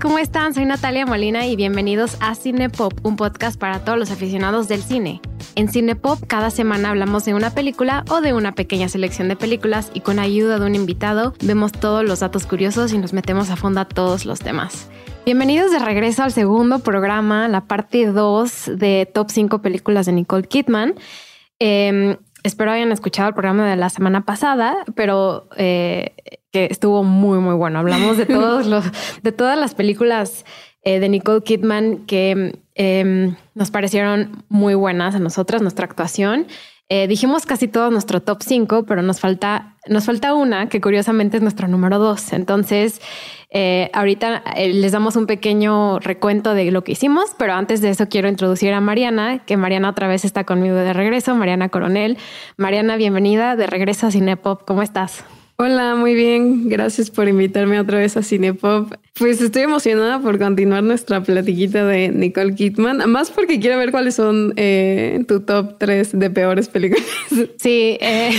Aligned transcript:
¿cómo 0.00 0.18
están? 0.18 0.54
Soy 0.54 0.64
Natalia 0.64 1.06
Molina 1.06 1.46
y 1.46 1.56
bienvenidos 1.56 2.16
a 2.20 2.34
Cinepop, 2.34 3.04
un 3.04 3.16
podcast 3.16 3.58
para 3.58 3.84
todos 3.84 3.98
los 3.98 4.10
aficionados 4.10 4.68
del 4.68 4.82
cine. 4.82 5.20
En 5.54 5.68
Cinepop 5.68 6.24
cada 6.26 6.50
semana 6.50 6.90
hablamos 6.90 7.24
de 7.24 7.34
una 7.34 7.50
película 7.50 8.04
o 8.08 8.20
de 8.20 8.32
una 8.32 8.54
pequeña 8.54 8.88
selección 8.88 9.28
de 9.28 9.36
películas 9.36 9.90
y 9.94 10.00
con 10.00 10.18
ayuda 10.18 10.58
de 10.58 10.66
un 10.66 10.74
invitado 10.74 11.34
vemos 11.42 11.72
todos 11.72 12.04
los 12.04 12.20
datos 12.20 12.46
curiosos 12.46 12.92
y 12.92 12.98
nos 12.98 13.12
metemos 13.12 13.50
a 13.50 13.56
fondo 13.56 13.80
a 13.80 13.84
todos 13.84 14.24
los 14.26 14.40
temas. 14.40 14.88
Bienvenidos 15.24 15.70
de 15.70 15.78
regreso 15.78 16.22
al 16.22 16.32
segundo 16.32 16.78
programa, 16.80 17.48
la 17.48 17.66
parte 17.66 18.06
2 18.06 18.72
de 18.76 19.10
Top 19.12 19.30
5 19.30 19.60
películas 19.60 20.06
de 20.06 20.12
Nicole 20.12 20.46
Kidman. 20.46 20.94
Em, 21.58 22.16
espero 22.44 22.70
hayan 22.70 22.92
escuchado 22.92 23.28
el 23.28 23.34
programa 23.34 23.68
de 23.68 23.74
la 23.74 23.90
semana 23.90 24.24
pasada, 24.24 24.76
pero 24.94 25.48
eh, 25.56 26.14
que 26.52 26.68
estuvo 26.70 27.02
muy, 27.02 27.38
muy 27.38 27.54
bueno. 27.54 27.80
Hablamos 27.80 28.16
de 28.16 28.26
todos 28.26 28.66
los, 28.66 28.84
de 29.22 29.32
todas 29.32 29.58
las 29.58 29.74
películas 29.74 30.44
eh, 30.82 31.00
de 31.00 31.08
Nicole 31.08 31.42
Kidman 31.42 32.06
que 32.06 32.60
em, 32.74 33.34
nos 33.54 33.70
parecieron 33.70 34.44
muy 34.48 34.74
buenas 34.74 35.14
a 35.14 35.18
nosotras, 35.18 35.62
nuestra 35.62 35.86
actuación. 35.86 36.46
Eh, 36.90 37.08
dijimos 37.08 37.46
casi 37.46 37.66
todo 37.66 37.90
nuestro 37.90 38.20
top 38.20 38.42
5, 38.42 38.84
pero 38.84 39.00
nos 39.00 39.18
falta, 39.18 39.76
nos 39.88 40.04
falta 40.04 40.34
una 40.34 40.68
que 40.68 40.82
curiosamente 40.82 41.38
es 41.38 41.42
nuestro 41.42 41.66
número 41.66 41.98
2. 41.98 42.34
Entonces, 42.34 43.00
eh, 43.50 43.90
ahorita 43.94 44.44
les 44.56 44.92
damos 44.92 45.16
un 45.16 45.26
pequeño 45.26 45.98
recuento 46.00 46.52
de 46.54 46.70
lo 46.70 46.84
que 46.84 46.92
hicimos, 46.92 47.30
pero 47.38 47.54
antes 47.54 47.80
de 47.80 47.88
eso 47.90 48.08
quiero 48.08 48.28
introducir 48.28 48.72
a 48.74 48.80
Mariana, 48.80 49.44
que 49.46 49.56
Mariana 49.56 49.88
otra 49.88 50.08
vez 50.08 50.24
está 50.26 50.44
conmigo 50.44 50.74
de 50.74 50.92
regreso, 50.92 51.34
Mariana 51.34 51.70
Coronel. 51.70 52.18
Mariana, 52.58 52.96
bienvenida 52.96 53.56
de 53.56 53.66
regreso 53.66 54.06
a 54.06 54.10
Cinepop. 54.10 54.64
¿Cómo 54.66 54.82
estás? 54.82 55.24
Hola, 55.56 55.94
muy 55.94 56.14
bien. 56.14 56.68
Gracias 56.68 57.10
por 57.10 57.28
invitarme 57.28 57.78
otra 57.78 57.98
vez 57.98 58.16
a 58.16 58.24
Cinepop. 58.24 58.92
Pues 59.16 59.40
estoy 59.40 59.62
emocionada 59.62 60.18
por 60.18 60.40
continuar 60.40 60.82
nuestra 60.82 61.22
platiquita 61.22 61.84
de 61.84 62.08
Nicole 62.08 62.56
Kidman, 62.56 63.08
más 63.08 63.30
porque 63.30 63.60
quiero 63.60 63.78
ver 63.78 63.92
cuáles 63.92 64.16
son 64.16 64.52
eh, 64.56 65.24
tu 65.28 65.42
top 65.42 65.78
3 65.78 66.18
de 66.18 66.30
peores 66.30 66.68
películas. 66.68 67.04
Sí, 67.58 67.96
eh, 68.00 68.30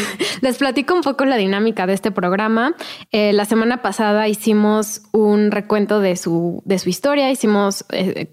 les 0.41 0.57
platico 0.57 0.94
un 0.94 1.02
poco 1.02 1.25
la 1.25 1.38
dinámica 1.38 1.88
de 1.88 1.94
este 1.94 2.11
programa. 2.11 2.75
Eh, 3.11 3.33
la 3.33 3.45
semana 3.45 3.81
pasada 3.81 4.27
hicimos 4.27 5.02
un 5.11 5.52
recuento 5.52 6.00
de 6.00 6.16
su, 6.16 6.61
de 6.66 6.79
su 6.79 6.89
historia, 6.89 7.31
hicimos, 7.31 7.85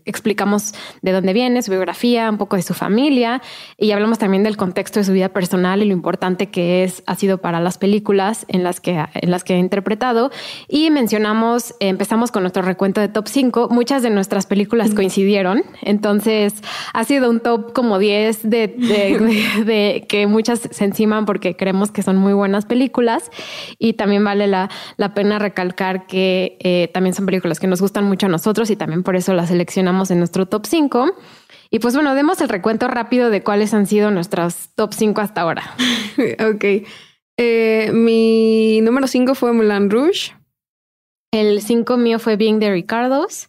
explicamos 0.04 0.74
de 1.00 1.12
dónde 1.12 1.32
viene, 1.32 1.62
su 1.62 1.70
biografía, 1.70 2.28
un 2.30 2.38
poco 2.38 2.56
de 2.56 2.62
su 2.62 2.74
familia 2.74 3.42
y 3.78 3.92
hablamos 3.92 4.18
también 4.18 4.42
del 4.42 4.56
contexto 4.56 5.00
de 5.00 5.04
su 5.04 5.12
vida 5.12 5.30
personal 5.30 5.82
y 5.82 5.86
lo 5.86 5.92
importante 5.92 6.50
que 6.50 6.84
es, 6.84 7.02
ha 7.06 7.14
sido 7.14 7.38
para 7.38 7.60
las 7.60 7.78
películas 7.78 8.44
en 8.48 8.62
las 8.72 8.80
que, 8.80 9.04
en 9.14 9.30
las 9.30 9.44
que 9.44 9.54
he 9.54 9.58
interpretado. 9.58 10.30
Y 10.68 10.90
mencionamos, 10.90 11.74
empezamos 11.80 12.30
con 12.30 12.42
nuestro 12.42 12.62
recuento 12.62 13.00
de 13.00 13.08
top 13.08 13.28
5, 13.28 13.68
muchas 13.70 14.02
de 14.02 14.10
nuestras 14.10 14.46
películas 14.46 14.94
coincidieron. 14.94 15.62
Entonces 15.82 16.54
ha 16.94 17.04
sido 17.04 17.28
un 17.28 17.40
top 17.40 17.72
como 17.72 17.98
10 17.98 18.42
de, 18.48 18.68
de, 19.64 20.06
que 20.08 20.26
muchas 20.26 20.60
se 20.70 20.84
enciman 20.84 21.26
porque 21.26 21.56
creemos 21.56 21.90
que 21.90 22.02
son 22.02 22.16
muy 22.16 22.32
buenas 22.32 22.64
películas. 22.64 23.30
Y 23.78 23.94
también 23.94 24.24
vale 24.24 24.46
la, 24.46 24.70
la 24.96 25.12
pena 25.12 25.38
recalcar 25.38 26.06
que 26.06 26.56
eh, 26.60 26.90
también 26.94 27.14
son 27.14 27.26
películas 27.26 27.60
que 27.60 27.66
nos 27.66 27.80
gustan 27.80 28.04
mucho 28.04 28.26
a 28.26 28.30
nosotros 28.30 28.70
y 28.70 28.76
también 28.76 29.02
por 29.02 29.16
eso 29.16 29.34
las 29.34 29.48
seleccionamos 29.48 30.10
en 30.10 30.18
nuestro 30.18 30.46
top 30.46 30.66
5. 30.66 31.14
Y 31.70 31.78
pues 31.78 31.94
bueno, 31.94 32.14
demos 32.14 32.40
el 32.40 32.48
recuento 32.48 32.88
rápido 32.88 33.30
de 33.30 33.42
cuáles 33.42 33.74
han 33.74 33.86
sido 33.86 34.10
nuestras 34.10 34.70
top 34.74 34.92
5 34.94 35.20
hasta 35.20 35.42
ahora. 35.42 35.74
ok. 36.54 36.86
Eh, 37.38 37.90
mi 37.92 38.80
número 38.82 39.06
5 39.06 39.34
fue 39.34 39.52
Mulan 39.52 39.90
Rouge. 39.90 40.32
El 41.32 41.62
5 41.62 41.96
mío 41.96 42.18
fue 42.18 42.36
Being 42.36 42.60
the 42.60 42.70
Ricardos. 42.70 43.48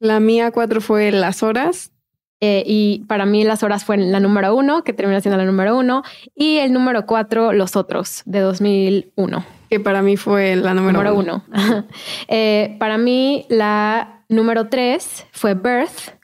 La 0.00 0.18
mía 0.18 0.50
4 0.50 0.80
fue 0.80 1.12
Las 1.12 1.42
Horas. 1.42 1.92
Eh, 2.40 2.64
y 2.66 3.04
para 3.06 3.24
mí 3.24 3.44
Las 3.44 3.62
Horas 3.62 3.84
fue 3.84 3.96
la 3.96 4.18
número 4.18 4.56
1, 4.56 4.82
que 4.82 4.92
terminó 4.92 5.20
siendo 5.20 5.38
la 5.38 5.44
número 5.44 5.78
1. 5.78 6.02
Y 6.34 6.56
el 6.58 6.72
número 6.72 7.06
4, 7.06 7.52
Los 7.52 7.76
Otros, 7.76 8.22
de 8.24 8.40
2001. 8.40 9.44
Que 9.70 9.78
para 9.78 10.02
mí 10.02 10.16
fue 10.16 10.56
la 10.56 10.74
número 10.74 11.14
1. 11.14 11.44
eh, 12.28 12.76
para 12.80 12.98
mí 12.98 13.46
la 13.48 14.24
número 14.28 14.68
3 14.68 15.28
fue 15.30 15.54
Birth. 15.54 16.18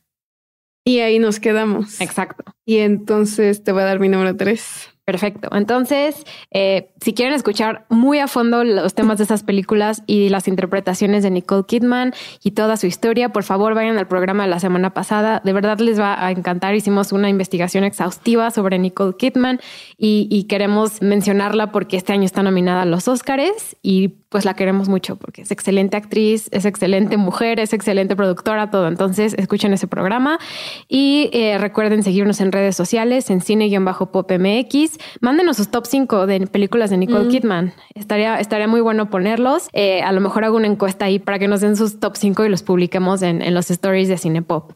Y 0.84 0.98
ahí 0.98 1.20
nos 1.20 1.38
quedamos. 1.38 2.00
Exacto. 2.00 2.44
Y 2.64 2.78
entonces 2.78 3.62
te 3.62 3.70
voy 3.70 3.82
a 3.82 3.86
dar 3.86 4.00
mi 4.00 4.08
número 4.08 4.36
3. 4.36 4.97
Perfecto. 5.08 5.48
Entonces, 5.52 6.26
eh, 6.50 6.90
si 7.00 7.14
quieren 7.14 7.32
escuchar 7.32 7.86
muy 7.88 8.18
a 8.18 8.28
fondo 8.28 8.62
los 8.62 8.92
temas 8.92 9.16
de 9.16 9.24
esas 9.24 9.42
películas 9.42 10.02
y 10.06 10.28
las 10.28 10.48
interpretaciones 10.48 11.22
de 11.22 11.30
Nicole 11.30 11.64
Kidman 11.66 12.12
y 12.44 12.50
toda 12.50 12.76
su 12.76 12.86
historia, 12.86 13.30
por 13.30 13.42
favor 13.42 13.72
vayan 13.72 13.96
al 13.96 14.06
programa 14.06 14.42
de 14.42 14.50
la 14.50 14.60
semana 14.60 14.92
pasada. 14.92 15.40
De 15.42 15.54
verdad 15.54 15.78
les 15.78 15.98
va 15.98 16.22
a 16.22 16.30
encantar. 16.30 16.74
Hicimos 16.74 17.10
una 17.12 17.30
investigación 17.30 17.84
exhaustiva 17.84 18.50
sobre 18.50 18.78
Nicole 18.78 19.14
Kidman 19.16 19.60
y, 19.96 20.44
queremos 20.46 21.00
mencionarla 21.00 21.72
porque 21.72 21.96
este 21.96 22.12
año 22.12 22.24
está 22.24 22.42
nominada 22.42 22.82
a 22.82 22.84
los 22.84 23.08
Oscars 23.08 23.76
y 23.82 24.08
pues 24.28 24.44
la 24.44 24.52
queremos 24.52 24.90
mucho 24.90 25.16
porque 25.16 25.40
es 25.40 25.50
excelente 25.50 25.96
actriz, 25.96 26.48
es 26.52 26.66
excelente 26.66 27.16
mujer, 27.16 27.60
es 27.60 27.72
excelente 27.72 28.14
productora, 28.14 28.70
todo. 28.70 28.88
Entonces, 28.88 29.34
escuchen 29.38 29.72
ese 29.72 29.86
programa 29.86 30.38
y 30.86 31.30
eh, 31.32 31.56
recuerden 31.56 32.02
seguirnos 32.02 32.42
en 32.42 32.52
redes 32.52 32.76
sociales, 32.76 33.30
en 33.30 33.40
cine-pop-mx. 33.40 34.97
Mándenos 35.20 35.56
sus 35.56 35.68
top 35.68 35.86
5 35.86 36.26
de 36.26 36.46
películas 36.46 36.90
de 36.90 36.96
Nicole 36.96 37.26
mm. 37.26 37.28
Kidman. 37.28 37.72
Estaría, 37.94 38.40
estaría 38.40 38.68
muy 38.68 38.80
bueno 38.80 39.10
ponerlos. 39.10 39.68
Eh, 39.72 40.02
a 40.02 40.12
lo 40.12 40.20
mejor 40.20 40.44
hago 40.44 40.56
una 40.56 40.66
encuesta 40.66 41.06
ahí 41.06 41.18
para 41.18 41.38
que 41.38 41.48
nos 41.48 41.60
den 41.60 41.76
sus 41.76 42.00
top 42.00 42.16
5 42.16 42.44
y 42.44 42.48
los 42.48 42.62
publiquemos 42.62 43.22
en, 43.22 43.42
en 43.42 43.54
los 43.54 43.70
stories 43.70 44.08
de 44.08 44.18
Cinepop. 44.18 44.72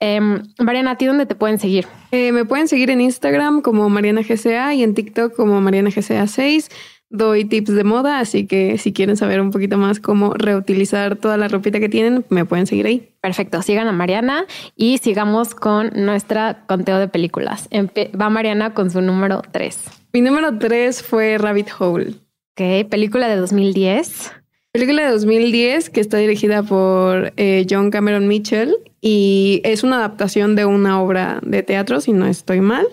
Eh, 0.00 0.20
Mariana, 0.58 0.92
¿a 0.92 0.96
ti 0.96 1.06
dónde 1.06 1.26
te 1.26 1.34
pueden 1.34 1.58
seguir? 1.58 1.86
Eh, 2.12 2.30
me 2.30 2.44
pueden 2.44 2.68
seguir 2.68 2.90
en 2.90 3.00
Instagram 3.00 3.62
como 3.62 3.88
Mariana 3.88 4.22
GCA 4.22 4.74
y 4.74 4.82
en 4.82 4.94
TikTok 4.94 5.34
como 5.34 5.60
Mariana 5.60 5.90
GCA 5.90 6.26
6 6.26 6.70
doy 7.10 7.44
tips 7.44 7.74
de 7.74 7.84
moda, 7.84 8.20
así 8.20 8.46
que 8.46 8.78
si 8.78 8.92
quieren 8.92 9.16
saber 9.16 9.40
un 9.40 9.50
poquito 9.50 9.78
más 9.78 10.00
cómo 10.00 10.34
reutilizar 10.34 11.16
toda 11.16 11.36
la 11.36 11.48
ropita 11.48 11.80
que 11.80 11.88
tienen, 11.88 12.24
me 12.28 12.44
pueden 12.44 12.66
seguir 12.66 12.86
ahí. 12.86 13.10
Perfecto, 13.20 13.62
sigan 13.62 13.88
a 13.88 13.92
Mariana 13.92 14.46
y 14.76 14.98
sigamos 14.98 15.54
con 15.54 15.90
nuestra 15.94 16.64
conteo 16.66 16.98
de 16.98 17.08
películas. 17.08 17.68
va 17.72 18.30
Mariana 18.30 18.74
con 18.74 18.90
su 18.90 19.00
número 19.00 19.42
3. 19.52 19.78
Mi 20.12 20.20
número 20.20 20.58
3 20.58 21.02
fue 21.02 21.38
Rabbit 21.38 21.68
Hole. 21.78 22.14
Ok, 22.52 22.88
película 22.88 23.28
de 23.28 23.36
2010. 23.36 24.32
Película 24.72 25.06
de 25.06 25.12
2010 25.12 25.90
que 25.90 26.00
está 26.00 26.18
dirigida 26.18 26.62
por 26.62 27.32
eh, 27.36 27.66
John 27.68 27.90
Cameron 27.90 28.28
Mitchell 28.28 28.76
y 29.00 29.60
es 29.64 29.82
una 29.82 29.96
adaptación 29.96 30.56
de 30.56 30.66
una 30.66 31.00
obra 31.00 31.40
de 31.42 31.62
teatro, 31.62 32.00
si 32.00 32.12
no 32.12 32.26
estoy 32.26 32.60
mal. 32.60 32.86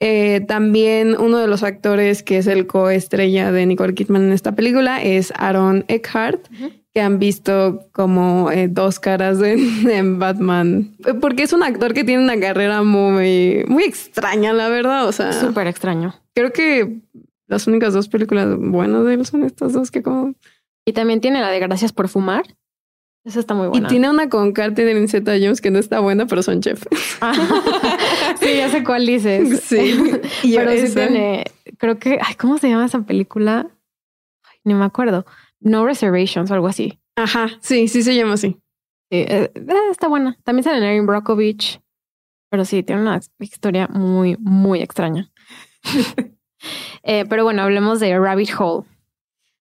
Eh, 0.00 0.40
también 0.46 1.16
uno 1.18 1.38
de 1.38 1.46
los 1.46 1.62
actores 1.62 2.22
que 2.22 2.38
es 2.38 2.46
el 2.46 2.66
coestrella 2.66 3.52
de 3.52 3.64
Nicole 3.66 3.94
Kidman 3.94 4.24
en 4.24 4.32
esta 4.32 4.54
película 4.54 5.02
es 5.02 5.32
Aaron 5.36 5.84
Eckhart, 5.88 6.48
que 6.92 7.00
han 7.00 7.18
visto 7.18 7.88
como 7.92 8.50
eh, 8.50 8.68
dos 8.68 9.00
caras 9.00 9.40
en, 9.42 10.18
Batman. 10.18 10.96
Porque 11.20 11.44
es 11.44 11.52
un 11.52 11.62
actor 11.62 11.94
que 11.94 12.04
tiene 12.04 12.22
una 12.22 12.38
carrera 12.38 12.82
muy, 12.82 13.64
muy 13.68 13.84
extraña, 13.84 14.52
la 14.52 14.68
verdad. 14.68 15.08
O 15.08 15.12
sea, 15.12 15.32
súper 15.32 15.66
extraño. 15.66 16.14
Creo 16.34 16.52
que 16.52 17.00
las 17.46 17.66
únicas 17.66 17.94
dos 17.94 18.08
películas 18.08 18.56
buenas 18.58 19.04
de 19.04 19.14
él 19.14 19.26
son 19.26 19.44
estas 19.44 19.72
dos 19.72 19.90
que 19.90 20.02
como. 20.02 20.34
Y 20.84 20.92
también 20.92 21.20
tiene 21.20 21.40
la 21.40 21.50
de 21.50 21.60
Gracias 21.60 21.92
por 21.92 22.08
fumar. 22.08 22.44
Esa 23.24 23.40
está 23.40 23.54
muy 23.54 23.68
buena. 23.68 23.86
Y 23.86 23.90
tiene 23.90 24.10
una 24.10 24.28
con 24.28 24.52
Carter 24.52 24.84
de 24.84 25.08
Zeta 25.08 25.32
Jones 25.32 25.60
que 25.60 25.70
no 25.70 25.78
está 25.78 26.00
buena, 26.00 26.26
pero 26.26 26.42
son 26.42 26.60
chef. 26.60 26.84
Ah. 27.20 27.32
sí, 28.40 28.56
ya 28.56 28.68
sé 28.68 28.84
cuál 28.84 29.06
dices. 29.06 29.60
Sí. 29.60 29.94
pero 30.54 30.70
sí 30.72 30.94
tiene, 30.94 31.44
creo 31.78 31.98
que, 31.98 32.18
ay, 32.22 32.34
¿cómo 32.34 32.58
se 32.58 32.68
llama 32.68 32.84
esa 32.84 33.00
película? 33.00 33.70
ni 34.64 34.74
me 34.74 34.84
acuerdo. 34.84 35.24
No 35.60 35.86
Reservations 35.86 36.50
o 36.50 36.54
algo 36.54 36.66
así. 36.66 36.98
Ajá, 37.16 37.48
sí, 37.60 37.86
sí 37.88 38.02
se 38.02 38.16
llama 38.16 38.34
así. 38.34 38.58
Eh, 39.10 39.50
eh, 39.54 39.62
está 39.90 40.08
buena. 40.08 40.36
También 40.42 40.64
sale 40.64 40.84
Erin 40.84 41.06
Brockovich. 41.06 41.80
Pero 42.50 42.64
sí, 42.64 42.82
tiene 42.82 43.02
una 43.02 43.20
historia 43.38 43.88
muy, 43.88 44.36
muy 44.40 44.80
extraña. 44.80 45.30
Eh, 47.06 47.26
pero 47.28 47.44
bueno, 47.44 47.60
hablemos 47.60 48.00
de 48.00 48.18
Rabbit 48.18 48.48
Hole. 48.58 48.86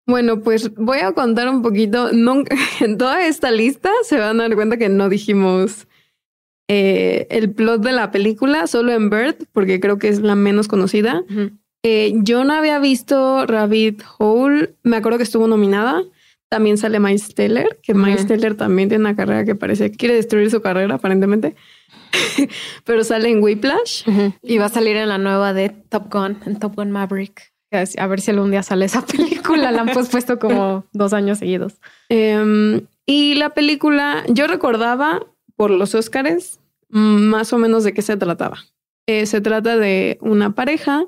Bueno, 0.06 0.40
pues 0.40 0.74
voy 0.74 0.98
a 0.98 1.12
contar 1.12 1.48
un 1.48 1.62
poquito. 1.62 2.10
en 2.80 2.98
toda 2.98 3.26
esta 3.26 3.50
lista 3.50 3.90
se 4.04 4.18
van 4.18 4.40
a 4.40 4.44
dar 4.44 4.54
cuenta 4.54 4.76
que 4.76 4.88
no 4.88 5.08
dijimos 5.08 5.86
eh, 6.68 7.26
el 7.30 7.52
plot 7.52 7.82
de 7.82 7.92
la 7.92 8.10
película, 8.10 8.66
solo 8.66 8.92
en 8.92 9.10
Bird, 9.10 9.36
porque 9.52 9.80
creo 9.80 9.98
que 9.98 10.08
es 10.08 10.20
la 10.20 10.34
menos 10.34 10.68
conocida. 10.68 11.22
Eh, 11.82 12.14
yo 12.16 12.44
no 12.44 12.54
había 12.54 12.78
visto 12.78 13.46
Rabbit 13.46 14.02
Hole, 14.18 14.74
me 14.82 14.96
acuerdo 14.96 15.18
que 15.18 15.24
estuvo 15.24 15.46
nominada. 15.46 16.02
También 16.48 16.78
sale 16.78 17.00
Miles 17.00 17.34
Teller, 17.34 17.80
que 17.82 17.94
Miles 17.94 18.26
Teller 18.26 18.54
también 18.54 18.88
tiene 18.88 19.02
una 19.02 19.16
carrera 19.16 19.44
que 19.44 19.54
parece 19.54 19.90
que 19.90 19.96
quiere 19.96 20.14
destruir 20.14 20.50
su 20.50 20.62
carrera, 20.62 20.94
aparentemente. 20.94 21.56
Pero 22.84 23.02
sale 23.02 23.28
en 23.28 23.42
Whiplash. 23.42 24.04
Y 24.42 24.58
va 24.58 24.66
a 24.66 24.68
salir 24.68 24.96
en 24.96 25.08
la 25.08 25.18
nueva 25.18 25.52
de 25.52 25.70
Top 25.70 26.12
Gun, 26.12 26.38
en 26.46 26.58
Top 26.58 26.76
Gun 26.76 26.92
Maverick. 26.92 27.53
A 27.98 28.06
ver 28.06 28.20
si 28.20 28.30
algún 28.30 28.50
día 28.50 28.62
sale 28.62 28.84
esa 28.84 29.04
película. 29.06 29.72
La 29.72 29.82
han 29.82 29.88
puesto 29.88 30.38
como 30.38 30.84
dos 30.92 31.12
años 31.12 31.38
seguidos. 31.38 31.74
Em, 32.08 32.86
Y 33.06 33.34
la 33.34 33.50
película, 33.50 34.24
yo 34.28 34.46
recordaba 34.46 35.20
por 35.56 35.70
los 35.70 35.94
Óscares 35.94 36.58
más 36.88 37.52
o 37.52 37.58
menos 37.58 37.84
de 37.84 37.92
qué 37.92 38.02
se 38.02 38.16
trataba. 38.16 38.64
Eh, 39.06 39.26
se 39.26 39.40
trata 39.40 39.76
de 39.76 40.16
una 40.20 40.54
pareja 40.54 41.04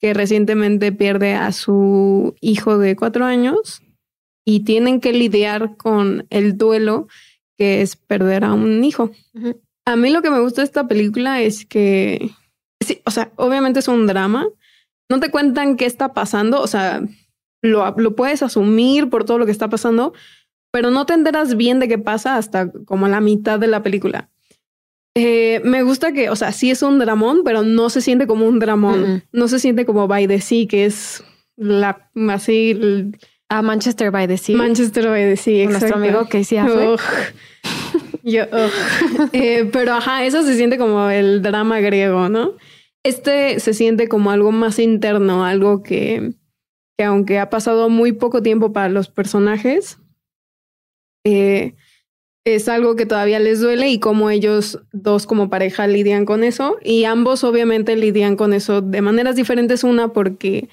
que 0.00 0.12
recientemente 0.14 0.92
pierde 0.92 1.34
a 1.34 1.52
su 1.52 2.34
hijo 2.40 2.78
de 2.78 2.96
cuatro 2.96 3.24
años 3.24 3.82
y 4.44 4.60
tienen 4.60 5.00
que 5.00 5.12
lidiar 5.12 5.76
con 5.76 6.26
el 6.30 6.58
duelo 6.58 7.06
que 7.56 7.82
es 7.82 7.96
perder 7.96 8.44
a 8.44 8.52
un 8.52 8.82
hijo. 8.82 9.12
A 9.86 9.96
mí 9.96 10.10
lo 10.10 10.22
que 10.22 10.30
me 10.30 10.40
gusta 10.40 10.62
de 10.62 10.66
esta 10.66 10.88
película 10.88 11.40
es 11.40 11.64
que, 11.64 12.30
sí, 12.80 13.00
o 13.06 13.10
sea, 13.10 13.32
obviamente 13.36 13.78
es 13.78 13.88
un 13.88 14.06
drama. 14.06 14.46
No 15.08 15.20
te 15.20 15.30
cuentan 15.30 15.76
qué 15.76 15.86
está 15.86 16.12
pasando, 16.12 16.60
o 16.60 16.66
sea, 16.66 17.02
lo, 17.62 17.94
lo 17.96 18.16
puedes 18.16 18.42
asumir 18.42 19.10
por 19.10 19.24
todo 19.24 19.38
lo 19.38 19.46
que 19.46 19.52
está 19.52 19.68
pasando, 19.68 20.12
pero 20.70 20.90
no 20.90 21.06
te 21.06 21.14
enteras 21.14 21.56
bien 21.56 21.78
de 21.78 21.88
qué 21.88 21.98
pasa 21.98 22.36
hasta 22.36 22.70
como 22.84 23.06
la 23.08 23.20
mitad 23.20 23.58
de 23.58 23.68
la 23.68 23.82
película. 23.82 24.30
Eh, 25.16 25.60
me 25.64 25.82
gusta 25.84 26.12
que, 26.12 26.28
o 26.28 26.36
sea, 26.36 26.50
sí 26.50 26.70
es 26.70 26.82
un 26.82 26.98
dramón, 26.98 27.42
pero 27.44 27.62
no 27.62 27.88
se 27.88 28.00
siente 28.00 28.26
como 28.26 28.46
un 28.46 28.58
dramón. 28.58 29.22
No 29.30 29.46
se 29.46 29.60
siente 29.60 29.84
como 29.84 30.08
by 30.08 30.26
the 30.26 30.40
sea, 30.40 30.66
que 30.66 30.86
es 30.86 31.22
la 31.56 32.10
así. 32.28 33.12
A 33.48 33.62
Manchester 33.62 34.10
by 34.10 34.26
the 34.26 34.36
Sea. 34.36 34.56
Manchester 34.56 35.06
by 35.06 35.22
the 35.22 35.36
Sea, 35.36 35.68
Nuestro 35.68 35.96
amigo 35.96 36.26
Casey 36.28 36.58
Affleck. 36.58 37.00
Yo, 38.24 38.42
eh, 39.32 39.68
pero 39.70 39.92
ajá, 39.92 40.24
eso 40.24 40.42
se 40.42 40.56
siente 40.56 40.78
como 40.78 41.08
el 41.10 41.42
drama 41.42 41.78
griego, 41.80 42.28
¿no? 42.28 42.54
Este 43.04 43.60
se 43.60 43.74
siente 43.74 44.08
como 44.08 44.30
algo 44.30 44.50
más 44.50 44.78
interno, 44.78 45.44
algo 45.44 45.82
que, 45.82 46.32
que 46.98 47.04
aunque 47.04 47.38
ha 47.38 47.50
pasado 47.50 47.88
muy 47.88 48.12
poco 48.12 48.42
tiempo 48.42 48.72
para 48.72 48.88
los 48.88 49.08
personajes, 49.08 49.98
eh, 51.24 51.74
es 52.44 52.68
algo 52.68 52.94
que 52.94 53.06
todavía 53.06 53.38
les 53.38 53.60
duele 53.60 53.88
y 53.88 53.98
cómo 53.98 54.28
ellos 54.28 54.80
dos 54.92 55.26
como 55.26 55.48
pareja 55.48 55.86
lidian 55.86 56.26
con 56.26 56.44
eso. 56.44 56.76
Y 56.82 57.04
ambos 57.04 57.42
obviamente 57.42 57.96
lidian 57.96 58.36
con 58.36 58.52
eso 58.52 58.82
de 58.82 59.00
maneras 59.00 59.36
diferentes. 59.36 59.82
Una 59.82 60.12
porque 60.12 60.68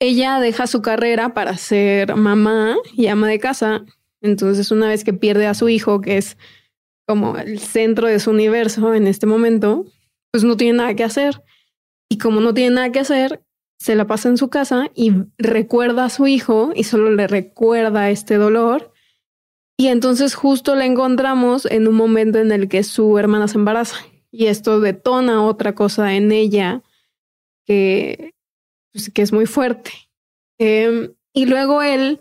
ella 0.00 0.40
deja 0.40 0.66
su 0.66 0.82
carrera 0.82 1.32
para 1.32 1.56
ser 1.56 2.16
mamá 2.16 2.76
y 2.92 3.06
ama 3.06 3.28
de 3.28 3.38
casa. 3.38 3.84
Entonces 4.20 4.70
una 4.72 4.88
vez 4.88 5.04
que 5.04 5.12
pierde 5.12 5.46
a 5.46 5.54
su 5.54 5.68
hijo, 5.68 6.00
que 6.00 6.16
es 6.16 6.36
como 7.06 7.36
el 7.36 7.60
centro 7.60 8.08
de 8.08 8.18
su 8.18 8.30
universo 8.30 8.94
en 8.94 9.06
este 9.06 9.26
momento, 9.26 9.84
pues 10.32 10.42
no 10.42 10.56
tiene 10.56 10.78
nada 10.78 10.94
que 10.94 11.04
hacer. 11.04 11.42
Y 12.08 12.18
como 12.18 12.40
no 12.40 12.54
tiene 12.54 12.76
nada 12.76 12.92
que 12.92 13.00
hacer, 13.00 13.42
se 13.78 13.94
la 13.94 14.06
pasa 14.06 14.28
en 14.28 14.36
su 14.36 14.48
casa 14.48 14.90
y 14.94 15.12
recuerda 15.36 16.04
a 16.04 16.10
su 16.10 16.26
hijo 16.26 16.72
y 16.74 16.84
solo 16.84 17.10
le 17.10 17.26
recuerda 17.26 18.10
este 18.10 18.36
dolor 18.36 18.94
y 19.76 19.88
entonces 19.88 20.34
justo 20.34 20.74
la 20.76 20.86
encontramos 20.86 21.66
en 21.66 21.88
un 21.88 21.94
momento 21.94 22.38
en 22.38 22.52
el 22.52 22.68
que 22.68 22.84
su 22.84 23.18
hermana 23.18 23.48
se 23.48 23.58
embaraza 23.58 23.96
y 24.30 24.46
esto 24.46 24.80
detona 24.80 25.44
otra 25.44 25.74
cosa 25.74 26.14
en 26.14 26.30
ella 26.32 26.82
que, 27.66 28.34
pues, 28.92 29.10
que 29.10 29.22
es 29.22 29.32
muy 29.32 29.46
fuerte. 29.46 29.90
Em, 30.58 31.14
y 31.32 31.46
luego 31.46 31.82
él, 31.82 32.20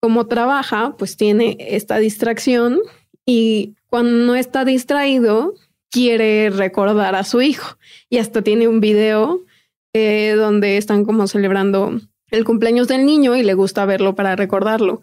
como 0.00 0.26
trabaja, 0.26 0.96
pues 0.98 1.16
tiene 1.16 1.56
esta 1.58 1.98
distracción 1.98 2.80
y 3.24 3.76
cuando 3.88 4.12
no 4.26 4.34
está 4.34 4.64
distraído, 4.64 5.54
quiere 5.90 6.50
recordar 6.50 7.14
a 7.14 7.24
su 7.24 7.42
hijo. 7.42 7.76
Y 8.08 8.18
hasta 8.18 8.42
tiene 8.42 8.68
un 8.68 8.80
video 8.80 9.44
eh, 9.92 10.34
donde 10.36 10.76
están 10.76 11.04
como 11.04 11.26
celebrando 11.26 12.00
el 12.30 12.44
cumpleaños 12.44 12.88
del 12.88 13.04
niño 13.04 13.36
y 13.36 13.42
le 13.42 13.54
gusta 13.54 13.84
verlo 13.84 14.14
para 14.14 14.36
recordarlo. 14.36 15.02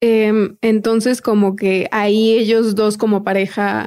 Em, 0.00 0.56
entonces, 0.60 1.22
como 1.22 1.56
que 1.56 1.88
ahí 1.92 2.32
ellos 2.32 2.74
dos 2.74 2.96
como 2.98 3.24
pareja 3.24 3.86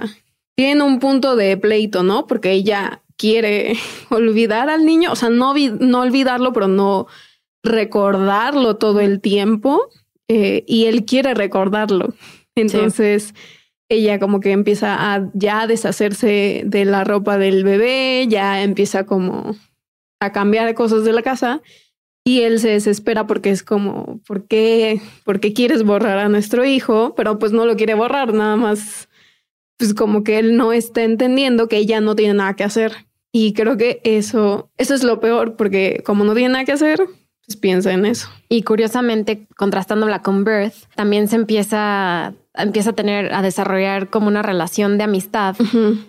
tienen 0.56 0.82
un 0.82 1.00
punto 1.00 1.36
de 1.36 1.58
pleito, 1.58 2.02
¿no? 2.04 2.26
Porque 2.26 2.52
ella 2.52 3.04
quiere 3.18 3.74
olvidar 4.10 4.70
al 4.70 4.86
niño, 4.86 5.12
o 5.12 5.16
sea, 5.16 5.30
no, 5.30 5.54
no 5.80 6.02
olvidarlo, 6.02 6.54
pero 6.54 6.68
no 6.68 7.08
recordarlo 7.64 8.78
todo 8.78 9.00
el 9.02 9.22
tiempo. 9.22 9.90
Eh, 10.30 10.64
y 10.68 10.86
él 10.86 11.06
quiere 11.06 11.34
recordarlo. 11.34 12.14
Entonces, 12.56 13.34
ella 13.90 14.20
como 14.20 14.40
que 14.40 14.52
empieza 14.52 15.14
a 15.14 15.30
ya 15.34 15.68
deshacerse 15.68 16.64
de 16.66 16.86
la 16.86 17.04
ropa 17.04 17.38
del 17.38 17.64
bebé, 17.64 18.26
ya 18.28 18.62
empieza 18.62 19.06
como 19.06 19.56
a 20.20 20.32
cambiar 20.32 20.74
cosas 20.74 21.04
de 21.04 21.14
la 21.14 21.22
casa 21.22 21.62
y 22.28 22.42
él 22.42 22.60
se 22.60 22.68
desespera 22.70 23.26
porque 23.26 23.52
es 23.52 23.64
como, 23.64 24.20
¿por 24.28 24.48
qué, 24.48 25.02
¿por 25.24 25.40
qué 25.40 25.54
quieres 25.54 25.84
borrar 25.84 26.18
a 26.18 26.28
nuestro 26.28 26.66
hijo? 26.66 27.16
Pero 27.16 27.40
pues 27.40 27.54
no 27.54 27.66
lo 27.66 27.78
quiere 27.78 27.94
borrar, 27.94 28.34
nada 28.34 28.58
más, 28.58 29.08
pues 29.78 29.94
como 29.94 30.26
que 30.26 30.38
él 30.38 30.58
no 30.58 30.74
está 30.74 31.04
entendiendo 31.04 31.70
que 31.70 31.78
ella 31.78 32.02
no 32.02 32.18
tiene 32.18 32.34
nada 32.34 32.56
que 32.58 32.66
hacer. 32.66 33.08
Y 33.32 33.54
creo 33.54 33.78
que 33.78 34.02
eso, 34.04 34.70
eso 34.78 34.94
es 34.94 35.06
lo 35.06 35.22
peor, 35.22 35.56
porque 35.56 36.02
como 36.06 36.26
no 36.26 36.34
tiene 36.34 36.50
nada 36.50 36.66
que 36.66 36.74
hacer, 36.74 37.00
pues 37.48 37.58
piensa 37.58 37.94
en 37.94 38.06
eso. 38.06 38.30
Y 38.50 38.64
curiosamente, 38.64 39.48
contrastándola 39.56 40.22
con 40.22 40.44
Birth, 40.44 40.74
también 40.96 41.30
se 41.30 41.38
empieza 41.38 42.34
empieza 42.54 42.90
a 42.90 42.94
tener, 42.94 43.34
a 43.34 43.42
desarrollar 43.42 44.10
como 44.10 44.28
una 44.28 44.42
relación 44.42 44.98
de 44.98 45.04
amistad 45.04 45.56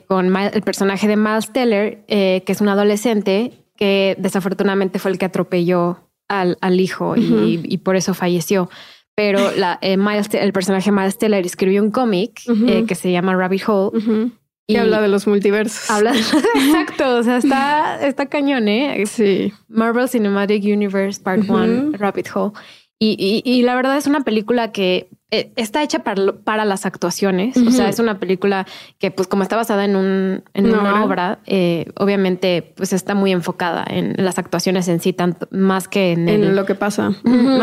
con 0.09 0.37
el 0.37 0.63
personaje 0.63 1.07
de 1.07 1.17
Miles 1.17 1.53
Teller, 1.53 2.03
eh, 2.09 2.43
que 2.45 2.53
es 2.53 2.61
un 2.61 2.69
adolescente 2.69 3.53
que 3.77 4.17
desafortunadamente 4.19 4.99
fue 4.99 5.11
el 5.11 5.19
que 5.19 5.27
atropelló 5.27 6.01
al, 6.27 6.59
al 6.61 6.81
hijo 6.81 7.15
y, 7.17 7.79
por 7.79 7.97
eso 7.97 8.15
falleció. 8.15 8.69
Pero 9.15 9.53
la, 9.57 9.79
eh, 9.83 9.97
el 10.33 10.53
personaje 10.53 10.91
Miles 10.91 11.19
Teller 11.19 11.45
escribió 11.45 11.83
un 11.83 11.91
cómic 11.91 12.41
eh, 12.67 12.85
que 12.89 12.95
se 12.95 13.13
llama 13.13 13.37
Rabbit 13.37 13.63
Hole. 13.69 14.31
Y 14.71 14.77
habla 14.77 15.01
de 15.01 15.09
los 15.09 15.27
multiversos. 15.27 15.91
Habla, 15.91 16.13
exacto, 16.55 17.17
o 17.17 17.23
sea, 17.23 17.39
está, 17.39 18.07
está 18.07 18.27
cañón, 18.27 18.69
¿eh? 18.69 19.03
Sí. 19.07 19.51
Marvel 19.67 20.09
Cinematic 20.11 20.63
Universe 20.63 21.21
Part 21.23 21.49
1, 21.49 21.93
Rabbit 21.97 22.29
Hole. 22.35 22.53
Y, 23.01 23.43
y, 23.45 23.63
la 23.63 23.77
verdad 23.77 23.97
es 23.97 24.09
una 24.09 24.23
película 24.23 24.73
que 24.73 25.09
eh, 25.31 25.53
está 25.55 25.85
hecha 25.85 26.01
para, 26.01 26.33
para 26.33 26.65
las 26.65 26.85
actuaciones. 26.85 27.57
O 27.57 27.71
sea, 27.71 27.89
es 27.89 28.01
una 28.01 28.19
película 28.19 28.67
que, 28.99 29.13
pues, 29.13 29.29
como 29.29 29.45
está 29.45 29.55
basada 29.55 29.85
en, 29.85 29.95
un, 29.95 30.43
en 30.53 30.67
una 30.67 31.05
obra, 31.05 31.39
eh, 31.47 31.87
obviamente, 31.97 32.73
pues 32.77 32.93
está 32.93 33.15
muy 33.15 33.31
enfocada 33.31 33.85
en 33.89 34.15
las 34.17 34.39
actuaciones 34.39 34.89
en 34.89 35.01
sí, 35.01 35.13
tanto 35.13 35.47
más 35.53 35.87
que 35.87 36.13
en, 36.13 36.57
lo 36.57 36.67
que 36.67 36.75
pasa. 36.75 37.13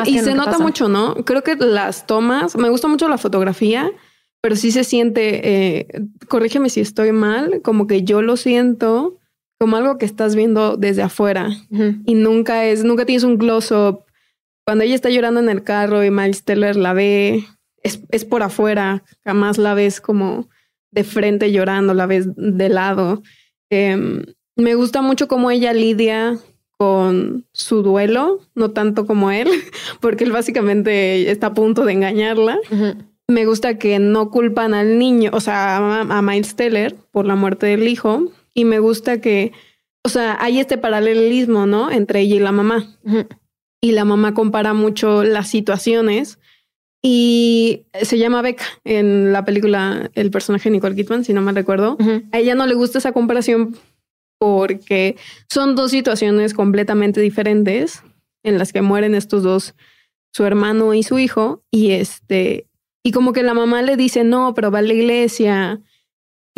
y 0.05 0.19
se 0.19 0.35
nota 0.35 0.57
mucho, 0.57 0.87
¿no? 0.87 1.15
Creo 1.25 1.43
que 1.43 1.55
las 1.57 2.07
tomas, 2.07 2.55
me 2.55 2.69
gusta 2.69 2.87
mucho 2.87 3.09
la 3.09 3.17
fotografía, 3.17 3.91
pero 4.45 4.55
sí 4.55 4.71
se 4.71 4.83
siente, 4.83 5.41
eh, 5.41 5.87
corrígeme 6.27 6.69
si 6.69 6.79
estoy 6.79 7.11
mal, 7.11 7.63
como 7.63 7.87
que 7.87 8.03
yo 8.03 8.21
lo 8.21 8.37
siento 8.37 9.17
como 9.59 9.75
algo 9.75 9.97
que 9.97 10.05
estás 10.05 10.35
viendo 10.35 10.77
desde 10.77 11.01
afuera 11.01 11.49
y 12.05 12.13
nunca 12.13 12.63
es, 12.63 12.83
nunca 12.83 13.07
tienes 13.07 13.23
un 13.23 13.39
close-up 13.39 14.03
cuando 14.63 14.83
ella 14.83 14.93
está 14.93 15.09
llorando 15.09 15.39
en 15.39 15.49
el 15.49 15.63
carro 15.63 16.03
y 16.03 16.11
Miles 16.11 16.43
Teller 16.43 16.75
la 16.75 16.93
ve, 16.93 17.43
es, 17.81 18.25
por 18.25 18.43
afuera, 18.43 19.03
jamás 19.23 19.57
la 19.57 19.73
ves 19.73 19.99
como 19.99 20.47
de 20.91 21.03
frente 21.03 21.51
llorando, 21.51 21.95
la 21.95 22.05
ves 22.05 22.27
de 22.35 22.69
lado. 22.69 23.23
Em, 23.71 24.25
me 24.55 24.75
gusta 24.75 25.01
mucho 25.01 25.27
cómo 25.27 25.49
ella 25.49 25.73
lidia 25.73 26.37
con 26.77 27.47
su 27.51 27.81
duelo, 27.81 28.41
no 28.53 28.69
tanto 28.69 29.07
como 29.07 29.31
él, 29.31 29.47
porque 30.01 30.23
él 30.23 30.31
básicamente 30.31 31.31
está 31.31 31.47
a 31.47 31.53
punto 31.55 31.83
de 31.83 31.93
engañarla. 31.93 32.59
Me 33.27 33.45
gusta 33.45 33.79
que 33.79 33.99
no 33.99 34.29
culpan 34.29 34.73
al 34.73 34.99
niño, 34.99 35.31
o 35.33 35.39
sea, 35.39 35.77
a, 36.01 36.21
Miles 36.21 36.55
Teller 36.55 36.95
por 37.11 37.25
la 37.25 37.35
muerte 37.35 37.65
del 37.65 37.87
hijo. 37.87 38.31
Y 38.53 38.65
me 38.65 38.79
gusta 38.79 39.19
que, 39.19 39.51
o 40.03 40.09
sea, 40.09 40.37
hay 40.39 40.59
este 40.59 40.77
paralelismo, 40.77 41.65
¿no? 41.65 41.91
Entre 41.91 42.21
ella 42.21 42.35
y 42.35 42.39
la 42.39 42.51
mamá 42.51 42.87
y 43.85 43.91
la 43.91 44.03
mamá 44.03 44.33
compara 44.33 44.73
mucho 44.73 45.23
las 45.23 45.47
situaciones 45.47 46.39
y 47.03 47.85
se 48.01 48.17
llama 48.17 48.41
Becca 48.41 48.65
en 48.83 49.31
la 49.31 49.45
película 49.45 50.09
el 50.15 50.31
personaje 50.31 50.71
Nicole 50.71 50.95
Kidman, 50.95 51.23
si 51.23 51.33
no 51.33 51.41
me 51.41 51.51
recuerdo. 51.51 51.95
A 52.31 52.39
ella 52.39 52.55
no 52.55 52.65
le 52.65 52.73
gusta 52.73 52.97
esa 52.97 53.11
comparación 53.11 53.77
porque 54.39 55.17
son 55.47 55.75
dos 55.75 55.91
situaciones 55.91 56.55
completamente 56.55 57.21
diferentes 57.21 58.01
en 58.43 58.57
las 58.57 58.73
que 58.73 58.81
mueren 58.81 59.13
estos 59.13 59.43
dos, 59.43 59.75
su 60.33 60.45
hermano 60.45 60.95
y 60.95 61.03
su 61.03 61.19
hijo, 61.19 61.63
y 61.69 61.91
este, 61.91 62.67
y 63.05 63.11
como 63.11 63.33
que 63.33 63.43
la 63.43 63.53
mamá 63.53 63.83
le 63.83 63.97
dice, 63.97 64.23
no, 64.23 64.55
pero 64.55 64.71
va 64.71 64.79
a 64.79 64.81
la 64.81 64.93
iglesia, 64.93 65.79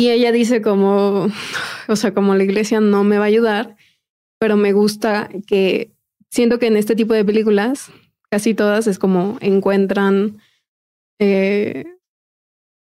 y 0.00 0.10
ella 0.10 0.32
dice 0.32 0.62
como, 0.62 1.28
o 1.88 1.96
sea, 1.96 2.14
como 2.14 2.34
la 2.34 2.44
iglesia 2.44 2.80
no 2.80 3.04
me 3.04 3.18
va 3.18 3.24
a 3.24 3.28
ayudar, 3.28 3.76
pero 4.40 4.56
me 4.56 4.72
gusta 4.72 5.28
que 5.46 5.92
siento 6.30 6.58
que 6.58 6.68
en 6.68 6.78
este 6.78 6.96
tipo 6.96 7.12
de 7.12 7.24
películas, 7.24 7.92
casi 8.30 8.54
todas 8.54 8.86
es 8.86 8.98
como 8.98 9.36
encuentran, 9.42 10.38
eh, 11.20 11.84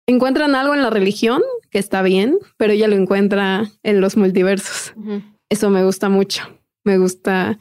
encuentran 0.06 0.54
algo 0.56 0.74
en 0.74 0.82
la 0.82 0.90
religión 0.90 1.42
que 1.70 1.78
está 1.78 2.02
bien, 2.02 2.38
pero 2.58 2.74
ella 2.74 2.88
lo 2.88 2.96
encuentra 2.96 3.70
en 3.82 4.02
los 4.02 4.18
multiversos. 4.18 4.92
Eso 5.48 5.70
me 5.70 5.84
gusta 5.84 6.10
mucho. 6.10 6.42
Me 6.84 6.98
gusta 6.98 7.58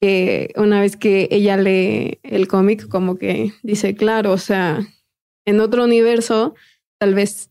que 0.00 0.52
una 0.56 0.80
vez 0.80 0.96
que 0.96 1.28
ella 1.30 1.56
lee 1.56 2.18
el 2.22 2.48
cómic, 2.48 2.88
como 2.88 3.18
que 3.18 3.52
dice, 3.62 3.94
claro, 3.94 4.32
o 4.32 4.38
sea, 4.38 4.86
en 5.48 5.60
otro 5.60 5.84
universo, 5.84 6.54
tal 7.00 7.14
vez 7.14 7.50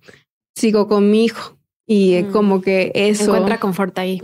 sigo 0.56 0.88
con 0.88 1.10
mi 1.12 1.26
hijo. 1.26 1.56
Y 1.90 2.22
Mm. 2.24 2.32
como 2.34 2.60
que 2.62 2.92
eso. 2.96 3.24
Encuentra 3.32 3.60
confort 3.62 3.98
ahí. 3.98 4.20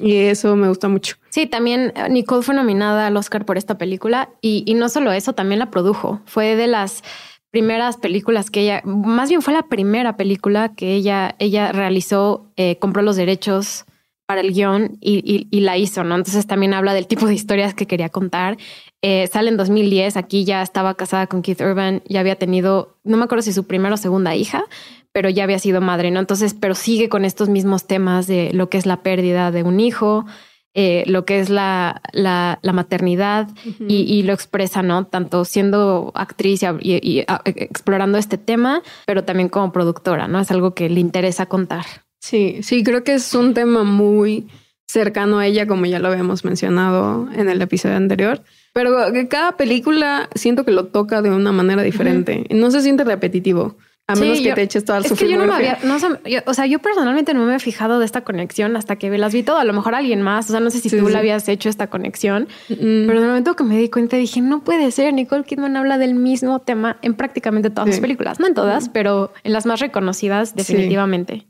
Y 0.00 0.14
eso 0.16 0.54
me 0.54 0.68
gusta 0.68 0.88
mucho. 0.88 1.16
Sí, 1.30 1.46
también 1.46 1.92
eh, 1.96 2.08
Nicole 2.08 2.42
fue 2.42 2.54
nominada 2.54 3.08
al 3.08 3.16
Oscar 3.16 3.44
por 3.44 3.58
esta 3.58 3.76
película 3.78 4.28
y, 4.40 4.62
y 4.64 4.74
no 4.74 4.88
solo 4.88 5.10
eso, 5.10 5.32
también 5.32 5.58
la 5.58 5.70
produjo. 5.72 6.20
Fue 6.26 6.54
de 6.54 6.68
las 6.68 7.02
primeras 7.50 7.96
películas 7.96 8.48
que 8.48 8.60
ella, 8.60 8.80
más 8.84 9.28
bien 9.28 9.42
fue 9.42 9.52
la 9.52 9.64
primera 9.64 10.16
película 10.16 10.72
que 10.76 10.94
ella, 10.94 11.34
ella 11.40 11.72
realizó, 11.72 12.46
eh, 12.56 12.76
compró 12.78 13.02
los 13.02 13.16
derechos 13.16 13.86
para 14.30 14.42
el 14.42 14.52
guion 14.52 14.96
y, 15.00 15.14
y- 15.24 15.48
y 15.50 15.60
la 15.62 15.76
hizo, 15.76 16.04
¿no? 16.04 16.14
Entonces 16.14 16.46
también 16.46 16.72
habla 16.72 16.94
del 16.94 17.08
tipo 17.08 17.26
de 17.26 17.34
historias 17.34 17.74
que 17.74 17.86
quería 17.86 18.10
contar. 18.10 18.58
Eh, 19.02 19.26
sale 19.32 19.48
en 19.50 19.56
2010, 19.56 20.16
aquí 20.16 20.44
ya 20.44 20.62
estaba 20.62 20.94
casada 20.94 21.26
con 21.26 21.42
Keith 21.42 21.60
Urban, 21.60 22.00
ya 22.08 22.20
había 22.20 22.36
tenido, 22.36 22.96
no 23.02 23.16
me 23.16 23.24
acuerdo 23.24 23.42
si 23.42 23.52
su 23.52 23.64
primera 23.66 23.94
o 23.94 23.96
segunda 23.96 24.36
hija, 24.36 24.62
pero 25.10 25.28
ya 25.30 25.42
había 25.42 25.58
sido 25.58 25.80
madre, 25.80 26.12
¿no? 26.12 26.20
Entonces, 26.20 26.54
pero 26.54 26.76
sigue 26.76 27.08
con 27.08 27.24
estos 27.24 27.48
mismos 27.48 27.88
temas 27.88 28.28
de 28.28 28.52
lo 28.52 28.68
que 28.68 28.78
es 28.78 28.86
la 28.86 28.98
pérdida 29.02 29.50
de 29.50 29.64
un 29.64 29.80
hijo, 29.80 30.26
eh, 30.74 31.02
lo 31.06 31.24
que 31.24 31.40
es 31.40 31.50
la, 31.50 32.00
la, 32.12 32.60
la 32.62 32.72
maternidad 32.72 33.48
y, 33.88 34.02
y 34.02 34.22
lo 34.22 34.32
expresa, 34.32 34.82
¿no? 34.84 35.06
Tanto 35.06 35.44
siendo 35.44 36.12
actriz 36.14 36.62
y, 36.62 36.66
y- 36.94 37.00
y, 37.02 37.24
a- 37.26 37.42
explorando 37.44 38.16
este 38.18 38.38
tema, 38.38 38.80
pero 39.06 39.24
también 39.24 39.48
como 39.48 39.72
productora, 39.72 40.28
¿no? 40.28 40.38
Es 40.38 40.52
algo 40.52 40.72
que 40.74 40.88
le 40.88 41.00
interesa 41.00 41.46
contar. 41.46 41.84
Sí, 42.20 42.58
sí, 42.62 42.84
creo 42.84 43.02
que 43.02 43.14
es 43.14 43.34
un 43.34 43.54
tema 43.54 43.82
muy 43.84 44.46
cercano 44.86 45.38
a 45.38 45.46
ella, 45.46 45.66
como 45.66 45.86
ya 45.86 45.98
lo 45.98 46.08
habíamos 46.08 46.44
mencionado 46.44 47.28
en 47.34 47.48
el 47.48 47.62
episodio 47.62 47.96
anterior. 47.96 48.42
Pero 48.72 49.12
que 49.12 49.26
cada 49.28 49.56
película 49.56 50.28
siento 50.34 50.64
que 50.64 50.72
lo 50.72 50.86
toca 50.86 51.22
de 51.22 51.30
una 51.30 51.52
manera 51.52 51.82
diferente. 51.82 52.46
No 52.50 52.70
se 52.70 52.82
siente 52.82 53.04
repetitivo. 53.04 53.76
A 54.08 54.16
Sí, 54.16 54.22
menos 54.22 54.38
que 54.38 54.48
yo- 54.48 54.54
te 54.56 54.62
eches 54.62 54.84
toda 54.84 55.00
su 55.04 55.14
Es 55.14 55.20
que 55.20 55.28
yo 55.30 55.36
no 55.38 55.46
me 55.46 55.54
había, 55.54 55.78
no 55.84 55.96
yo- 56.28 56.40
o 56.46 56.52
sea, 56.54 56.66
yo 56.66 56.80
personalmente 56.80 57.32
no 57.32 57.40
me 57.40 57.46
había 57.46 57.58
fijado 57.60 58.00
de 58.00 58.04
esta 58.04 58.22
conexión 58.22 58.74
hasta 58.76 58.96
que 58.96 59.16
las 59.16 59.32
vi 59.32 59.44
todo. 59.44 59.58
A 59.58 59.64
lo 59.64 59.72
mejor 59.72 59.94
alguien 59.94 60.20
más, 60.22 60.48
o 60.48 60.52
sea, 60.52 60.58
no 60.58 60.70
sé 60.70 60.80
si 60.80 60.88
Sí, 60.88 60.98
tú 60.98 61.06
sí. 61.06 61.12
la 61.12 61.20
habías 61.20 61.48
hecho 61.48 61.68
esta 61.68 61.86
conexión, 61.88 62.48
Mm, 62.68 63.06
pero 63.06 63.12
en 63.18 63.22
el 63.22 63.28
momento 63.28 63.54
que 63.54 63.62
me 63.62 63.78
di 63.78 63.88
cuenta 63.88 64.16
dije, 64.16 64.40
no 64.40 64.64
puede 64.64 64.90
ser. 64.90 65.14
Nicole 65.14 65.44
Kidman 65.44 65.76
habla 65.76 65.96
del 65.96 66.16
mismo 66.16 66.58
tema 66.58 66.96
en 67.02 67.14
prácticamente 67.14 67.70
todas 67.70 67.90
sus 67.90 68.00
películas, 68.00 68.40
no 68.40 68.48
en 68.48 68.54
todas, 68.54 68.88
pero 68.88 69.32
en 69.44 69.52
las 69.52 69.64
más 69.64 69.78
reconocidas, 69.78 70.56
definitivamente. 70.56 71.46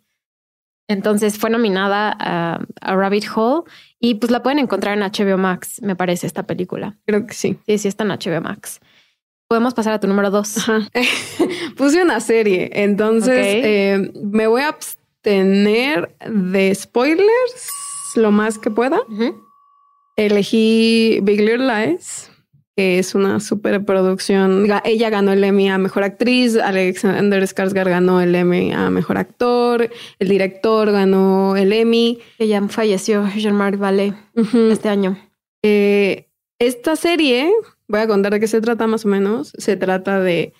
Entonces 0.90 1.38
fue 1.38 1.50
nominada 1.50 2.16
a, 2.18 2.60
a 2.80 2.96
Rabbit 2.96 3.24
Hole 3.34 3.62
y 4.00 4.16
pues 4.16 4.32
la 4.32 4.42
pueden 4.42 4.58
encontrar 4.58 4.98
en 4.98 5.04
HBO 5.04 5.38
Max, 5.38 5.80
me 5.82 5.94
parece, 5.94 6.26
esta 6.26 6.42
película. 6.42 6.98
creo 7.06 7.26
que 7.26 7.34
sí. 7.34 7.58
Sí, 7.64 7.78
sí, 7.78 7.86
está 7.86 8.02
en 8.02 8.10
HBO 8.10 8.40
Max. 8.40 8.80
Podemos 9.46 9.72
pasar 9.72 9.92
a 9.92 10.00
tu 10.00 10.08
número 10.08 10.30
dos. 10.30 10.56
Ajá. 10.58 10.88
Puse 11.76 12.02
una 12.02 12.18
serie, 12.18 12.70
entonces 12.72 13.38
eh, 13.38 14.12
me 14.20 14.48
voy 14.48 14.62
a 14.62 14.68
abstener 14.68 16.16
de 16.28 16.74
spoilers 16.74 17.70
lo 18.16 18.32
más 18.32 18.58
que 18.58 18.70
pueda. 18.72 18.98
Elegí 20.16 21.20
Big 21.22 21.40
Little 21.40 21.66
Lies, 21.66 22.32
que 22.80 22.98
es 22.98 23.14
una 23.14 23.40
superproducción. 23.40 24.66
Ella 24.84 25.10
ganó 25.10 25.32
el 25.32 25.44
Emmy 25.44 25.68
a 25.68 25.76
Mejor 25.76 26.02
Actriz, 26.02 26.56
Alexander 26.56 27.42
Skarsgård 27.42 27.90
ganó 27.90 28.22
el 28.22 28.34
Emmy 28.34 28.72
a 28.72 28.88
Mejor 28.88 29.18
Actor, 29.18 29.90
el 30.18 30.28
director 30.28 30.90
ganó 30.90 31.56
el 31.56 31.74
Emmy. 31.74 32.20
Ya 32.38 32.66
falleció 32.68 33.28
Jean-Marc 33.36 33.78
Vallée 33.78 34.14
este 34.72 34.88
año. 34.88 35.18
Eh, 35.62 36.30
esta 36.58 36.96
serie, 36.96 37.52
voy 37.86 38.00
a 38.00 38.06
contar 38.06 38.32
de 38.32 38.40
qué 38.40 38.48
se 38.48 38.62
trata 38.62 38.86
más 38.86 39.04
o 39.04 39.08
menos. 39.08 39.52
Se 39.58 39.76
trata 39.76 40.18
de, 40.18 40.54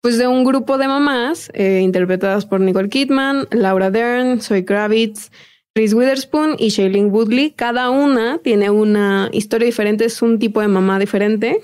pues, 0.00 0.18
de 0.18 0.26
un 0.26 0.42
grupo 0.42 0.78
de 0.78 0.88
mamás 0.88 1.48
eh, 1.54 1.78
interpretadas 1.80 2.44
por 2.44 2.60
Nicole 2.60 2.88
Kidman, 2.88 3.46
Laura 3.52 3.92
Dern, 3.92 4.40
Zoe 4.40 4.64
Kravitz, 4.64 5.30
Reese 5.74 5.94
Witherspoon 5.94 6.56
y 6.58 6.68
Shailene 6.68 7.08
Woodley. 7.08 7.52
Cada 7.52 7.90
una 7.90 8.38
tiene 8.38 8.70
una 8.70 9.30
historia 9.32 9.66
diferente, 9.66 10.04
es 10.04 10.20
un 10.20 10.38
tipo 10.38 10.60
de 10.60 10.68
mamá 10.68 10.98
diferente. 10.98 11.60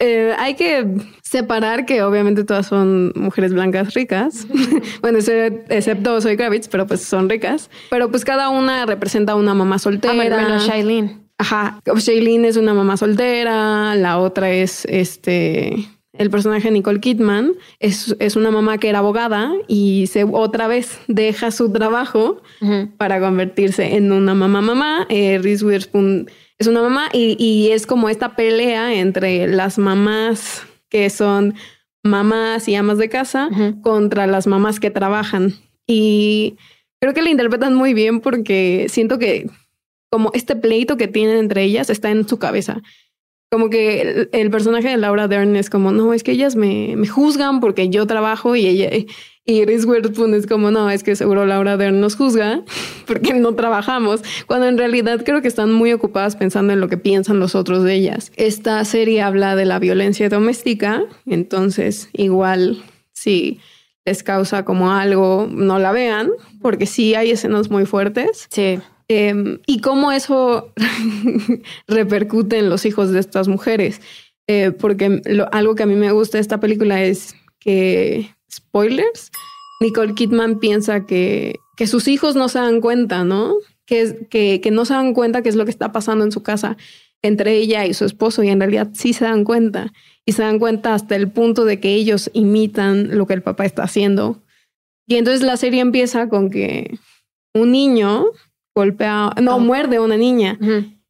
Eh, 0.00 0.32
hay 0.38 0.54
que 0.54 0.86
separar 1.22 1.84
que 1.84 2.04
obviamente 2.04 2.44
todas 2.44 2.66
son 2.66 3.12
mujeres 3.16 3.52
blancas 3.52 3.94
ricas. 3.94 4.46
bueno, 5.00 5.18
excepto 5.18 6.20
Zoe 6.20 6.36
Kravitz, 6.36 6.68
pero 6.68 6.86
pues 6.86 7.02
son 7.02 7.28
ricas. 7.28 7.68
Pero 7.90 8.08
pues 8.10 8.24
cada 8.24 8.48
una 8.48 8.86
representa 8.86 9.34
una 9.34 9.54
mamá 9.54 9.80
soltera. 9.80 10.12
Ah, 10.12 10.16
bueno, 10.16 10.58
Shailene. 10.60 11.18
Ajá, 11.38 11.80
Shailene 11.84 12.48
es 12.48 12.56
una 12.56 12.74
mamá 12.74 12.96
soltera, 12.96 13.94
la 13.96 14.18
otra 14.18 14.50
es 14.50 14.84
este, 14.86 15.88
el 16.18 16.30
personaje 16.30 16.68
de 16.68 16.72
Nicole 16.72 17.00
Kidman, 17.00 17.54
es, 17.78 18.14
es 18.18 18.36
una 18.36 18.50
mamá 18.50 18.78
que 18.78 18.88
era 18.88 18.98
abogada 18.98 19.52
y 19.66 20.06
se 20.08 20.24
otra 20.24 20.66
vez 20.68 20.98
deja 21.08 21.50
su 21.50 21.72
trabajo 21.72 22.42
para 22.96 23.20
convertirse 23.20 23.96
en 23.96 24.12
una 24.12 24.34
mamá 24.34 24.60
mamá. 24.60 25.06
Eh, 25.08 25.38
Reese 25.42 25.64
Witherspoon 25.64 26.30
es 26.58 26.66
una 26.66 26.82
mamá 26.82 27.08
y, 27.12 27.36
y 27.42 27.70
es 27.70 27.86
como 27.86 28.08
esta 28.08 28.36
pelea 28.36 28.94
entre 28.94 29.46
las 29.46 29.78
mamás 29.78 30.62
que 30.88 31.10
son 31.10 31.54
mamás 32.02 32.68
y 32.68 32.74
amas 32.74 32.98
de 32.98 33.08
casa 33.08 33.48
contra 33.82 34.26
las 34.26 34.46
mamás 34.46 34.80
que 34.80 34.90
trabajan. 34.90 35.54
Y 35.86 36.56
creo 37.00 37.14
que 37.14 37.22
la 37.22 37.30
interpretan 37.30 37.74
muy 37.74 37.94
bien 37.94 38.20
porque 38.20 38.86
siento 38.88 39.18
que 39.18 39.48
como 40.10 40.30
este 40.34 40.56
pleito 40.56 40.96
que 40.96 41.08
tienen 41.08 41.36
entre 41.36 41.62
ellas 41.62 41.90
está 41.90 42.10
en 42.10 42.26
su 42.26 42.38
cabeza. 42.38 42.82
Como 43.50 43.70
que 43.70 44.28
el, 44.32 44.50
personaje 44.50 44.88
de 44.88 44.98
Laura 44.98 45.26
Dern 45.26 45.56
es 45.56 45.70
como, 45.70 45.90
no, 45.90 46.12
es 46.12 46.22
que 46.22 46.32
ellas 46.32 46.54
me, 46.54 46.96
me 46.96 47.06
juzgan 47.06 47.60
porque 47.60 47.88
yo 47.88 48.06
trabajo 48.06 48.56
y 48.56 48.66
ella... 48.66 48.90
Y 49.50 49.64
Reese 49.64 49.86
es 50.36 50.46
como, 50.46 50.70
no, 50.70 50.90
es 50.90 51.02
que 51.02 51.16
seguro 51.16 51.46
Laura 51.46 51.78
Dern 51.78 52.02
nos 52.02 52.16
juzga 52.16 52.60
porque 53.06 53.32
no 53.32 53.54
trabajamos, 53.54 54.22
cuando 54.46 54.66
en 54.66 54.76
realidad 54.76 55.22
creo 55.24 55.40
que 55.40 55.48
están 55.48 55.72
muy 55.72 55.90
ocupadas 55.94 56.36
pensando 56.36 56.74
en 56.74 56.80
lo 56.80 56.88
que 56.88 56.98
piensan 56.98 57.40
los 57.40 57.54
otros 57.54 57.82
de 57.82 57.94
ellas. 57.94 58.30
Esta 58.36 58.84
serie 58.84 59.22
habla 59.22 59.56
de 59.56 59.64
la 59.64 59.78
violencia 59.78 60.28
doméstica, 60.28 61.02
entonces 61.24 62.10
igual 62.12 62.82
si 63.14 63.58
les 64.04 64.22
causa 64.22 64.66
como 64.66 64.92
algo, 64.92 65.48
no 65.50 65.78
la 65.78 65.92
vean, 65.92 66.30
porque 66.60 66.84
sí 66.84 67.14
hay 67.14 67.30
escenas 67.30 67.70
muy 67.70 67.86
fuertes. 67.86 68.48
Sí. 68.50 68.80
Eh, 69.08 69.58
y 69.66 69.80
cómo 69.80 70.12
eso 70.12 70.72
repercute 71.88 72.58
en 72.58 72.68
los 72.68 72.84
hijos 72.84 73.10
de 73.10 73.20
estas 73.20 73.48
mujeres. 73.48 74.00
Eh, 74.46 74.70
porque 74.70 75.22
algo 75.52 75.74
que 75.74 75.82
a 75.82 75.86
mí 75.86 75.94
me 75.94 76.12
gusta 76.12 76.38
de 76.38 76.42
esta 76.42 76.60
película 76.60 77.02
es 77.02 77.34
que, 77.60 78.34
spoilers, 78.50 79.30
Nicole 79.80 80.14
Kidman 80.14 80.58
piensa 80.58 81.06
que, 81.06 81.56
que 81.76 81.86
sus 81.86 82.08
hijos 82.08 82.34
no 82.34 82.48
se 82.48 82.58
dan 82.58 82.80
cuenta, 82.80 83.24
¿no? 83.24 83.56
Que, 83.84 84.00
es, 84.00 84.16
que, 84.30 84.60
que 84.60 84.70
no 84.70 84.84
se 84.84 84.94
dan 84.94 85.12
cuenta 85.12 85.42
qué 85.42 85.50
es 85.50 85.56
lo 85.56 85.64
que 85.64 85.70
está 85.70 85.92
pasando 85.92 86.24
en 86.24 86.32
su 86.32 86.42
casa 86.42 86.76
entre 87.22 87.56
ella 87.56 87.84
y 87.86 87.94
su 87.94 88.04
esposo 88.04 88.42
y 88.42 88.48
en 88.48 88.60
realidad 88.60 88.90
sí 88.94 89.12
se 89.12 89.24
dan 89.24 89.44
cuenta 89.44 89.92
y 90.24 90.32
se 90.32 90.42
dan 90.42 90.58
cuenta 90.58 90.94
hasta 90.94 91.16
el 91.16 91.30
punto 91.30 91.64
de 91.64 91.80
que 91.80 91.94
ellos 91.94 92.30
imitan 92.32 93.16
lo 93.16 93.26
que 93.26 93.34
el 93.34 93.42
papá 93.42 93.64
está 93.64 93.82
haciendo. 93.82 94.42
Y 95.06 95.16
entonces 95.16 95.42
la 95.42 95.56
serie 95.56 95.80
empieza 95.80 96.28
con 96.28 96.50
que 96.50 96.98
un 97.54 97.72
niño 97.72 98.26
golpea, 98.78 99.30
no, 99.42 99.56
Oh. 99.56 99.60
muerde 99.60 99.96
a 99.96 100.02
una 100.02 100.16
niña 100.16 100.58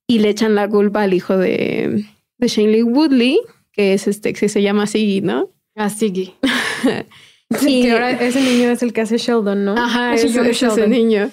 y 0.06 0.18
le 0.20 0.28
echan 0.30 0.54
la 0.54 0.68
culpa 0.68 1.02
al 1.02 1.12
hijo 1.14 1.36
de, 1.36 2.04
de 2.38 2.48
Shailene 2.48 2.82
Woodley, 2.84 3.40
que 3.72 3.92
es 3.94 4.08
este, 4.08 4.32
que 4.32 4.48
se 4.48 4.62
llama 4.62 4.84
así, 4.84 5.20
¿no? 5.20 5.50
A 5.76 5.88
Siggy. 5.90 6.34
Y- 7.66 7.82
que 7.82 7.92
ahora 7.92 8.10
ese 8.10 8.42
niño 8.42 8.68
es 8.70 8.82
el 8.82 8.92
que 8.92 9.00
hace 9.00 9.16
Sheldon, 9.16 9.64
¿no? 9.64 9.72
Ajá, 9.74 10.12
Es 10.14 10.22
es, 10.24 10.34
Young 10.34 10.48
es 10.48 10.62
ese 10.62 10.86
niño. 10.86 11.30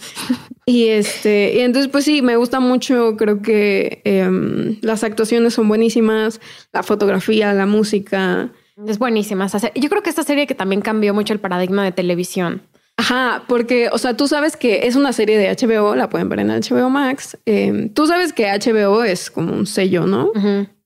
Y 0.65 0.85
este, 0.87 1.53
y 1.57 1.59
entonces, 1.59 1.91
pues 1.91 2.05
sí, 2.05 2.21
me 2.21 2.37
gusta 2.37 2.61
mucho. 2.61 3.17
Creo 3.17 3.41
que 3.41 4.01
em, 4.05 4.77
las 4.81 5.03
actuaciones 5.03 5.53
son 5.55 5.67
buenísimas, 5.67 6.39
la 6.71 6.83
fotografía, 6.83 7.53
la 7.53 7.65
música. 7.65 8.49
Es 8.87 8.97
buenísima. 8.97 9.49
serie. 9.49 9.73
Yo 9.75 9.89
creo 9.89 10.01
que 10.03 10.09
esta 10.09 10.23
serie 10.23 10.47
que 10.47 10.55
también 10.55 10.79
cambió 10.81 11.13
mucho 11.13 11.33
el 11.33 11.39
paradigma 11.41 11.83
de 11.83 11.91
televisión. 11.91 12.61
Ajá, 12.97 13.43
porque, 13.47 13.89
o 13.91 13.97
sea, 13.97 14.15
tú 14.15 14.27
sabes 14.27 14.55
que 14.55 14.87
es 14.87 14.95
una 14.95 15.11
serie 15.11 15.37
de 15.37 15.49
HBO, 15.49 15.95
la 15.95 16.09
pueden 16.09 16.29
ver 16.29 16.39
en 16.39 16.47
HBO 16.49 16.89
Max. 16.89 17.37
Em, 17.45 17.89
tú 17.89 18.07
sabes 18.07 18.31
que 18.31 18.45
HBO 18.47 19.03
es 19.03 19.29
como 19.29 19.53
un 19.53 19.65
sello, 19.67 20.05
¿no? 20.07 20.31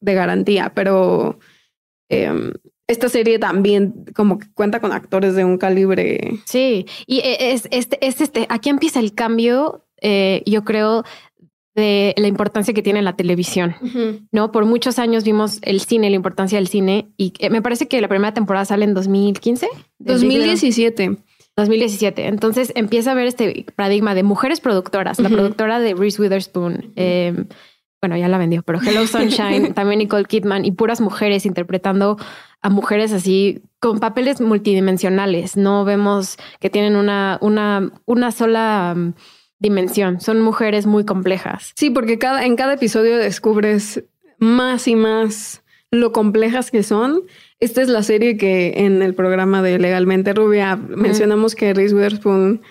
De 0.01 0.13
garantía, 0.15 0.71
pero 0.73 1.37
em, 2.09 2.51
esta 2.87 3.09
serie 3.09 3.37
también 3.37 4.05
como 4.15 4.39
que 4.39 4.47
cuenta 4.55 4.79
con 4.79 4.91
actores 4.91 5.35
de 5.35 5.45
un 5.45 5.59
calibre. 5.59 6.39
Sí, 6.45 6.87
y 7.05 7.19
e- 7.19 7.51
es 7.51 7.67
este, 7.69 7.99
es 8.05 8.21
este, 8.21 8.47
aquí 8.49 8.69
empieza 8.69 8.99
el 8.99 9.13
cambio, 9.13 9.85
eh, 10.01 10.41
yo 10.47 10.63
creo, 10.65 11.03
de 11.75 12.15
la 12.17 12.27
importancia 12.27 12.73
que 12.73 12.81
tiene 12.81 13.03
la 13.03 13.15
televisión. 13.15 13.75
¿no? 14.31 14.51
Por 14.51 14.65
muchos 14.65 14.97
años 14.97 15.23
vimos 15.23 15.59
el 15.61 15.79
cine, 15.81 16.09
la 16.09 16.15
importancia 16.15 16.57
del 16.57 16.67
cine, 16.67 17.07
y 17.15 17.33
eh, 17.37 17.51
me 17.51 17.61
parece 17.61 17.87
que 17.87 18.01
la 18.01 18.07
primera 18.07 18.33
temporada 18.33 18.65
sale 18.65 18.85
en 18.85 18.95
2015. 18.95 19.67
de 19.99 20.13
Big 20.15 20.23
Little- 20.23 20.47
2017. 20.47 21.17
2017. 21.59 22.27
Entonces 22.27 22.71
empieza 22.75 23.11
a 23.11 23.15
ver 23.15 23.27
este 23.27 23.65
paradigma 23.75 24.15
de 24.15 24.23
mujeres 24.23 24.59
productoras, 24.59 25.19
la 25.19 25.29
productora 25.29 25.79
de 25.79 25.93
Reese 25.93 26.21
Witherspoon, 26.21 26.93
eh, 26.95 27.45
bueno, 28.01 28.15
ya 28.15 28.27
la 28.29 28.37
vendió, 28.37 28.63
pero 28.63 28.79
Hello 28.81 29.05
Sunshine, 29.05 29.73
también 29.75 29.99
Nicole 29.99 30.25
Kidman 30.25 30.63
y 30.63 30.71
puras 30.71 31.01
mujeres 31.01 31.45
interpretando 31.45 32.17
a 32.61 32.69
mujeres 32.69 33.11
así 33.11 33.61
con 33.79 33.99
papeles 33.99 34.41
multidimensionales. 34.41 35.57
No 35.57 35.85
vemos 35.85 36.37
que 36.59 36.69
tienen 36.69 36.95
una, 36.95 37.37
una, 37.41 37.91
una 38.05 38.31
sola 38.31 38.93
mm, 38.95 39.13
dimensión. 39.59 40.21
Son 40.21 40.41
mujeres 40.41 40.85
muy 40.85 41.05
complejas. 41.05 41.73
Sí, 41.75 41.89
porque 41.89 42.17
cada, 42.17 42.45
en 42.45 42.55
cada 42.55 42.73
episodio 42.73 43.17
descubres 43.17 44.03
más 44.37 44.87
y 44.87 44.95
más 44.95 45.63
lo 45.91 46.11
complejas 46.11 46.71
que 46.71 46.83
son. 46.83 47.23
Esta 47.61 47.81
es 47.81 47.89
la 47.89 48.03
serie 48.03 48.37
que 48.37 48.73
en 48.77 49.01
el 49.01 49.13
programa 49.13 49.61
de 49.61 49.79
Legalmente 49.79 50.33
Rubia 50.33 50.77
mencionamos 50.77 51.55
que 51.55 51.73
Reese 51.73 51.93
Witherspoon 51.93 52.61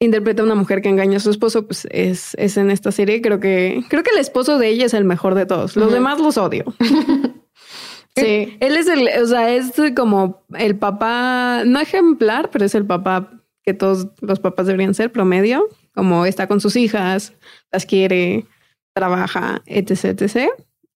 interpreta 0.00 0.42
a 0.42 0.44
una 0.44 0.56
mujer 0.56 0.82
que 0.82 0.88
engaña 0.88 1.18
a 1.18 1.20
su 1.20 1.30
esposo, 1.30 1.66
pues 1.66 1.86
es, 1.90 2.34
es 2.34 2.56
en 2.56 2.70
esta 2.70 2.90
serie. 2.90 3.22
Creo 3.22 3.38
que, 3.38 3.84
creo 3.88 4.02
que 4.02 4.10
el 4.10 4.18
esposo 4.18 4.58
de 4.58 4.68
ella 4.68 4.86
es 4.86 4.94
el 4.94 5.04
mejor 5.04 5.34
de 5.34 5.46
todos. 5.46 5.76
Los 5.76 5.92
demás 5.92 6.20
los 6.20 6.36
odio. 6.36 6.64
sí. 8.16 8.56
Él, 8.60 8.76
es 8.76 8.88
el, 8.88 9.08
o 9.22 9.26
sea, 9.26 9.54
es 9.54 9.72
como 9.94 10.44
el 10.58 10.76
papá, 10.76 11.62
no 11.64 11.80
ejemplar, 11.80 12.50
pero 12.50 12.64
es 12.64 12.74
el 12.74 12.86
papá 12.86 13.30
que 13.62 13.72
todos 13.72 14.08
los 14.20 14.40
papás 14.40 14.66
deberían 14.66 14.94
ser, 14.94 15.10
promedio, 15.10 15.68
como 15.94 16.26
está 16.26 16.46
con 16.46 16.60
sus 16.60 16.76
hijas, 16.76 17.32
las 17.72 17.86
quiere, 17.86 18.46
trabaja, 18.94 19.62
etc, 19.66 20.20
etc. 20.20 20.50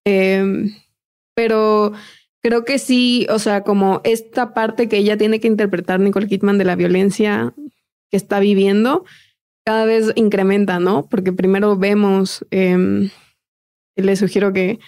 Em, 0.04 0.74
pero 1.34 1.92
creo 2.42 2.64
que 2.64 2.78
sí, 2.78 3.26
o 3.30 3.38
sea, 3.38 3.62
como 3.62 4.00
esta 4.04 4.54
parte 4.54 4.88
que 4.88 4.98
ella 4.98 5.16
tiene 5.16 5.40
que 5.40 5.48
interpretar 5.48 6.00
Nicole 6.00 6.28
Kidman 6.28 6.58
de 6.58 6.64
la 6.64 6.76
violencia 6.76 7.54
que 8.10 8.16
está 8.16 8.40
viviendo 8.40 9.04
cada 9.64 9.84
vez 9.84 10.12
incrementa, 10.14 10.80
¿no? 10.80 11.06
Porque 11.08 11.32
primero 11.32 11.76
vemos, 11.76 12.46
eh, 12.50 13.10
les 13.96 14.18
sugiero 14.18 14.52
que 14.52 14.78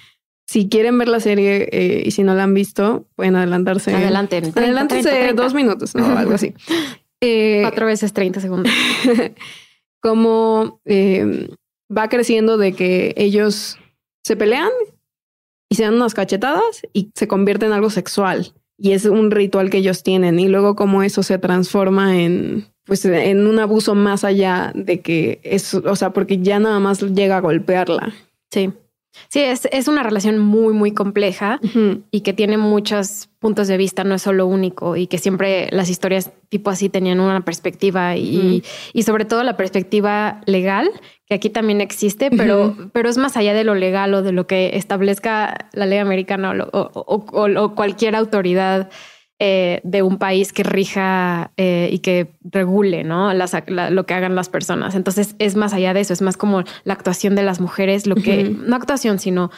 si 0.50 0.68
quieren 0.68 0.98
ver 0.98 1.06
la 1.06 1.20
serie 1.20 1.68
eh, 1.70 2.02
y 2.04 2.10
si 2.10 2.24
no 2.24 2.34
la 2.34 2.42
han 2.42 2.54
visto, 2.54 3.06
pueden 3.14 3.36
adelantarse. 3.36 3.94
Adelante. 3.94 4.42
Adelántense 4.54 5.32
dos 5.32 5.54
minutos, 5.54 5.94
¿no? 5.94 6.04
Algo 6.18 6.34
así. 6.34 6.54
Eh, 7.20 7.60
Cuatro 7.62 7.86
veces 7.86 8.12
30 8.12 8.40
segundos. 8.40 8.72
como 10.00 10.80
eh, 10.86 11.50
va 11.96 12.08
creciendo 12.08 12.58
de 12.58 12.72
que 12.72 13.14
ellos 13.16 13.78
se 14.24 14.34
pelean 14.34 14.70
y 15.70 15.76
se 15.76 15.84
dan 15.84 15.94
unas 15.94 16.14
cachetadas 16.14 16.82
y 16.92 17.10
se 17.14 17.28
convierte 17.28 17.64
en 17.64 17.72
algo 17.72 17.88
sexual. 17.88 18.52
Y 18.76 18.92
es 18.92 19.04
un 19.04 19.30
ritual 19.30 19.70
que 19.70 19.78
ellos 19.78 20.02
tienen. 20.02 20.38
Y 20.40 20.48
luego 20.48 20.74
como 20.74 21.02
eso 21.02 21.22
se 21.22 21.38
transforma 21.38 22.18
en 22.20 22.66
pues 22.84 23.04
en 23.04 23.46
un 23.46 23.60
abuso 23.60 23.94
más 23.94 24.24
allá 24.24 24.72
de 24.74 25.00
que 25.00 25.40
es, 25.44 25.74
o 25.74 25.94
sea, 25.94 26.12
porque 26.12 26.38
ya 26.38 26.58
nada 26.58 26.80
más 26.80 27.00
llega 27.00 27.36
a 27.36 27.40
golpearla. 27.40 28.12
Sí. 28.50 28.72
Sí, 29.28 29.40
es, 29.40 29.68
es 29.72 29.88
una 29.88 30.02
relación 30.02 30.38
muy, 30.38 30.72
muy 30.72 30.92
compleja 30.92 31.60
y 32.10 32.20
que 32.20 32.32
tiene 32.32 32.56
muchos 32.58 33.28
puntos 33.38 33.68
de 33.68 33.76
vista, 33.76 34.04
no 34.04 34.14
es 34.14 34.22
solo 34.22 34.46
único 34.46 34.96
y 34.96 35.06
que 35.06 35.18
siempre 35.18 35.68
las 35.72 35.88
historias 35.88 36.30
tipo 36.48 36.70
así 36.70 36.88
tenían 36.88 37.20
una 37.20 37.44
perspectiva 37.44 38.16
y, 38.16 38.62
y 38.92 39.02
sobre 39.02 39.24
todo 39.24 39.42
la 39.42 39.56
perspectiva 39.56 40.40
legal, 40.46 40.90
que 41.26 41.34
aquí 41.34 41.50
también 41.50 41.80
existe, 41.80 42.30
pero, 42.30 42.76
pero 42.92 43.08
es 43.08 43.18
más 43.18 43.36
allá 43.36 43.52
de 43.54 43.64
lo 43.64 43.74
legal 43.74 44.14
o 44.14 44.22
de 44.22 44.32
lo 44.32 44.46
que 44.46 44.76
establezca 44.76 45.68
la 45.72 45.86
ley 45.86 45.98
americana 45.98 46.52
o, 46.72 46.90
o 46.94 47.74
cualquier 47.74 48.16
autoridad 48.16 48.90
eh, 49.42 49.80
de 49.84 50.02
un 50.02 50.18
país 50.18 50.52
que 50.52 50.62
rija 50.62 51.50
eh, 51.56 51.88
y 51.90 52.00
que 52.00 52.30
regule 52.44 53.04
¿no? 53.04 53.32
lo 53.32 54.04
que 54.04 54.12
hagan 54.12 54.34
las 54.34 54.50
personas. 54.50 54.94
Entonces 54.94 55.34
es 55.38 55.56
más 55.56 55.72
allá 55.72 55.94
de 55.94 56.00
eso, 56.00 56.12
es 56.12 56.20
más 56.20 56.36
como 56.36 56.62
la 56.84 56.92
actuación 56.92 57.36
de 57.36 57.42
las 57.42 57.58
mujeres, 57.58 58.06
lo 58.06 58.16
que, 58.16 58.44
no 58.44 58.76
actuación, 58.76 59.18
sino 59.18 59.50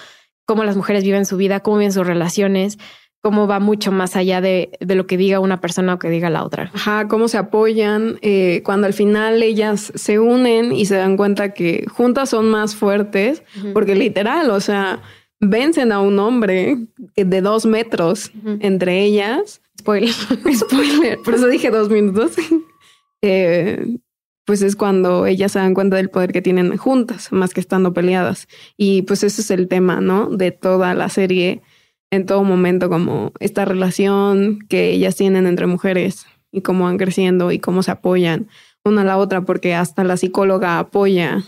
cómo 0.45 0.62
las 0.62 0.77
mujeres 0.77 1.03
viven 1.03 1.27
su 1.27 1.37
vida, 1.37 1.59
cómo 1.59 1.79
viven 1.79 1.92
sus 1.92 2.07
relaciones, 2.07 2.79
cómo 3.23 3.49
va 3.49 3.59
mucho 3.59 3.90
más 3.90 4.14
allá 4.14 4.40
de, 4.40 4.71
lo 4.79 5.09
que 5.09 5.16
diga 5.16 5.40
una 5.40 5.61
persona 5.61 5.95
o 5.95 5.99
que 5.99 6.11
diga 6.11 6.31
la 6.31 6.45
otra. 6.45 6.71
Ajá, 6.73 7.09
cómo 7.09 7.27
se 7.27 7.38
apoyan 7.38 8.21
eh, 8.23 8.62
cuando 8.64 8.87
al 8.87 8.92
final 8.92 9.42
ellas 9.42 9.90
se 9.97 10.21
unen 10.21 10.71
y 10.71 10.87
se 10.87 10.95
dan 10.95 11.16
cuenta 11.16 11.55
que 11.55 11.87
juntas 11.90 12.31
son 12.31 12.49
más 12.51 12.77
fuertes, 12.77 13.42
porque 13.73 13.97
literal, 13.97 14.49
o 14.51 14.61
sea, 14.61 15.03
vencen 15.40 15.90
a 15.90 15.99
un 15.99 16.21
hombre 16.21 16.79
de 17.16 17.40
dos 17.40 17.66
metros 17.66 18.31
entre 18.61 19.03
ellas 19.03 19.62
Spoiler. 19.79 20.13
Spoiler. 20.55 21.19
Por 21.25 21.35
eso 21.35 21.49
dije 21.49 21.71
dos 21.71 21.89
minutos. 21.89 22.33
Eh, 23.25 23.99
pues 24.45 24.63
es 24.63 24.75
cuando 24.75 25.27
ellas 25.27 25.53
se 25.53 25.61
dan 25.61 25.75
cuenta 25.75 25.95
del 25.95 26.11
poder 26.11 26.33
que 26.33 26.43
tienen 26.43 26.77
juntas, 26.77 27.31
más 27.31 27.55
que 27.55 27.61
estando 27.61 27.95
peleadas. 27.95 28.49
Y 28.77 29.03
pues 29.03 29.23
ese 29.23 29.43
es 29.43 29.51
el 29.53 29.69
tema, 29.69 30.01
¿no? 30.01 30.29
De 30.29 30.51
toda 30.51 30.93
la 30.95 31.09
serie, 31.09 31.63
en 32.11 32.27
todo 32.27 32.43
momento, 32.43 32.89
como 32.89 33.33
esta 33.39 33.65
relación 33.65 34.59
que 34.69 34.91
ellas 34.91 35.15
tienen 35.15 35.47
entre 35.47 35.69
mujeres 35.69 36.27
y 36.51 36.63
cómo 36.63 36.87
van 36.87 36.99
creciendo 36.99 37.53
y 37.53 37.61
cómo 37.61 37.85
se 37.85 37.93
apoyan 37.93 38.49
una 38.85 39.03
a 39.03 39.05
la 39.05 39.19
otra, 39.19 39.43
porque 39.43 39.75
hasta 39.75 40.03
la 40.03 40.17
psicóloga 40.17 40.81
apoya 40.81 41.45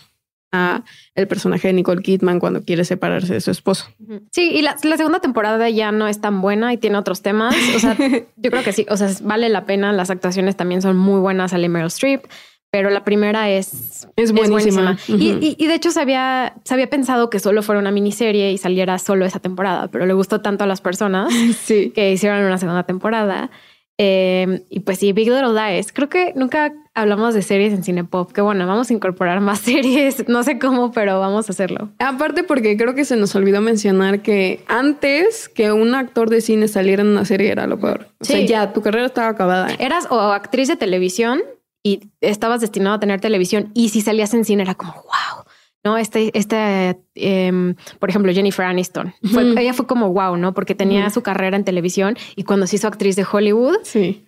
el 1.14 1.28
personaje 1.28 1.68
de 1.68 1.74
Nicole 1.74 2.02
Kidman 2.02 2.40
cuando 2.40 2.62
quiere 2.64 2.84
separarse 2.84 3.34
de 3.34 3.40
su 3.40 3.50
esposo. 3.50 3.86
Sí, 4.30 4.50
y 4.52 4.62
la, 4.62 4.76
segunda 4.78 5.20
temporada 5.20 5.68
ya 5.70 5.92
no 5.92 6.08
es 6.08 6.20
tan 6.20 6.40
buena 6.40 6.72
y 6.72 6.76
tiene 6.76 6.98
otros 6.98 7.22
temas. 7.22 7.54
O 7.76 7.78
sea, 7.78 7.96
yo 8.36 8.50
creo 8.50 8.62
que 8.62 8.72
sí, 8.72 8.86
o 8.88 8.96
sea, 8.96 9.08
vale 9.22 9.48
la 9.48 9.64
pena. 9.64 9.92
Las 9.92 10.10
actuaciones 10.10 10.56
también 10.56 10.82
son 10.82 10.96
muy 10.96 11.20
buenas. 11.20 11.52
a 11.52 11.58
Meryl 11.58 11.86
Streep, 11.86 12.26
pero 12.70 12.90
la 12.90 13.04
primera 13.04 13.48
es, 13.50 14.08
es 14.16 14.32
buenísima. 14.32 14.98
y, 15.06 15.66
de 15.66 15.74
hecho 15.74 15.90
se 15.90 16.00
había, 16.00 16.54
se 16.64 16.74
había 16.74 16.90
pensado 16.90 17.30
que 17.30 17.38
solo 17.38 17.62
fuera 17.62 17.80
una 17.80 17.92
miniserie 17.92 18.50
y 18.52 18.58
saliera 18.58 18.98
solo 18.98 19.24
esa 19.24 19.38
temporada, 19.38 19.88
pero 19.88 20.06
le 20.06 20.12
gustó 20.12 20.40
tanto 20.40 20.64
a 20.64 20.66
las 20.66 20.80
personas 20.80 21.32
que 21.68 22.12
hicieron 22.12 22.44
una 22.44 22.58
segunda 22.58 22.82
temporada. 22.82 23.50
Eh, 23.96 24.64
y 24.70 24.80
pues 24.80 24.98
sí, 24.98 25.12
Big 25.12 25.28
Little 25.28 25.52
Lies. 25.52 25.92
Creo 25.92 26.08
que 26.08 26.32
nunca 26.34 26.72
hablamos 26.94 27.34
de 27.34 27.42
series 27.42 27.72
en 27.72 27.84
Cinepop. 27.84 28.32
Que 28.32 28.40
bueno, 28.40 28.66
vamos 28.66 28.90
a 28.90 28.94
incorporar 28.94 29.40
más 29.40 29.58
series. 29.60 30.28
No 30.28 30.42
sé 30.42 30.58
cómo, 30.58 30.92
pero 30.92 31.20
vamos 31.20 31.48
a 31.48 31.52
hacerlo. 31.52 31.90
Aparte, 31.98 32.44
porque 32.44 32.76
creo 32.76 32.94
que 32.94 33.04
se 33.04 33.16
nos 33.16 33.34
olvidó 33.34 33.60
mencionar 33.60 34.22
que 34.22 34.64
antes 34.66 35.48
que 35.48 35.72
un 35.72 35.94
actor 35.94 36.30
de 36.30 36.40
cine 36.40 36.68
saliera 36.68 37.02
en 37.02 37.08
una 37.08 37.24
serie 37.24 37.50
era 37.50 37.66
lo 37.66 37.78
peor. 37.78 38.08
O 38.20 38.24
sea, 38.24 38.40
ya 38.40 38.72
tu 38.72 38.82
carrera 38.82 39.06
estaba 39.06 39.28
acabada. 39.28 39.68
Eras 39.78 40.06
o 40.10 40.20
actriz 40.20 40.68
de 40.68 40.76
televisión 40.76 41.42
y 41.82 42.10
estabas 42.20 42.60
destinado 42.60 42.96
a 42.96 43.00
tener 43.00 43.20
televisión. 43.20 43.70
Y 43.74 43.90
si 43.90 44.00
salías 44.00 44.32
en 44.34 44.44
cine 44.44 44.62
era 44.62 44.74
como 44.74 44.92
wow 44.92 45.43
¿no? 45.84 45.98
Este, 45.98 46.36
este 46.36 46.98
em, 47.14 47.74
por 47.98 48.08
ejemplo, 48.08 48.32
Jennifer 48.32 48.64
Aniston. 48.64 49.14
Ella 49.58 49.74
fue 49.74 49.86
como 49.86 50.12
wow, 50.12 50.36
¿no? 50.36 50.54
Porque 50.54 50.74
tenía 50.74 51.10
su 51.10 51.22
carrera 51.22 51.56
en 51.56 51.64
televisión 51.64 52.16
y 52.36 52.44
cuando 52.44 52.66
se 52.66 52.76
hizo 52.76 52.88
actriz 52.88 53.16
de 53.16 53.26
Hollywood, 53.30 53.76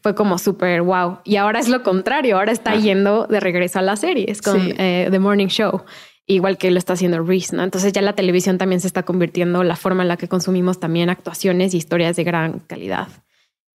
fue 0.02 0.14
como 0.14 0.38
súper 0.38 0.82
wow. 0.82 1.18
Y 1.24 1.36
ahora 1.36 1.58
es 1.58 1.68
lo 1.68 1.82
contrario, 1.82 2.36
ahora 2.36 2.52
está 2.52 2.72
ah. 2.72 2.76
yendo 2.76 3.26
de 3.26 3.40
regreso 3.40 3.78
a 3.78 3.82
las 3.82 4.00
series 4.00 4.42
con 4.42 4.74
eh, 4.78 5.08
The 5.10 5.18
Morning 5.18 5.48
Show. 5.48 5.82
Igual 6.28 6.58
que 6.58 6.72
lo 6.72 6.78
está 6.78 6.94
haciendo 6.94 7.22
Reese, 7.22 7.54
¿no? 7.54 7.62
Entonces 7.62 7.92
ya 7.92 8.02
la 8.02 8.14
televisión 8.14 8.58
también 8.58 8.80
se 8.80 8.88
está 8.88 9.04
convirtiendo 9.04 9.62
la 9.62 9.76
forma 9.76 10.02
en 10.02 10.08
la 10.08 10.16
que 10.16 10.28
consumimos 10.28 10.80
también 10.80 11.08
actuaciones 11.08 11.72
y 11.72 11.76
historias 11.76 12.16
de 12.16 12.24
gran 12.24 12.58
calidad. 12.58 13.08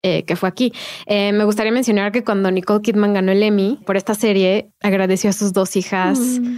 Eh, 0.04 0.24
que 0.24 0.34
fue 0.34 0.48
aquí. 0.48 0.72
Eh, 1.06 1.32
me 1.32 1.44
gustaría 1.44 1.70
mencionar 1.70 2.10
que 2.10 2.24
cuando 2.24 2.50
Nicole 2.50 2.82
Kidman 2.82 3.14
ganó 3.14 3.30
el 3.30 3.40
Emmy 3.40 3.78
por 3.86 3.96
esta 3.96 4.14
serie, 4.14 4.72
agradeció 4.80 5.30
a 5.30 5.32
sus 5.32 5.52
dos 5.52 5.76
hijas. 5.76 6.18
Mm. 6.18 6.56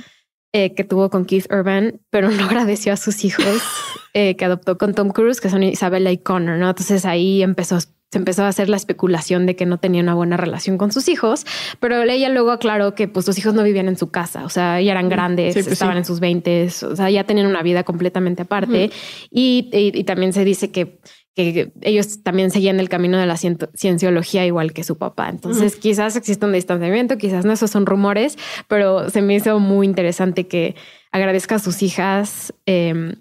Eh, 0.56 0.72
que 0.72 0.84
tuvo 0.84 1.10
con 1.10 1.24
Keith 1.24 1.52
Urban, 1.52 2.00
pero 2.10 2.30
no 2.30 2.44
agradeció 2.44 2.92
a 2.92 2.96
sus 2.96 3.24
hijos 3.24 3.44
eh, 4.14 4.36
que 4.36 4.44
adoptó 4.44 4.78
con 4.78 4.94
Tom 4.94 5.10
Cruise, 5.10 5.40
que 5.40 5.50
son 5.50 5.64
Isabella 5.64 6.12
y 6.12 6.18
Connor, 6.18 6.58
¿no? 6.58 6.68
Entonces 6.68 7.04
ahí 7.06 7.42
empezó, 7.42 7.80
se 7.80 7.88
empezó 8.14 8.44
a 8.44 8.48
hacer 8.48 8.68
la 8.68 8.76
especulación 8.76 9.46
de 9.46 9.56
que 9.56 9.66
no 9.66 9.78
tenía 9.78 10.00
una 10.00 10.14
buena 10.14 10.36
relación 10.36 10.78
con 10.78 10.92
sus 10.92 11.08
hijos, 11.08 11.44
pero 11.80 12.00
ella 12.04 12.28
luego 12.28 12.52
aclaró 12.52 12.94
que 12.94 13.08
pues 13.08 13.26
sus 13.26 13.36
hijos 13.36 13.54
no 13.54 13.64
vivían 13.64 13.88
en 13.88 13.98
su 13.98 14.12
casa, 14.12 14.44
o 14.44 14.48
sea, 14.48 14.80
ya 14.80 14.92
eran 14.92 15.08
grandes, 15.08 15.54
pues 15.54 15.66
estaban 15.66 15.96
en 15.96 16.04
sus 16.04 16.20
veintes, 16.20 16.84
o 16.84 16.94
sea, 16.94 17.10
ya 17.10 17.24
tenían 17.24 17.48
una 17.48 17.64
vida 17.64 17.82
completamente 17.82 18.42
aparte. 18.42 18.92
y, 19.32 20.04
también 20.04 20.32
se 20.32 20.44
dice 20.44 20.70
que 20.70 21.00
que 21.34 21.72
ellos 21.80 22.22
también 22.22 22.50
seguían 22.50 22.78
el 22.78 22.88
camino 22.88 23.18
de 23.18 23.26
la 23.26 23.36
cienciología 23.36 24.46
igual 24.46 24.72
que 24.72 24.84
su 24.84 24.96
papá. 24.96 25.28
Entonces, 25.28 25.76
quizás 25.76 26.14
existe 26.16 26.46
un 26.46 26.52
distanciamiento, 26.52 27.18
quizás 27.18 27.44
no, 27.44 27.52
esos 27.52 27.70
son 27.70 27.86
rumores, 27.86 28.38
pero 28.68 29.10
se 29.10 29.20
me 29.20 29.34
hizo 29.34 29.58
muy 29.58 29.86
interesante 29.86 30.46
que 30.46 30.76
agradezca 31.10 31.56
a 31.56 31.58
sus 31.58 31.82
hijas, 31.82 32.54
eh, 32.66 33.16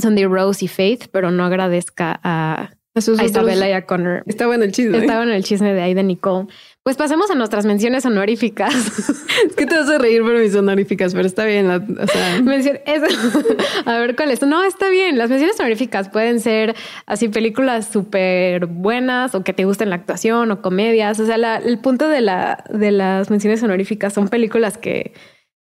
Sunday 0.00 0.26
Rose 0.26 0.64
y 0.64 0.68
Faith, 0.68 1.06
pero 1.10 1.30
no 1.30 1.44
agradezca 1.44 2.20
a, 2.22 2.70
a, 2.94 3.24
Isabella 3.24 3.68
y 3.68 3.72
a 3.72 3.86
Connor. 3.86 4.22
Estaba 4.26 4.54
en 4.54 4.62
el 4.62 4.70
chisme. 4.70 4.98
Estaba 4.98 5.24
en 5.24 5.30
el 5.30 5.42
chisme 5.42 5.74
de 5.74 5.82
ahí 5.82 5.94
de 5.94 6.04
Nicole. 6.04 6.46
Pues 6.84 6.96
pasemos 6.96 7.28
a 7.30 7.34
nuestras 7.34 7.66
menciones 7.66 8.06
honoríficas. 8.06 8.72
es 9.48 9.56
que 9.56 9.66
te 9.66 9.76
vas 9.76 9.88
a 9.88 9.98
reír 9.98 10.22
por 10.22 10.38
mis 10.38 10.54
honoríficas, 10.54 11.12
pero 11.12 11.26
está 11.26 11.44
bien. 11.44 11.68
o 11.68 12.06
sea... 12.06 12.36
a 13.86 13.98
ver 13.98 14.14
cuál 14.14 14.30
es. 14.30 14.42
No, 14.42 14.62
está 14.62 14.90
bien. 14.90 15.18
Las 15.18 15.28
menciones 15.28 15.58
honoríficas 15.58 16.08
pueden 16.08 16.38
ser 16.38 16.76
así 17.06 17.28
películas 17.28 17.88
súper 17.88 18.66
buenas 18.66 19.34
o 19.34 19.42
que 19.42 19.52
te 19.52 19.64
gusten 19.64 19.90
la 19.90 19.96
actuación 19.96 20.52
o 20.52 20.62
comedias. 20.62 21.18
O 21.18 21.26
sea, 21.26 21.56
el 21.56 21.78
punto 21.78 22.08
de, 22.08 22.20
la, 22.20 22.64
de 22.72 22.92
las 22.92 23.28
menciones 23.28 23.62
honoríficas 23.62 24.12
son 24.12 24.28
películas 24.28 24.78
que 24.78 25.14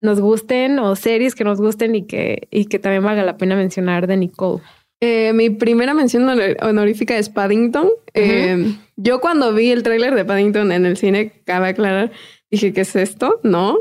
nos 0.00 0.20
gusten 0.20 0.78
o 0.78 0.96
series 0.96 1.34
que 1.34 1.44
nos 1.44 1.60
gusten 1.60 1.94
y 1.94 2.06
que, 2.06 2.48
y 2.50 2.64
que 2.64 2.78
también 2.78 3.04
valga 3.04 3.24
la 3.24 3.36
pena 3.36 3.56
mencionar 3.56 4.06
de 4.06 4.16
Nicole. 4.16 4.62
Eh, 5.00 5.32
mi 5.32 5.48
primera 5.48 5.94
mención 5.94 6.28
honorífica 6.60 7.16
es 7.16 7.30
Paddington. 7.30 7.88
Eh, 8.12 8.76
yo 8.96 9.20
cuando 9.20 9.54
vi 9.54 9.70
el 9.70 9.82
tráiler 9.82 10.14
de 10.14 10.24
Paddington 10.24 10.72
en 10.72 10.84
el 10.84 10.96
cine, 10.98 11.32
cabe 11.44 11.68
aclarar, 11.68 12.12
dije, 12.50 12.72
¿qué 12.74 12.82
es 12.82 12.94
esto? 12.96 13.40
No, 13.42 13.78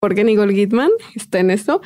porque 0.00 0.22
Nicole 0.24 0.54
Kidman 0.54 0.90
está 1.14 1.38
en 1.38 1.50
esto. 1.50 1.80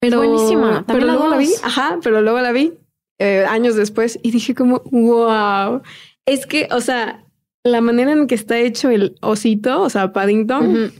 Pero, 0.00 0.18
buenísima. 0.18 0.84
Pero 0.86 1.00
luego 1.00 1.28
la 1.28 1.38
vi, 1.38 1.50
ajá, 1.62 1.98
pero 2.02 2.22
luego 2.22 2.40
la 2.40 2.52
vi 2.52 2.74
eh, 3.18 3.44
años 3.48 3.76
después 3.76 4.18
y 4.22 4.30
dije 4.30 4.54
como, 4.54 4.82
wow. 4.90 5.82
Es 6.26 6.46
que, 6.46 6.68
o 6.70 6.80
sea, 6.80 7.24
la 7.64 7.80
manera 7.80 8.12
en 8.12 8.26
que 8.26 8.34
está 8.34 8.58
hecho 8.58 8.90
el 8.90 9.16
osito, 9.20 9.80
o 9.80 9.90
sea, 9.90 10.12
Paddington, 10.12 10.92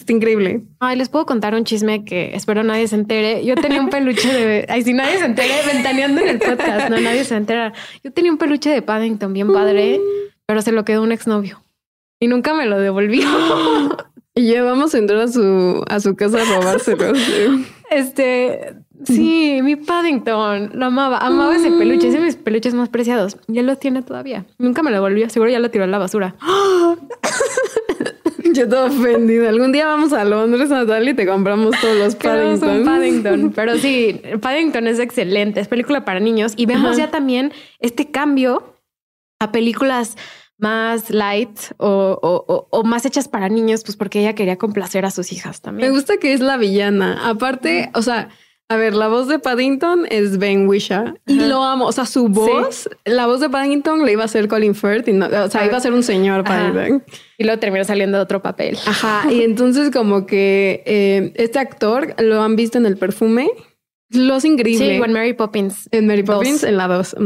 Está 0.00 0.12
increíble. 0.12 0.62
Ay, 0.80 0.96
les 0.96 1.10
puedo 1.10 1.26
contar 1.26 1.54
un 1.54 1.64
chisme 1.64 2.04
que 2.04 2.34
espero 2.34 2.64
nadie 2.64 2.88
se 2.88 2.96
entere. 2.96 3.44
Yo 3.44 3.54
tenía 3.54 3.80
un 3.80 3.90
peluche 3.90 4.32
de. 4.32 4.66
Ay, 4.68 4.82
si 4.82 4.94
nadie 4.94 5.18
se 5.18 5.26
entere, 5.26 5.52
ventaneando 5.72 6.22
en 6.22 6.28
el 6.28 6.38
podcast, 6.38 6.88
no, 6.88 6.98
nadie 7.00 7.24
se 7.24 7.36
entera. 7.36 7.72
Yo 8.02 8.10
tenía 8.10 8.32
un 8.32 8.38
peluche 8.38 8.70
de 8.70 8.80
Paddington 8.80 9.32
bien 9.32 9.52
padre, 9.52 9.98
mm. 9.98 10.32
pero 10.46 10.62
se 10.62 10.72
lo 10.72 10.84
quedó 10.84 11.02
un 11.02 11.12
exnovio 11.12 11.62
y 12.20 12.28
nunca 12.28 12.54
me 12.54 12.66
lo 12.66 12.78
devolvió. 12.78 13.26
y 14.34 14.52
ya 14.52 14.62
vamos 14.62 14.94
a 14.94 14.98
entrar 14.98 15.20
a 15.20 15.28
su, 15.28 15.82
a 15.88 15.98
su 16.00 16.14
casa 16.14 16.42
a 16.42 16.44
robárselo. 16.44 17.12
Este, 17.90 18.76
sí, 19.04 19.58
mi 19.64 19.74
Paddington 19.74 20.70
lo 20.74 20.86
amaba, 20.86 21.18
amaba 21.18 21.56
ese 21.56 21.72
peluche, 21.72 22.06
es 22.06 22.14
de 22.14 22.20
mis 22.20 22.36
peluches 22.36 22.72
más 22.72 22.88
preciados. 22.88 23.36
Y 23.48 23.58
él 23.58 23.66
lo 23.66 23.74
tiene 23.74 24.02
todavía. 24.02 24.44
Nunca 24.58 24.84
me 24.84 24.90
lo 24.90 24.98
devolvió, 24.98 25.28
seguro 25.28 25.50
ya 25.50 25.58
lo 25.58 25.72
tiró 25.72 25.82
a 25.82 25.88
la 25.88 25.98
basura. 25.98 26.36
Yo 28.60 28.68
todo 28.68 28.88
ofendida. 28.88 29.48
Algún 29.48 29.72
día 29.72 29.86
vamos 29.86 30.12
a 30.12 30.22
Londres, 30.22 30.68
Natalia, 30.68 31.12
y 31.12 31.14
te 31.14 31.26
compramos 31.26 31.74
todos 31.80 31.96
los 31.96 32.14
Paddington. 32.14 32.84
Paddington. 32.84 33.52
Pero 33.56 33.78
sí, 33.78 34.20
Paddington 34.38 34.86
es 34.86 34.98
excelente. 34.98 35.60
Es 35.60 35.68
película 35.68 36.04
para 36.04 36.20
niños. 36.20 36.52
Y 36.56 36.66
vemos 36.66 36.98
ya 36.98 37.10
también 37.10 37.54
este 37.78 38.10
cambio 38.10 38.76
a 39.40 39.50
películas 39.50 40.18
más 40.58 41.08
light 41.08 41.58
o, 41.78 42.68
o, 42.70 42.84
más 42.84 43.06
hechas 43.06 43.28
para 43.28 43.48
niños, 43.48 43.82
pues 43.82 43.96
porque 43.96 44.20
ella 44.20 44.34
quería 44.34 44.58
complacer 44.58 45.06
a 45.06 45.10
sus 45.10 45.32
hijas 45.32 45.62
también. 45.62 45.88
Me 45.88 45.96
gusta 45.96 46.18
que 46.18 46.34
es 46.34 46.40
la 46.40 46.58
villana. 46.58 47.30
Aparte, 47.30 47.90
o 47.94 48.02
sea, 48.02 48.28
a 48.70 48.76
ver, 48.76 48.94
la 48.94 49.08
voz 49.08 49.26
de 49.26 49.40
Paddington 49.40 50.06
es 50.10 50.38
Ben 50.38 50.68
Wisha 50.68 51.14
y 51.26 51.40
lo 51.40 51.64
amo. 51.64 51.86
O 51.86 51.92
sea, 51.92 52.06
su 52.06 52.28
voz, 52.28 52.88
la 53.04 53.26
voz 53.26 53.40
de 53.40 53.50
Paddington 53.50 54.06
le 54.06 54.12
iba 54.12 54.22
a 54.22 54.28
ser 54.28 54.46
Colin 54.46 54.76
Firth 54.76 55.08
y 55.08 55.12
no, 55.12 55.26
o 55.26 55.50
sea, 55.50 55.66
iba 55.66 55.76
a 55.76 55.80
ser 55.80 55.92
un 55.92 56.04
señor 56.04 56.44
Paddington. 56.44 57.02
Y 57.36 57.42
luego 57.42 57.58
terminó 57.58 57.84
saliendo 57.84 58.18
de 58.18 58.22
otro 58.22 58.42
papel. 58.42 58.78
Ajá. 58.86 59.24
Y 59.28 59.42
entonces, 59.42 59.90
como 59.90 60.24
que 60.24 60.84
eh, 60.86 61.32
este 61.34 61.58
actor 61.58 62.14
lo 62.22 62.42
han 62.42 62.54
visto 62.54 62.78
en 62.78 62.86
el 62.86 62.96
perfume. 62.96 63.50
Lo 64.10 64.36
es 64.36 64.44
increíble. 64.44 64.98
Sí, 64.98 65.02
en 65.02 65.12
Mary 65.12 65.32
Poppins. 65.32 65.88
En 65.90 66.06
Mary 66.06 66.22
Poppins, 66.22 66.62
en 66.62 66.76
la 66.76 66.86
2. 66.86 67.16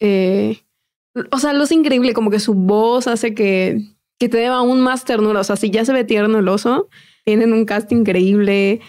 Eh, 0.00 0.58
o 1.30 1.38
sea, 1.38 1.52
lo 1.52 1.62
es 1.62 1.70
increíble, 1.70 2.14
como 2.14 2.32
que 2.32 2.40
su 2.40 2.54
voz 2.54 3.06
hace 3.06 3.32
que, 3.32 3.78
que 4.18 4.28
te 4.28 4.38
dé 4.38 4.46
aún 4.46 4.80
más 4.80 5.04
ternura. 5.04 5.38
O 5.38 5.44
sea, 5.44 5.54
si 5.54 5.70
ya 5.70 5.84
se 5.84 5.92
ve 5.92 6.02
tierno 6.02 6.40
el 6.40 6.48
oso, 6.48 6.88
tienen 7.24 7.52
un 7.52 7.64
cast 7.64 7.92
increíble. 7.92 8.80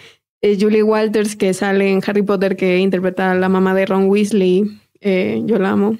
Julie 0.42 0.82
Walters, 0.82 1.36
que 1.36 1.54
sale 1.54 1.90
en 1.90 2.00
Harry 2.06 2.22
Potter, 2.22 2.56
que 2.56 2.78
interpreta 2.78 3.30
a 3.30 3.34
la 3.34 3.48
mamá 3.48 3.74
de 3.74 3.86
Ron 3.86 4.06
Weasley. 4.06 4.80
Eh, 5.00 5.40
yo 5.44 5.58
la 5.58 5.70
amo. 5.70 5.96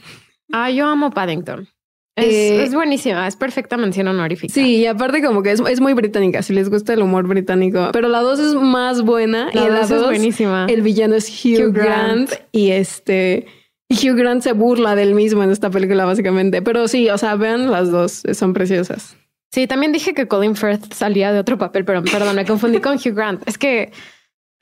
Ah, 0.53 0.71
yo 0.71 0.87
amo 0.87 1.11
Paddington. 1.11 1.69
Es, 2.15 2.27
eh, 2.27 2.65
es, 2.65 2.75
buenísima, 2.75 3.27
es 3.27 3.37
perfecta 3.37 3.79
mención 3.79 4.07
honorífica. 4.07 4.53
Sí, 4.53 4.77
y 4.77 4.87
aparte 4.87 5.23
como 5.23 5.43
que 5.43 5.53
es, 5.53 5.61
es, 5.61 5.81
muy 5.81 5.95
británica, 5.95 6.43
si 6.43 6.53
les 6.53 6.69
gusta 6.69 6.93
el 6.93 7.01
humor 7.01 7.27
británico. 7.27 7.89
Pero 7.93 8.09
la 8.09 8.21
dos 8.21 8.39
es 8.39 8.55
más 8.55 9.03
buena. 9.03 9.49
La 9.55 9.65
y 9.65 9.69
dos 9.69 9.91
es 9.91 10.03
buenísima. 10.03 10.67
El 10.69 10.83
villano 10.83 11.15
es 11.15 11.29
Hugh, 11.45 11.73
Grant. 11.73 12.31
y 12.53 12.71
este... 12.73 13.47
Hugh 13.89 14.17
Grant 14.17 14.43
se 14.43 14.53
burla 14.53 14.95
del 14.95 15.15
mismo 15.15 15.43
en 15.43 15.51
esta 15.51 15.71
película 15.71 16.05
básicamente. 16.05 16.61
Pero 16.61 16.87
sí, 16.89 17.09
o 17.09 17.17
sea, 17.17 17.37
vean 17.37 17.71
las 17.71 17.91
dos, 17.91 18.23
son 18.33 18.53
preciosas. 18.53 19.17
Sí, 19.51 19.67
también 19.67 19.93
dije 19.93 20.15
que 20.15 20.29
Colin 20.29 20.57
Firth 20.57 20.93
salía 20.93 21.33
de 21.33 21.39
otro 21.39 21.59
papel, 21.59 21.85
pero 21.85 22.03
perdón, 22.03 22.37
me 22.37 22.47
confundí 22.47 22.81
con 22.81 22.97
Hugh 22.97 23.15
Grant. 23.15 23.47
Es 23.47 23.59
que 23.59 23.93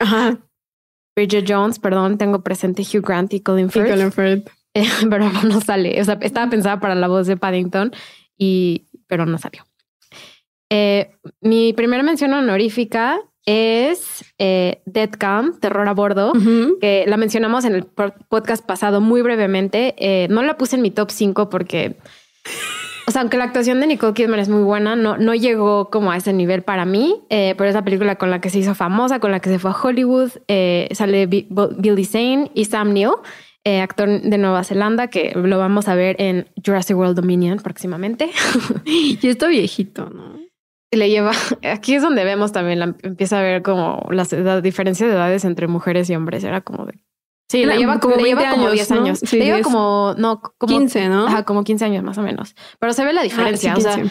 Ajá. 0.01 0.39
Bridget 1.15 1.45
Jones, 1.47 1.79
perdón, 1.79 2.17
tengo 2.17 2.41
presente 2.41 2.83
Hugh 2.83 3.05
Grant 3.05 3.33
y 3.33 3.41
Colin 3.41 3.69
Firth. 3.69 3.87
Y 3.87 3.91
Colin 3.91 4.11
Firth. 4.11 4.49
Eh, 4.73 4.85
pero 5.09 5.29
no 5.29 5.61
sale. 5.61 5.99
O 6.01 6.05
sea, 6.05 6.17
estaba 6.21 6.49
pensada 6.49 6.79
para 6.79 6.95
la 6.95 7.07
voz 7.07 7.27
de 7.27 7.37
Paddington, 7.37 7.91
y, 8.37 8.87
pero 9.07 9.25
no 9.25 9.37
salió. 9.37 9.63
Eh, 10.69 11.11
mi 11.41 11.73
primera 11.73 12.01
mención 12.01 12.33
honorífica 12.33 13.19
es 13.45 14.23
eh, 14.37 14.81
Dead 14.85 15.09
Camp, 15.09 15.59
Terror 15.59 15.87
a 15.87 15.93
Bordo, 15.93 16.31
que 16.79 17.05
la 17.07 17.17
mencionamos 17.17 17.65
en 17.65 17.75
el 17.75 17.85
podcast 17.85 18.65
pasado 18.65 19.01
muy 19.01 19.21
brevemente. 19.21 19.95
Eh, 19.97 20.27
no 20.29 20.43
la 20.43 20.57
puse 20.57 20.77
en 20.77 20.81
mi 20.81 20.91
top 20.91 21.11
5 21.11 21.49
porque 21.49 21.97
o 23.07 23.11
sea, 23.11 23.21
aunque 23.21 23.37
la 23.37 23.45
actuación 23.45 23.79
de 23.79 23.87
Nicole 23.87 24.13
Kidman 24.13 24.39
es 24.39 24.49
muy 24.49 24.63
buena, 24.63 24.95
no, 24.95 25.17
no 25.17 25.33
llegó 25.33 25.89
como 25.89 26.11
a 26.11 26.17
ese 26.17 26.33
nivel 26.33 26.61
para 26.61 26.85
mí, 26.85 27.21
eh, 27.29 27.55
pero 27.57 27.69
es 27.69 27.75
la 27.75 27.83
película 27.83 28.15
con 28.15 28.29
la 28.29 28.41
que 28.41 28.49
se 28.49 28.59
hizo 28.59 28.75
famosa, 28.75 29.19
con 29.19 29.31
la 29.31 29.39
que 29.39 29.49
se 29.49 29.59
fue 29.59 29.71
a 29.71 29.75
Hollywood. 29.75 30.31
Eh, 30.47 30.89
sale 30.91 31.25
Billy 31.25 32.05
Zane 32.05 32.51
y 32.53 32.65
Sam 32.65 32.93
Neill, 32.93 33.11
eh, 33.63 33.81
actor 33.81 34.21
de 34.21 34.37
Nueva 34.37 34.63
Zelanda, 34.63 35.07
que 35.07 35.33
lo 35.35 35.57
vamos 35.57 35.87
a 35.87 35.95
ver 35.95 36.15
en 36.19 36.47
Jurassic 36.63 36.95
World 36.95 37.15
Dominion 37.15 37.59
próximamente. 37.59 38.29
y 38.85 39.27
está 39.27 39.47
viejito, 39.47 40.09
¿no? 40.09 40.39
Le 40.93 41.09
lleva, 41.09 41.31
aquí 41.63 41.95
es 41.95 42.01
donde 42.03 42.23
vemos 42.23 42.51
también, 42.51 42.79
la, 42.79 42.95
empieza 43.03 43.39
a 43.39 43.41
ver 43.41 43.61
como 43.61 44.05
las 44.11 44.29
diferencias 44.61 45.09
de 45.09 45.15
edades 45.15 45.45
entre 45.45 45.67
mujeres 45.67 46.09
y 46.09 46.15
hombres. 46.15 46.43
Era 46.43 46.61
como 46.61 46.85
de 46.85 46.95
Sí, 47.51 47.65
le 47.65 47.77
lleva 47.77 47.99
como, 47.99 48.15
le 48.15 48.23
lleva 48.23 48.49
como 48.49 48.71
10 48.71 48.91
años. 48.91 49.19
Sí, 49.25 49.37
le 49.37 49.43
lleva 49.43 49.61
como, 49.61 50.15
no, 50.17 50.41
como 50.57 50.71
15, 50.71 51.09
¿no? 51.09 51.27
Ajá, 51.27 51.43
como 51.43 51.65
15 51.65 51.83
años 51.83 52.01
más 52.01 52.17
o 52.17 52.21
menos. 52.21 52.55
Pero 52.79 52.93
se 52.93 53.03
ve 53.03 53.11
la 53.11 53.23
diferencia. 53.23 53.75
o 53.75 53.81
sea, 53.81 54.01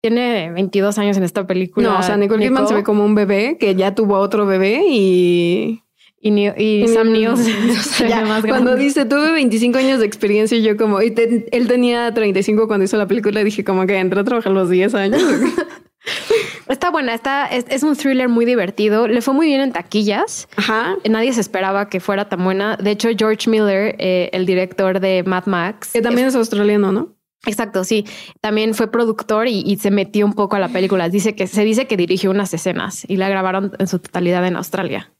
tiene 0.00 0.52
22 0.52 0.96
años 0.98 1.16
en 1.16 1.24
esta 1.24 1.48
película. 1.48 1.88
No, 1.88 1.98
o 1.98 2.02
sea, 2.04 2.16
Nicole 2.16 2.44
Kidman 2.44 2.68
se 2.68 2.74
ve 2.74 2.84
como 2.84 3.04
un 3.04 3.16
bebé 3.16 3.56
que 3.58 3.74
ya 3.74 3.96
tuvo 3.96 4.18
otro 4.18 4.46
bebé 4.46 4.82
y. 4.88 5.82
Y, 6.20 6.48
y, 6.48 6.88
Sam 6.88 7.10
Neill 7.10 7.36
se, 7.36 8.08
ya, 8.08 8.20
más 8.20 8.42
grande. 8.42 8.48
Cuando 8.50 8.76
dice 8.76 9.04
tuve 9.04 9.32
25 9.32 9.78
años 9.78 9.98
de 9.98 10.06
experiencia, 10.06 10.56
y 10.56 10.62
yo 10.62 10.76
como, 10.76 11.02
y 11.02 11.12
él 11.52 11.68
tenía 11.68 12.14
35 12.14 12.68
cuando 12.68 12.84
hizo 12.84 12.96
la 12.96 13.06
película, 13.06 13.42
dije 13.42 13.64
como 13.64 13.84
que 13.84 13.98
entró 13.98 14.20
a 14.20 14.24
trabajar 14.24 14.52
los 14.52 14.70
10 14.70 14.94
años. 14.94 15.22
Está 16.68 16.90
buena, 16.90 17.14
está, 17.14 17.46
es, 17.46 17.82
un 17.82 17.96
thriller 17.96 18.28
muy 18.28 18.44
divertido. 18.44 19.06
Le 19.06 19.20
fue 19.20 19.34
muy 19.34 19.46
bien 19.46 19.60
en 19.60 19.72
taquillas. 19.72 20.48
Ajá. 20.56 20.96
Nadie 21.08 21.32
se 21.32 21.40
esperaba 21.40 21.88
que 21.88 22.00
fuera 22.00 22.28
tan 22.28 22.42
buena. 22.42 22.76
De 22.76 22.90
hecho, 22.90 23.08
George 23.16 23.48
Miller, 23.48 23.94
eh, 23.98 24.30
el 24.32 24.46
director 24.46 24.98
de 24.98 25.22
Mad 25.24 25.46
Max. 25.46 25.92
Que 25.92 26.02
también 26.02 26.26
es, 26.26 26.34
australiano, 26.34 26.90
¿no? 26.90 27.16
Exacto, 27.46 27.84
sí. 27.84 28.04
También 28.40 28.74
fue 28.74 28.90
productor 28.90 29.46
y, 29.46 29.76
se 29.76 29.90
metió 29.90 30.26
un 30.26 30.34
poco 30.34 30.56
a 30.56 30.58
la 30.58 30.68
película. 30.68 31.08
Dice 31.08 31.36
que 31.36 31.46
se 31.46 31.64
dice 31.64 31.86
que 31.86 31.96
dirigió 31.96 32.30
unas 32.30 32.52
escenas 32.52 33.04
y 33.08 33.16
la 33.16 33.28
grabaron 33.28 33.72
en 33.78 33.86
su 33.86 34.00
totalidad 34.00 34.44
en 34.46 34.56
Australia. 34.56 35.12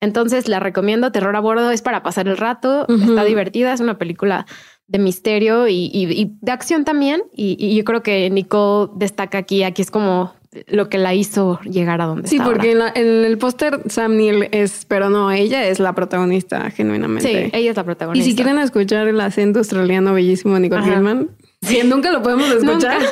Entonces 0.00 0.48
la 0.48 0.60
recomiendo. 0.60 1.10
Terror 1.10 1.34
a 1.34 1.40
bordo 1.40 1.70
es 1.70 1.82
para 1.82 2.04
pasar 2.04 2.28
el 2.28 2.36
rato. 2.36 2.86
Está 2.88 3.24
divertida. 3.24 3.72
Es 3.72 3.80
una 3.80 3.98
película 3.98 4.46
de 4.86 5.00
misterio 5.00 5.66
y, 5.66 6.36
de 6.40 6.52
acción 6.52 6.84
también. 6.84 7.24
Y, 7.32 7.74
yo 7.76 7.84
creo 7.84 8.02
que 8.02 8.30
Nicole 8.30 8.92
destaca 8.94 9.38
aquí. 9.38 9.64
Aquí 9.64 9.82
es 9.82 9.90
como 9.90 10.34
lo 10.66 10.88
que 10.88 10.98
la 10.98 11.14
hizo 11.14 11.60
llegar 11.60 12.00
a 12.00 12.06
donde 12.06 12.28
sí, 12.28 12.36
está. 12.36 12.46
Sí, 12.46 12.50
porque 12.50 12.72
en, 12.72 13.24
el 13.24 13.38
póster 13.38 13.80
Sam 13.88 14.16
Neill 14.16 14.48
es, 14.52 14.84
pero 14.86 15.10
no, 15.10 15.30
ella 15.30 15.66
es 15.68 15.80
la 15.80 15.94
protagonista, 15.94 16.70
genuinamente. 16.70 17.28
Sí, 17.28 17.50
ella 17.52 17.70
es 17.70 17.76
la 17.76 17.84
protagonista. 17.84 18.26
Y 18.26 18.30
si 18.30 18.36
quieren 18.36 18.58
escuchar 18.58 19.08
el 19.08 19.20
acento 19.20 19.58
australiano 19.60 20.14
bellísimo 20.14 20.54
de 20.54 20.60
Nicole 20.60 20.84
Kidman, 20.84 21.30
si 21.62 21.82
nunca 21.82 22.10
lo 22.10 22.22
podemos 22.22 22.50
escuchar. 22.52 23.02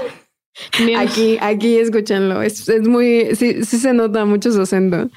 aquí, 0.96 1.38
aquí 1.40 1.76
escúchenlo. 1.78 2.42
Es, 2.42 2.68
es 2.68 2.86
muy, 2.86 3.34
sí, 3.34 3.64
sí 3.64 3.78
se 3.78 3.92
nota 3.92 4.24
mucho 4.24 4.52
su 4.52 4.62
acento. 4.62 5.10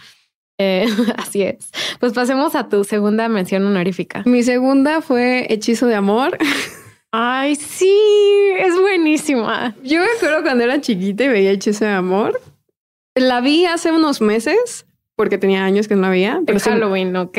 Eh, 0.58 0.88
así 1.18 1.44
es. 1.44 1.70
Pues 2.00 2.14
pasemos 2.14 2.56
a 2.56 2.70
tu 2.70 2.84
segunda 2.84 3.30
mención 3.30 3.66
honorífica. 3.66 4.24
Mi 4.26 4.44
segunda 4.44 5.02
fue 5.02 5.46
Hechizo 5.50 5.88
de 5.88 5.96
Amor. 5.96 6.38
Ay, 7.12 7.56
sí, 7.56 7.98
es 8.60 8.80
buenísima. 8.80 9.76
Yo 9.84 10.02
me 10.02 10.08
acuerdo 10.18 10.44
cuando 10.44 10.64
era 10.64 10.82
chiquita 10.82 11.24
y 11.24 11.28
veía 11.30 11.52
Hechizo 11.52 11.86
de 11.86 11.92
Amor. 11.92 12.40
La 13.16 13.40
vi 13.42 13.66
hace 13.66 13.92
unos 13.92 14.22
meses, 14.22 14.86
porque 15.16 15.38
tenía 15.38 15.64
años 15.64 15.88
que 15.88 15.96
no 15.96 16.02
la 16.02 16.10
veía. 16.10 16.42
Pero 16.46 16.60
Halloween, 16.60 17.12
¿no? 17.12 17.32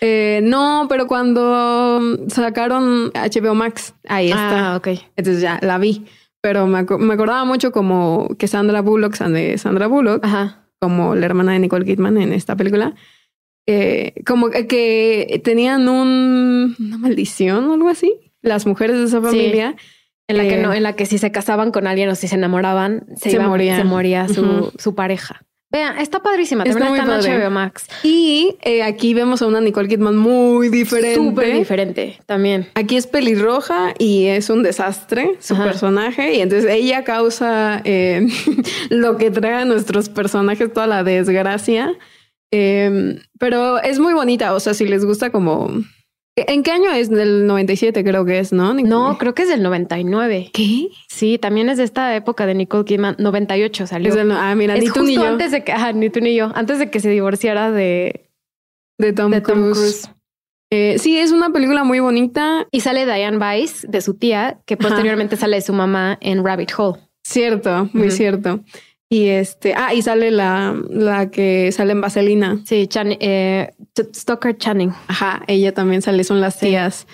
Eh, 0.00 0.40
no, 0.42 0.86
pero 0.88 1.06
cuando 1.06 2.00
sacaron 2.28 3.10
HBO 3.14 3.54
Max, 3.54 3.94
ahí 4.06 4.28
está. 4.28 4.72
Ah, 4.72 4.76
ok. 4.76 4.88
Entonces 5.16 5.40
ya 5.40 5.58
la 5.62 5.78
vi. 5.78 6.04
Pero 6.42 6.66
me, 6.66 6.78
acordaba 6.78 7.44
mucho 7.44 7.72
como 7.72 8.28
que 8.38 8.46
Sandra 8.46 8.82
Bullock, 8.82 9.14
Sandra 9.14 9.86
Bullock, 9.88 10.24
como 10.78 11.14
la 11.16 11.26
hermana 11.26 11.52
de 11.52 11.58
Nicole 11.58 11.86
Kidman 11.86 12.18
en 12.18 12.32
esta 12.32 12.54
película, 12.54 12.94
eh, 13.66 14.14
como 14.24 14.50
que 14.50 15.40
tenían 15.42 15.88
un, 15.88 16.76
una 16.78 16.98
maldición 16.98 17.64
o 17.64 17.72
algo 17.72 17.88
así 17.88 18.25
las 18.42 18.66
mujeres 18.66 18.98
de 18.98 19.04
esa 19.04 19.20
familia. 19.20 19.76
En 20.28 20.38
la 20.38 20.42
que 20.42 20.56
no, 20.56 20.72
eh, 20.72 20.78
en 20.78 20.82
la 20.82 20.94
que 20.94 21.06
si 21.06 21.18
se 21.18 21.30
casaban 21.30 21.70
con 21.70 21.86
alguien 21.86 22.08
o 22.08 22.14
si 22.16 22.26
se 22.26 22.34
enamoraban, 22.34 23.06
se, 23.16 23.38
moría, 23.38 23.76
se 23.76 23.84
moría 23.84 24.26
su, 24.26 24.72
su 24.76 24.94
pareja. 24.96 25.46
Vean, 25.70 25.98
está 25.98 26.22
padrísima. 26.22 26.62
Está 26.62 26.78
También 26.78 26.90
muy 26.90 27.00
está 27.00 27.14
en 27.16 27.34
padre. 27.34 27.44
HBO 27.44 27.50
Max. 27.50 27.86
Y 28.04 28.56
eh, 28.62 28.82
aquí 28.84 29.14
vemos 29.14 29.42
a 29.42 29.46
una 29.46 29.60
Nicole 29.60 29.88
Kidman 29.88 30.16
muy 30.16 30.68
diferente. 30.68 31.16
Súper 31.16 31.54
diferente 31.54 32.20
también. 32.26 32.68
Aquí 32.74 32.96
es 32.96 33.06
pelirroja 33.08 33.92
y 33.98 34.26
es 34.26 34.48
un 34.48 34.62
desastre 34.62 35.36
su 35.40 35.54
Ajá. 35.54 35.64
personaje. 35.64 36.34
Y 36.34 36.40
entonces 36.40 36.70
ella 36.70 37.02
causa 37.02 37.82
eh, 37.84 38.26
lo 38.90 39.16
que 39.16 39.32
trae 39.32 39.54
a 39.54 39.64
nuestros 39.64 40.08
personajes, 40.08 40.72
toda 40.72 40.86
la 40.86 41.02
desgracia. 41.02 41.92
Eh, 42.52 43.18
pero 43.40 43.80
es 43.82 43.98
muy 43.98 44.14
bonita. 44.14 44.54
O 44.54 44.60
sea, 44.60 44.72
si 44.72 44.86
les 44.86 45.04
gusta 45.04 45.30
como... 45.30 45.70
¿En 46.38 46.62
qué 46.62 46.70
año 46.70 46.90
es? 46.92 47.08
Del 47.08 47.46
97 47.46 48.04
creo 48.04 48.26
que 48.26 48.38
es, 48.38 48.52
¿no? 48.52 48.74
No, 48.74 49.16
creo 49.16 49.34
que 49.34 49.42
es 49.44 49.48
del 49.48 49.62
99. 49.62 50.50
¿Qué? 50.52 50.88
Sí, 51.08 51.38
también 51.38 51.70
es 51.70 51.78
de 51.78 51.84
esta 51.84 52.14
época 52.14 52.44
de 52.44 52.54
Nicole 52.54 52.84
Kidman. 52.84 53.16
98 53.18 53.86
salió. 53.86 54.10
Es 54.10 54.14
del- 54.14 54.30
ah, 54.32 54.54
mira, 54.54 54.74
Es 54.74 54.80
ni 54.80 54.86
tú 54.88 54.92
justo 55.00 55.06
ni 55.06 55.14
yo. 55.14 55.24
antes 55.26 55.50
de 55.50 55.64
que, 55.64 55.72
ajá, 55.72 55.92
ni 55.94 56.10
tú 56.10 56.20
ni 56.20 56.34
yo, 56.34 56.52
antes 56.54 56.78
de 56.78 56.90
que 56.90 57.00
se 57.00 57.08
divorciara 57.08 57.70
de, 57.70 58.28
de 59.00 59.12
Tom, 59.14 59.30
de 59.30 59.40
Tom 59.40 59.54
Cruise. 59.54 59.78
Cruise. 59.78 60.10
Eh, 60.70 60.96
sí, 60.98 61.16
es 61.16 61.32
una 61.32 61.50
película 61.50 61.84
muy 61.84 62.00
bonita. 62.00 62.66
Y 62.70 62.80
sale 62.80 63.06
Diane 63.06 63.38
Weiss 63.38 63.86
de 63.88 64.02
su 64.02 64.14
tía, 64.18 64.60
que 64.66 64.74
Ajá. 64.74 64.88
posteriormente 64.88 65.36
sale 65.36 65.56
de 65.56 65.62
su 65.62 65.72
mamá 65.72 66.18
en 66.20 66.44
Rabbit 66.44 66.72
Hole. 66.76 67.00
Cierto, 67.26 67.88
muy 67.94 68.10
cierto. 68.10 68.60
Y 69.08 69.28
este, 69.28 69.74
ah, 69.76 69.94
y 69.94 70.02
sale 70.02 70.30
la, 70.32 70.74
la 70.90 71.30
que 71.30 71.70
sale 71.72 71.92
en 71.92 72.00
Vaselina. 72.00 72.58
Sí, 72.64 72.86
Chan, 72.88 73.16
eh, 73.20 73.70
Stoker 74.14 74.56
Channing. 74.56 74.92
Ajá, 75.06 75.42
ella 75.46 75.72
también 75.72 76.02
sale, 76.02 76.24
son 76.24 76.40
las 76.40 76.58
tías 76.58 77.06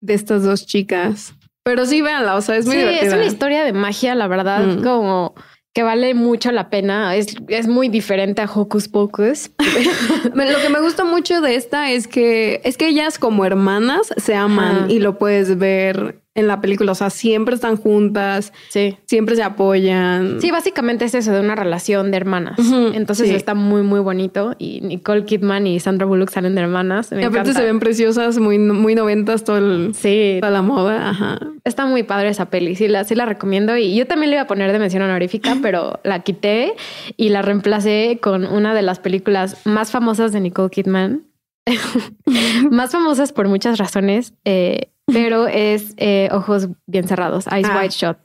de 0.00 0.14
estas 0.14 0.42
dos 0.42 0.66
chicas. 0.66 1.34
Pero 1.62 1.86
sí, 1.86 2.02
véanla, 2.02 2.34
o 2.36 2.40
sea, 2.40 2.56
es 2.56 2.66
muy 2.66 2.74
sí, 2.74 2.80
divertida. 2.80 3.06
es 3.08 3.14
una 3.14 3.24
historia 3.26 3.64
de 3.64 3.72
magia, 3.72 4.14
la 4.14 4.26
verdad, 4.28 4.64
Mm. 4.66 4.82
como 4.82 5.34
que 5.72 5.82
vale 5.82 6.14
mucho 6.14 6.50
la 6.52 6.68
pena. 6.70 7.14
Es, 7.14 7.36
es 7.48 7.68
muy 7.68 7.88
diferente 7.88 8.40
a 8.42 8.46
Hocus 8.52 8.88
Pocus. 8.88 9.50
Lo 10.34 10.60
que 10.62 10.68
me 10.70 10.80
gusta 10.80 11.04
mucho 11.04 11.40
de 11.40 11.54
esta 11.56 11.92
es 11.92 12.08
que 12.08 12.60
es 12.64 12.76
que 12.76 12.88
ellas 12.88 13.18
como 13.18 13.44
hermanas 13.44 14.12
se 14.16 14.34
aman 14.34 14.76
Ajá. 14.76 14.86
y 14.88 14.98
lo 15.00 15.18
puedes 15.18 15.58
ver 15.58 16.22
en 16.36 16.46
la 16.46 16.60
película, 16.60 16.92
o 16.92 16.94
sea, 16.94 17.10
siempre 17.10 17.54
están 17.54 17.76
juntas, 17.76 18.52
sí. 18.68 18.96
siempre 19.06 19.34
se 19.36 19.42
apoyan. 19.42 20.40
Sí, 20.40 20.50
básicamente 20.50 21.06
es 21.06 21.14
eso 21.14 21.32
de 21.32 21.40
una 21.40 21.54
relación 21.54 22.10
de 22.10 22.18
hermanas. 22.18 22.58
Entonces 22.94 23.28
sí. 23.28 23.34
está 23.34 23.54
muy, 23.54 23.82
muy 23.82 24.00
bonito. 24.00 24.54
Y 24.58 24.82
Nicole 24.82 25.24
Kidman 25.24 25.66
y 25.66 25.80
Sandra 25.80 26.06
Bullock 26.06 26.30
salen 26.30 26.54
de 26.54 26.60
hermanas. 26.60 27.10
Me 27.10 27.22
y 27.22 27.24
aparte 27.24 27.50
encanta. 27.50 27.60
se 27.60 27.66
ven 27.66 27.80
preciosas, 27.80 28.38
muy, 28.38 28.58
muy 28.58 28.94
noventas, 28.94 29.44
todo 29.44 29.56
el, 29.56 29.94
Sí, 29.94 30.36
toda 30.40 30.52
la 30.52 30.62
moda. 30.62 31.08
Ajá. 31.08 31.40
Está 31.64 31.86
muy 31.86 32.02
padre 32.02 32.28
esa 32.28 32.50
peli, 32.50 32.76
sí 32.76 32.86
la, 32.86 33.04
sí 33.04 33.14
la 33.14 33.24
recomiendo 33.24 33.76
y 33.76 33.94
yo 33.96 34.06
también 34.06 34.30
le 34.30 34.36
iba 34.36 34.42
a 34.42 34.46
poner 34.46 34.72
de 34.72 34.78
mención 34.78 35.02
honorífica, 35.02 35.56
pero 35.62 36.00
la 36.04 36.20
quité 36.20 36.74
y 37.16 37.30
la 37.30 37.42
reemplacé 37.42 38.18
con 38.20 38.44
una 38.44 38.74
de 38.74 38.82
las 38.82 38.98
películas 38.98 39.56
más 39.64 39.90
famosas 39.90 40.32
de 40.32 40.40
Nicole 40.40 40.70
Kidman. 40.70 41.24
más 42.70 42.92
famosas 42.92 43.32
por 43.32 43.48
muchas 43.48 43.78
razones, 43.78 44.34
eh, 44.44 44.90
pero 45.06 45.46
es 45.46 45.94
eh, 45.96 46.28
Ojos 46.32 46.68
Bien 46.86 47.06
Cerrados, 47.06 47.46
Eyes 47.46 47.68
Ah. 47.70 47.78
Wide 47.80 47.90
Shut, 47.90 48.16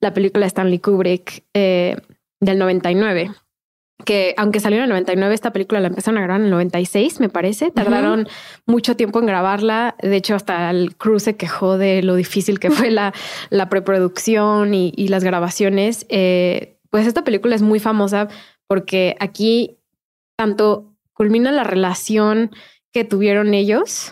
la 0.00 0.12
película 0.14 0.44
de 0.44 0.48
Stanley 0.48 0.78
Kubrick 0.78 1.44
eh, 1.54 1.96
del 2.40 2.58
99. 2.58 3.30
Que 4.04 4.34
aunque 4.36 4.60
salió 4.60 4.76
en 4.78 4.84
el 4.84 4.90
99, 4.90 5.34
esta 5.34 5.52
película 5.52 5.80
la 5.80 5.88
empezaron 5.88 6.18
a 6.18 6.22
grabar 6.22 6.40
en 6.40 6.46
el 6.46 6.50
96, 6.52 7.18
me 7.18 7.28
parece. 7.30 7.70
Tardaron 7.70 8.28
mucho 8.66 8.94
tiempo 8.94 9.18
en 9.20 9.26
grabarla. 9.26 9.96
De 10.02 10.14
hecho, 10.16 10.34
hasta 10.34 10.70
el 10.70 10.96
crew 10.96 11.18
se 11.18 11.36
quejó 11.36 11.78
de 11.78 12.02
lo 12.02 12.14
difícil 12.14 12.60
que 12.60 12.70
fue 12.70 12.90
la, 12.90 13.14
la 13.48 13.68
preproducción 13.70 14.74
y, 14.74 14.92
y 14.94 15.08
las 15.08 15.24
grabaciones. 15.24 16.06
Eh, 16.10 16.78
pues 16.90 17.06
esta 17.06 17.24
película 17.24 17.54
es 17.56 17.62
muy 17.62 17.80
famosa 17.80 18.28
porque 18.68 19.16
aquí 19.18 19.78
tanto 20.36 20.92
culmina 21.14 21.50
la 21.50 21.64
relación 21.64 22.50
que 22.96 23.04
tuvieron 23.04 23.52
ellos, 23.52 24.10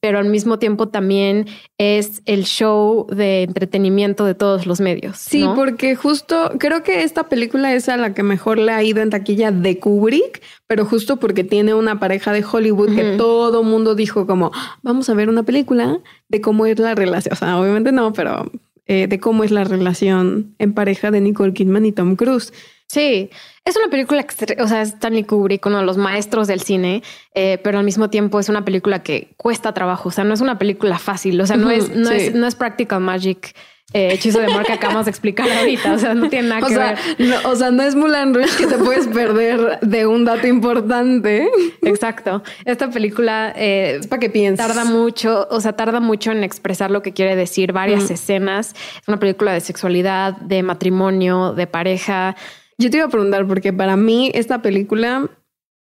pero 0.00 0.18
al 0.18 0.30
mismo 0.30 0.58
tiempo 0.58 0.88
también 0.88 1.48
es 1.76 2.22
el 2.24 2.44
show 2.44 3.06
de 3.14 3.42
entretenimiento 3.42 4.24
de 4.24 4.34
todos 4.34 4.64
los 4.66 4.80
medios. 4.80 5.18
Sí, 5.18 5.42
¿no? 5.42 5.54
porque 5.54 5.96
justo 5.96 6.52
creo 6.58 6.82
que 6.82 7.02
esta 7.02 7.28
película 7.28 7.74
es 7.74 7.90
a 7.90 7.98
la 7.98 8.14
que 8.14 8.22
mejor 8.22 8.58
le 8.58 8.72
ha 8.72 8.82
ido 8.82 9.02
en 9.02 9.10
taquilla 9.10 9.50
de 9.50 9.78
Kubrick, 9.78 10.40
pero 10.66 10.86
justo 10.86 11.18
porque 11.18 11.44
tiene 11.44 11.74
una 11.74 12.00
pareja 12.00 12.32
de 12.32 12.42
Hollywood 12.42 12.94
que 12.96 13.16
todo 13.18 13.62
mundo 13.62 13.94
dijo 13.94 14.26
como, 14.26 14.50
"Ah, 14.54 14.78
vamos 14.80 15.10
a 15.10 15.14
ver 15.14 15.28
una 15.28 15.42
película 15.42 15.98
de 16.30 16.40
cómo 16.40 16.64
es 16.64 16.78
la 16.78 16.94
relación. 16.94 17.34
O 17.34 17.36
sea, 17.36 17.60
obviamente 17.60 17.92
no, 17.92 18.14
pero 18.14 18.50
eh, 18.86 19.08
de 19.08 19.20
cómo 19.20 19.44
es 19.44 19.50
la 19.50 19.64
relación 19.64 20.54
en 20.58 20.72
pareja 20.72 21.10
de 21.10 21.20
Nicole 21.20 21.52
Kidman 21.52 21.84
y 21.84 21.92
Tom 21.92 22.16
Cruise. 22.16 22.50
Sí, 22.88 23.28
es 23.64 23.76
una 23.76 23.88
película, 23.88 24.26
o 24.58 24.68
sea, 24.68 24.82
es 24.82 24.88
Stanley 24.90 25.24
Kubrick, 25.24 25.64
uno 25.66 25.78
de 25.78 25.84
los 25.84 25.96
maestros 25.96 26.48
del 26.48 26.62
cine, 26.62 27.02
eh, 27.34 27.58
pero 27.62 27.78
al 27.78 27.84
mismo 27.84 28.10
tiempo 28.10 28.40
es 28.40 28.48
una 28.48 28.64
película 28.64 29.02
que 29.02 29.34
cuesta 29.36 29.72
trabajo, 29.72 30.08
o 30.08 30.12
sea, 30.12 30.24
no 30.24 30.34
es 30.34 30.40
una 30.40 30.58
película 30.58 30.98
fácil, 30.98 31.40
o 31.40 31.46
sea, 31.46 31.56
no, 31.56 31.70
es, 31.70 31.94
no, 31.94 32.10
sí. 32.10 32.16
es, 32.16 32.34
no 32.34 32.46
es 32.46 32.54
Practical 32.54 33.00
Magic, 33.00 33.54
eh, 33.94 34.14
hechizo 34.14 34.40
de 34.40 34.46
amor 34.46 34.64
que 34.64 34.72
acabamos 34.72 35.04
de 35.04 35.10
explicar 35.10 35.50
ahorita, 35.50 35.92
o 35.92 35.98
sea, 35.98 36.14
no 36.14 36.30
tiene 36.30 36.48
nada 36.48 36.60
O 36.64 36.68
que 36.68 36.74
sea, 36.74 36.94
ver. 37.18 37.28
no, 37.28 37.50
o 37.50 37.56
sea, 37.56 37.70
no 37.70 37.82
es 37.82 37.94
Mulan 37.94 38.32
Rouge 38.32 38.56
que 38.56 38.66
te 38.66 38.78
puedes 38.78 39.06
perder 39.06 39.80
de 39.80 40.06
un 40.06 40.24
dato 40.24 40.46
importante. 40.46 41.50
Exacto. 41.82 42.42
Esta 42.64 42.88
película 42.88 43.52
eh, 43.54 43.98
Es 44.00 44.06
para 44.06 44.20
que 44.20 44.30
pienses. 44.30 44.66
tarda 44.66 44.86
mucho, 44.86 45.46
o 45.50 45.60
sea, 45.60 45.74
tarda 45.74 46.00
mucho 46.00 46.32
en 46.32 46.42
expresar 46.42 46.90
lo 46.90 47.02
que 47.02 47.12
quiere 47.12 47.36
decir, 47.36 47.72
varias 47.72 48.10
escenas. 48.10 48.74
Es 49.00 49.08
una 49.08 49.18
película 49.18 49.52
de 49.52 49.60
sexualidad, 49.60 50.36
de 50.38 50.62
matrimonio, 50.62 51.52
de 51.52 51.66
pareja. 51.66 52.34
Yo 52.82 52.90
te 52.90 52.96
iba 52.96 53.06
a 53.06 53.10
preguntar, 53.10 53.46
porque 53.46 53.72
para 53.72 53.96
mí 53.96 54.32
esta 54.34 54.60
película, 54.60 55.30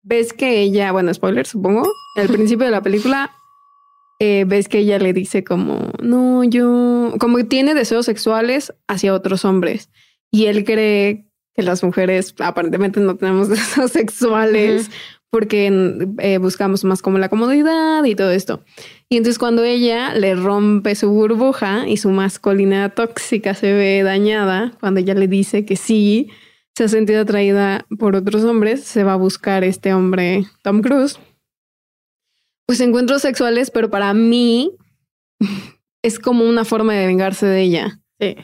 ves 0.03 0.33
que 0.33 0.59
ella, 0.59 0.91
bueno, 0.91 1.13
spoiler, 1.13 1.47
supongo, 1.47 1.89
al 2.17 2.27
principio 2.33 2.65
de 2.65 2.71
la 2.71 2.81
película, 2.81 3.31
eh, 4.19 4.43
ves 4.45 4.67
que 4.67 4.79
ella 4.79 4.99
le 4.99 5.13
dice 5.13 5.45
como, 5.45 5.93
no, 6.01 6.43
yo, 6.43 7.13
como 7.17 7.37
que 7.37 7.45
tiene 7.45 7.73
deseos 7.73 8.05
sexuales 8.05 8.73
hacia 8.89 9.13
otros 9.13 9.45
hombres. 9.45 9.89
Y 10.29 10.47
él 10.47 10.65
cree 10.65 11.25
que 11.55 11.63
las 11.63 11.85
mujeres 11.85 12.35
aparentemente 12.39 12.99
no 12.99 13.15
tenemos 13.15 13.47
deseos 13.49 13.91
sexuales 13.91 14.91
porque 15.29 15.71
eh, 16.17 16.37
buscamos 16.39 16.83
más 16.83 17.01
como 17.01 17.17
la 17.17 17.29
comodidad 17.29 18.03
y 18.03 18.15
todo 18.15 18.31
esto. 18.31 18.65
Y 19.07 19.15
entonces 19.15 19.39
cuando 19.39 19.63
ella 19.63 20.13
le 20.15 20.35
rompe 20.35 20.95
su 20.95 21.11
burbuja 21.11 21.87
y 21.87 21.95
su 21.95 22.09
masculinidad 22.09 22.93
tóxica 22.93 23.53
se 23.53 23.71
ve 23.71 24.03
dañada, 24.03 24.73
cuando 24.81 24.99
ella 24.99 25.13
le 25.13 25.29
dice 25.29 25.63
que 25.63 25.77
sí, 25.77 26.29
se 26.79 26.85
ha 26.85 26.87
sentido 26.87 27.23
atraída 27.23 27.85
por 27.99 28.15
otros 28.15 28.45
hombres, 28.45 28.85
se 28.85 29.03
va 29.03 29.11
a 29.11 29.17
buscar 29.17 29.65
este 29.65 29.93
hombre, 29.93 30.45
Tom 30.63 30.81
Cruise. 30.81 31.19
Pues 32.65 32.79
encuentros 32.79 33.21
sexuales, 33.21 33.69
pero 33.69 33.89
para 33.89 34.13
mí 34.13 34.77
es 36.01 36.19
como 36.19 36.45
una 36.45 36.63
forma 36.63 36.93
de 36.93 37.05
vengarse 37.05 37.45
de 37.47 37.61
ella. 37.61 37.99
Sí. 38.17 38.37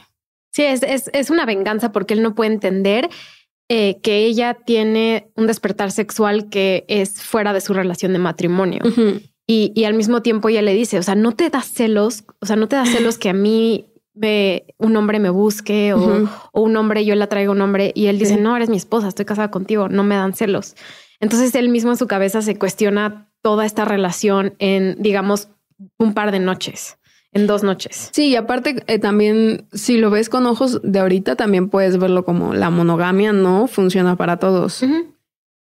Sí, 0.52 0.64
es, 0.64 0.82
es, 0.82 1.10
es 1.14 1.30
una 1.30 1.46
venganza 1.46 1.92
porque 1.92 2.12
él 2.12 2.22
no 2.22 2.34
puede 2.34 2.52
entender 2.52 3.08
eh, 3.70 4.02
que 4.02 4.26
ella 4.26 4.52
tiene 4.52 5.30
un 5.34 5.46
despertar 5.46 5.90
sexual 5.90 6.50
que 6.50 6.84
es 6.88 7.22
fuera 7.22 7.54
de 7.54 7.62
su 7.62 7.72
relación 7.72 8.12
de 8.12 8.18
matrimonio. 8.18 8.82
Y, 9.46 9.72
y 9.74 9.84
al 9.84 9.94
mismo 9.94 10.20
tiempo 10.20 10.50
ella 10.50 10.60
le 10.60 10.74
dice, 10.74 10.98
o 10.98 11.02
sea, 11.02 11.14
no 11.14 11.32
te 11.32 11.48
das 11.48 11.72
celos, 11.72 12.24
o 12.42 12.44
sea, 12.44 12.56
no 12.56 12.68
te 12.68 12.76
das 12.76 12.90
celos 12.90 13.16
que 13.16 13.30
a 13.30 13.34
mí 13.34 13.86
me- 14.16 14.64
un 14.78 14.96
hombre 14.96 15.18
me 15.20 15.30
busque 15.30 15.94
o, 15.94 16.28
un 16.52 16.76
hombre, 16.76 17.04
yo 17.04 17.14
la 17.14 17.28
traigo 17.28 17.52
a 17.52 17.54
un 17.54 17.60
hombre 17.60 17.92
y 17.94 18.06
él 18.06 18.18
dice, 18.18 18.34
Sí. 18.34 18.40
no, 18.40 18.56
eres 18.56 18.68
mi 18.68 18.76
esposa, 18.76 19.08
estoy 19.08 19.24
casada 19.26 19.50
contigo, 19.50 19.88
no 19.88 20.02
me 20.04 20.16
dan 20.16 20.34
celos. 20.34 20.74
Entonces 21.20 21.54
él 21.54 21.68
mismo 21.68 21.90
en 21.92 21.96
su 21.96 22.06
cabeza 22.06 22.42
se 22.42 22.56
cuestiona 22.58 23.30
toda 23.42 23.64
esta 23.64 23.84
relación 23.84 24.54
en, 24.58 24.96
digamos, 25.00 25.48
un 25.98 26.14
par 26.14 26.32
de 26.32 26.40
noches, 26.40 26.98
en 27.32 27.46
dos 27.46 27.62
noches. 27.62 28.10
Sí, 28.12 28.28
y 28.28 28.36
aparte 28.36 28.82
eh, 28.86 28.98
también, 28.98 29.66
si 29.72 29.98
lo 29.98 30.10
ves 30.10 30.28
con 30.28 30.46
ojos 30.46 30.80
de 30.82 30.98
ahorita, 30.98 31.36
también 31.36 31.68
puedes 31.68 31.98
verlo 31.98 32.24
como 32.24 32.54
la 32.54 32.70
monogamia 32.70 33.32
no 33.32 33.66
funciona 33.66 34.16
para 34.16 34.38
todos. 34.38 34.82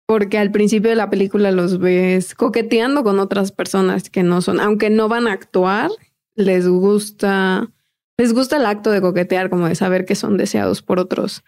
Porque 0.06 0.38
al 0.38 0.52
principio 0.52 0.90
de 0.90 0.98
la 0.98 1.10
película 1.10 1.52
los 1.52 1.80
ves 1.80 2.36
coqueteando 2.36 3.04
con 3.04 3.20
otras 3.20 3.52
personas 3.54 4.10
que 4.10 4.24
no 4.24 4.42
son, 4.42 4.60
aunque 4.60 4.90
no 4.90 5.08
van 5.08 5.28
a 5.28 5.32
actuar, 5.32 5.90
les 6.36 6.68
gusta, 6.68 7.70
les 8.22 8.34
gusta 8.34 8.58
el 8.58 8.68
acto 8.68 8.92
de 8.92 9.02
coquetear, 9.02 9.50
como 9.50 9.68
de 9.68 9.74
saber 9.74 10.06
que 10.06 10.14
son 10.14 10.38
deseados 10.38 10.84
por 10.84 11.00
otros. 11.00 11.44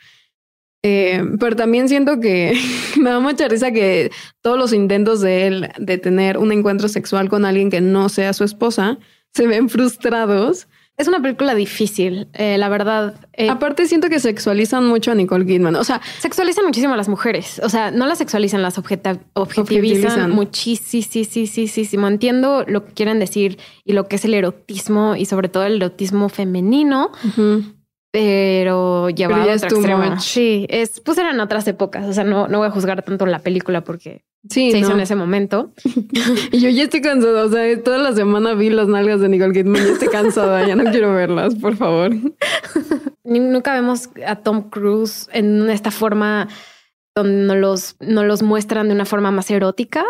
Eh, 0.81 1.23
pero 1.39 1.55
también 1.55 1.87
siento 1.87 2.19
que 2.19 2.57
me 2.99 3.11
da 3.11 3.19
mucha 3.19 3.47
risa 3.47 3.71
que 3.71 4.11
todos 4.41 4.57
los 4.57 4.73
intentos 4.73 5.21
de 5.21 5.45
él 5.45 5.69
de 5.77 5.99
tener 5.99 6.39
un 6.39 6.51
encuentro 6.51 6.89
sexual 6.89 7.29
con 7.29 7.45
alguien 7.45 7.69
que 7.69 7.79
no 7.79 8.09
sea 8.09 8.33
su 8.33 8.43
esposa 8.43 8.97
se 9.35 9.45
ven 9.45 9.69
frustrados. 9.69 10.67
Es 10.95 11.07
una 11.07 11.19
película 11.19 11.55
difícil, 11.55 12.27
eh, 12.33 12.57
la 12.59 12.69
verdad. 12.69 13.15
eh, 13.33 13.49
Aparte 13.49 13.87
siento 13.87 14.09
que 14.09 14.19
sexualizan 14.19 14.85
mucho 14.85 15.11
a 15.11 15.15
Nicole 15.15 15.43
Kidman. 15.45 15.75
O 15.75 15.83
sea, 15.83 15.99
sexualizan 16.19 16.65
muchísimo 16.65 16.93
a 16.93 16.97
las 16.97 17.09
mujeres. 17.09 17.59
O 17.63 17.69
sea, 17.69 17.89
no 17.89 18.05
las 18.05 18.19
sexualizan, 18.19 18.61
las 18.61 18.77
Objetivizan. 18.77 19.21
objetivizan 19.33 20.31
muchísimo. 20.31 22.07
Entiendo 22.07 22.63
lo 22.67 22.85
que 22.85 22.93
quieren 22.93 23.19
decir 23.19 23.57
y 23.83 23.93
lo 23.93 24.07
que 24.07 24.17
es 24.17 24.25
el 24.25 24.35
erotismo 24.35 25.15
y 25.15 25.25
sobre 25.25 25.49
todo 25.49 25.63
el 25.65 25.77
erotismo 25.77 26.29
femenino. 26.29 27.11
Pero 28.13 29.09
llevado 29.09 29.41
Pero 29.41 29.47
ya 29.47 29.53
es 29.55 29.63
extremo. 29.63 30.19
Sí, 30.19 30.67
es, 30.69 30.99
pues 30.99 31.17
eran 31.17 31.39
otras 31.39 31.67
épocas. 31.67 32.05
O 32.07 32.13
sea, 32.13 32.23
no, 32.23 32.47
no 32.47 32.59
voy 32.59 32.67
a 32.67 32.69
juzgar 32.69 33.01
tanto 33.01 33.25
la 33.25 33.39
película 33.39 33.83
porque 33.83 34.23
Sí, 34.47 34.69
se 34.71 34.77
hizo 34.77 34.91
en 34.91 34.99
ese 34.99 35.15
momento. 35.15 35.73
Y 36.51 36.59
yo 36.59 36.69
ya 36.69 36.83
estoy 36.83 37.01
cansada. 37.01 37.45
O 37.45 37.49
sea, 37.49 37.81
toda 37.81 37.97
la 37.97 38.13
semana 38.13 38.53
vi 38.53 38.69
las 38.69 38.87
nalgas 38.87 39.19
de 39.19 39.29
Nicole 39.29 39.53
Kidman. 39.53 39.83
Ya 39.83 39.93
estoy 39.93 40.09
cansada. 40.09 40.67
ya 40.67 40.75
no 40.75 40.91
quiero 40.91 41.11
verlas, 41.11 41.55
por 41.55 41.75
favor. 41.75 42.11
Nunca 43.23 43.73
vemos 43.73 44.09
a 44.27 44.35
Tom 44.35 44.69
Cruise 44.69 45.27
en 45.33 45.67
esta 45.71 45.89
forma 45.89 46.47
donde 47.15 47.47
no 47.47 47.55
los, 47.55 47.95
no 47.99 48.23
los 48.25 48.43
muestran 48.43 48.89
de 48.89 48.93
una 48.93 49.05
forma 49.05 49.31
más 49.31 49.49
erótica. 49.49 50.05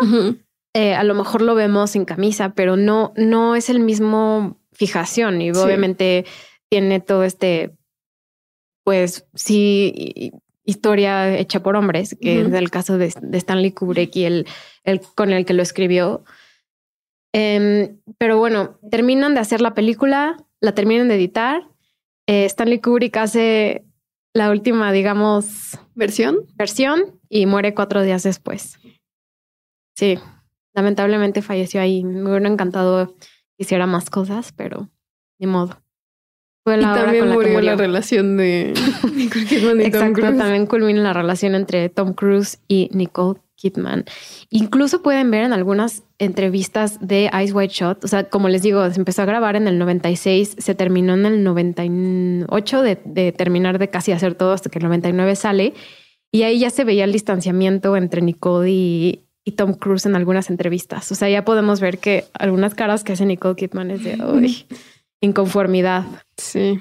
Eh, 0.73 0.93
a 0.93 1.05
lo 1.05 1.13
mejor 1.13 1.41
lo 1.41 1.55
vemos 1.55 1.91
sin 1.91 2.03
camisa, 2.03 2.53
pero 2.53 2.75
no, 2.75 3.13
no 3.15 3.55
es 3.55 3.69
el 3.69 3.79
mismo 3.79 4.59
fijación. 4.73 5.41
Y 5.41 5.53
Sí. 5.53 5.59
obviamente 5.61 6.25
tiene 6.69 6.99
todo 6.99 7.23
este, 7.23 7.71
pues 8.83 9.27
sí, 9.33 9.93
hi- 9.95 10.31
historia 10.65 11.37
hecha 11.37 11.61
por 11.61 11.75
hombres, 11.75 12.15
que 12.21 12.41
es 12.41 12.53
el 12.53 12.69
caso 12.71 12.97
de, 12.97 13.13
de 13.21 13.37
Stanley 13.37 13.71
Kubrick 13.71 14.15
y 14.15 14.25
el, 14.25 14.47
el 14.83 15.01
con 15.15 15.31
el 15.31 15.45
que 15.45 15.53
lo 15.53 15.61
escribió. 15.61 16.23
Em, 17.33 17.97
pero 18.17 18.37
bueno, 18.37 18.79
terminan 18.91 19.33
de 19.33 19.39
hacer 19.39 19.61
la 19.61 19.73
película, 19.73 20.37
la 20.61 20.73
terminan 20.75 21.07
de 21.07 21.15
editar. 21.15 21.67
Eh, 22.27 22.45
Stanley 22.45 22.79
Kubrick 22.79 23.17
hace 23.17 23.85
la 24.33 24.49
última, 24.51 24.91
digamos, 24.91 25.77
¿Versión? 25.95 26.37
versión 26.55 27.19
y 27.29 27.45
muere 27.45 27.73
cuatro 27.73 28.01
días 28.03 28.23
después. 28.23 28.77
Sí, 29.95 30.17
lamentablemente 30.73 31.41
falleció 31.41 31.81
ahí. 31.81 32.03
Me 32.03 32.29
hubiera 32.29 32.47
encantado 32.47 33.15
que 33.15 33.63
hiciera 33.63 33.85
más 33.87 34.09
cosas, 34.09 34.51
pero 34.53 34.89
ni 35.39 35.47
modo. 35.47 35.82
Fue 36.63 36.77
Y 36.77 36.81
la 36.81 36.93
hora 36.93 37.01
también 37.03 37.29
la 37.29 37.35
murió, 37.35 37.61
la 37.61 37.75
relación 37.75 38.37
de 38.37 38.73
Nicole 39.15 39.45
Kidman 39.45 39.81
y 39.81 39.83
Tom 39.83 39.85
Exacto, 39.85 40.13
Cruise. 40.13 40.37
también 40.37 40.65
culmina 40.65 41.01
la 41.03 41.13
relación 41.13 41.55
entre 41.55 41.89
Tom 41.89 42.13
Cruise 42.13 42.59
y 42.67 42.89
Nicole 42.93 43.39
Kidman. 43.55 44.05
Incluso 44.49 45.01
pueden 45.01 45.29
ver 45.31 45.43
en 45.43 45.53
algunas 45.53 46.03
entrevistas 46.19 46.99
de 47.05 47.29
Ice 47.43 47.53
White 47.53 47.73
Shot, 47.73 48.03
o 48.03 48.07
sea, 48.07 48.25
como 48.29 48.49
les 48.49 48.61
digo, 48.61 48.89
se 48.91 48.99
empezó 48.99 49.21
a 49.21 49.25
grabar 49.25 49.55
en 49.55 49.67
el 49.67 49.77
96, 49.77 50.55
se 50.57 50.75
terminó 50.75 51.13
en 51.13 51.25
el 51.25 51.43
98 51.43 52.81
de, 52.81 52.99
de 53.05 53.31
terminar 53.31 53.79
de 53.79 53.89
casi 53.89 54.11
hacer 54.11 54.35
todo 54.35 54.53
hasta 54.53 54.69
que 54.69 54.79
el 54.79 54.85
99 54.85 55.35
sale, 55.35 55.73
y 56.31 56.43
ahí 56.43 56.59
ya 56.59 56.69
se 56.69 56.83
veía 56.83 57.03
el 57.03 57.11
distanciamiento 57.13 57.95
entre 57.95 58.21
Nicole 58.21 58.69
y, 58.71 59.25
y 59.45 59.51
Tom 59.51 59.73
Cruise 59.75 60.05
en 60.05 60.15
algunas 60.15 60.49
entrevistas. 60.49 61.11
O 61.11 61.15
sea, 61.15 61.29
ya 61.29 61.45
podemos 61.45 61.79
ver 61.79 61.99
que 61.99 62.25
algunas 62.33 62.73
caras 62.75 63.03
que 63.03 63.13
hace 63.13 63.25
Nicole 63.25 63.55
Kidman 63.55 63.91
es 63.91 64.03
de 64.03 64.15
"Uy, 64.33 64.65
inconformidad 65.23 66.03
Sí. 66.37 66.79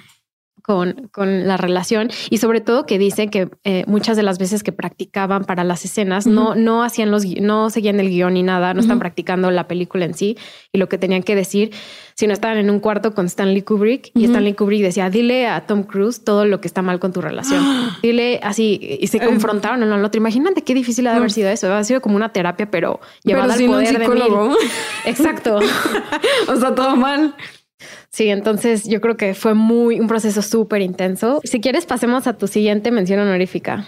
con, 0.63 1.09
con 1.13 1.49
la 1.49 1.57
relación 1.57 2.09
y 2.31 2.39
sobre 2.39 2.61
todo 2.61 2.87
que 2.87 2.97
dice 2.97 3.27
que 3.29 3.49
eh, 3.65 3.83
muchas 3.89 4.17
de 4.17 4.23
las 4.23 4.39
veces 4.39 4.63
que 4.63 4.71
practicaban 4.71 5.45
para 5.45 5.65
las 5.65 5.85
escenas 5.85 6.27
no, 6.29 6.55
no 6.55 6.85
hacían 6.85 7.11
los, 7.11 7.25
no 7.27 7.69
seguían 7.69 7.99
el 7.99 8.09
guion 8.11 8.35
ni 8.35 8.45
nada, 8.45 8.73
no 8.73 8.81
están 8.81 9.01
practicando 9.01 9.51
la 9.51 9.67
película 9.67 10.05
en 10.05 10.15
sí 10.15 10.37
y 10.73 10.79
lo 10.79 10.89
que 10.89 10.99
tenían 10.99 11.25
que 11.25 11.35
decir, 11.35 11.73
sino 12.15 12.33
estaban 12.33 12.59
en 12.59 12.71
un 12.71 12.79
cuarto 12.79 13.13
con 13.13 13.27
Stanley 13.27 13.63
Kubrick 13.63 14.13
y 14.15 14.21
Ujú. 14.21 14.27
Stanley 14.33 14.55
Kubrick 14.55 14.83
decía, 14.83 15.11
dile 15.11 15.49
a 15.49 15.67
Tom 15.67 15.83
Cruise 15.83 16.23
todo 16.23 16.45
lo 16.45 16.61
que 16.61 16.69
está 16.69 16.81
mal 16.81 17.01
con 17.01 17.13
tu 17.13 17.21
relación. 17.21 17.61
Dile 18.03 18.39
así 18.45 18.79
y 19.01 19.07
se 19.09 19.17
Eh. 19.17 19.27
confrontaron 19.27 19.83
uno 19.83 19.97
al 19.97 20.05
otro. 20.05 20.19
Imagínate 20.21 20.63
qué 20.63 20.75
difícil 20.75 21.07
ha 21.09 21.11
de 21.11 21.17
haber 21.19 21.33
sido 21.33 21.49
eso. 21.51 21.73
Ha 21.75 21.83
sido 21.83 22.01
como 22.01 22.15
una 22.17 22.29
terapia, 22.33 22.71
pero 22.71 23.01
llevada 23.25 23.55
Pero 23.57 23.65
al 23.67 23.71
un 23.71 23.75
poder 23.83 23.99
de 23.99 23.99
mil. 23.99 24.19
psicólogo. 24.19 24.57
Exacto. 25.07 25.59
o 26.49 26.57
sea, 26.57 26.73
todo 26.75 26.95
mal. 26.97 27.35
Sí, 28.11 28.29
entonces 28.29 28.89
yo 28.89 29.01
creo 29.01 29.17
que 29.17 29.35
fue 29.35 29.55
muy 29.55 30.01
un 30.01 30.09
proceso 30.09 30.43
súper 30.43 30.83
intenso. 30.83 31.41
Si 31.45 31.61
quieres, 31.61 31.87
pasemos 31.87 32.27
a 32.27 32.37
tu 32.37 32.47
siguiente 32.47 32.91
mención 32.91 33.21
honorífica. 33.21 33.87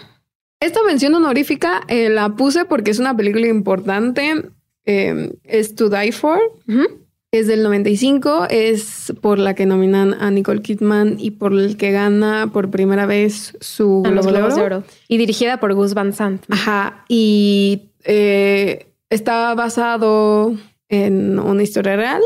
Esta 0.59 0.81
mención 0.83 1.13
honorífica 1.13 1.81
eh, 1.87 2.09
la 2.09 2.29
puse 2.35 2.65
porque 2.65 2.91
es 2.91 2.99
una 2.99 3.15
película 3.15 3.47
importante. 3.47 4.43
Eh, 4.85 5.31
es 5.43 5.75
To 5.75 5.89
Die 5.89 6.11
For. 6.11 6.39
Es 7.31 7.47
del 7.47 7.63
95. 7.63 8.47
Es 8.49 9.13
por 9.21 9.39
la 9.39 9.53
que 9.55 9.65
nominan 9.65 10.13
a 10.13 10.31
Nicole 10.31 10.61
Kidman 10.61 11.17
y 11.19 11.31
por 11.31 11.53
el 11.53 11.75
que 11.75 11.91
gana 11.91 12.49
por 12.53 12.71
primera 12.71 13.05
vez 13.05 13.57
su 13.59 14.03
A 14.05 14.09
Globo 14.09 14.31
de 14.31 14.37
Globos 14.37 14.53
Oro. 14.53 14.61
de 14.61 14.75
Oro. 14.77 14.83
Y 15.07 15.17
dirigida 15.17 15.59
por 15.59 15.73
Gus 15.73 15.93
Van 15.93 16.13
Sant. 16.13 16.45
Ajá. 16.49 17.03
Y 17.09 17.89
eh, 18.05 18.87
está 19.09 19.53
basado 19.55 20.55
en 20.87 21.37
una 21.39 21.63
historia 21.63 21.95
real 21.95 22.21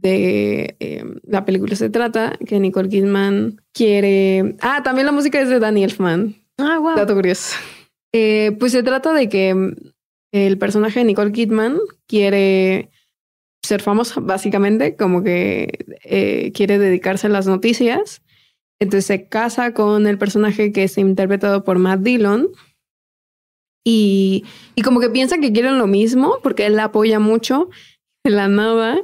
de 0.00 0.76
eh, 0.80 1.04
la 1.24 1.44
película 1.44 1.76
se 1.76 1.90
trata 1.90 2.38
que 2.46 2.58
Nicole 2.58 2.88
Kidman 2.88 3.60
quiere. 3.72 4.56
Ah, 4.60 4.82
también 4.82 5.06
la 5.06 5.12
música 5.12 5.40
es 5.40 5.48
de 5.48 5.58
Danny 5.58 5.84
Elfman. 5.84 6.36
Ah, 6.58 6.78
wow. 6.78 6.96
Dato 6.96 7.14
curioso. 7.14 7.56
Eh, 8.12 8.56
pues 8.58 8.72
se 8.72 8.82
trata 8.82 9.12
de 9.12 9.28
que 9.28 9.54
mm, 9.54 9.74
el 10.32 10.58
personaje 10.58 11.00
de 11.00 11.04
Nicole 11.04 11.32
Kidman 11.32 11.78
quiere 12.06 12.90
ser 13.62 13.82
famosa, 13.82 14.20
básicamente, 14.20 14.96
como 14.96 15.22
que 15.22 15.86
eh, 16.04 16.52
quiere 16.52 16.78
dedicarse 16.78 17.26
a 17.26 17.30
las 17.30 17.46
noticias. 17.46 18.22
Entonces 18.80 19.06
se 19.06 19.28
casa 19.28 19.74
con 19.74 20.06
el 20.06 20.16
personaje 20.16 20.72
que 20.72 20.84
es 20.84 20.96
interpretado 20.96 21.62
por 21.64 21.78
Matt 21.78 22.00
Dillon. 22.00 22.48
Y, 23.84 24.44
y 24.74 24.82
como 24.82 25.00
que 25.00 25.10
piensa 25.10 25.38
que 25.38 25.52
quieren 25.52 25.78
lo 25.78 25.86
mismo 25.86 26.38
porque 26.42 26.66
él 26.66 26.76
la 26.76 26.84
apoya 26.84 27.18
mucho. 27.18 27.68
De 28.24 28.30
la 28.30 28.48
nada, 28.48 28.98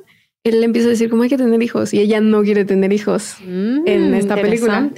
él 0.48 0.60
le 0.60 0.66
empieza 0.66 0.86
a 0.86 0.90
decir 0.90 1.10
cómo 1.10 1.24
hay 1.24 1.28
que 1.28 1.36
tener 1.36 1.60
hijos 1.60 1.92
y 1.92 1.98
ella 1.98 2.20
no 2.20 2.42
quiere 2.42 2.64
tener 2.64 2.92
hijos 2.92 3.36
Mm, 3.44 3.86
en 3.86 4.14
esta 4.14 4.36
película. 4.36 4.90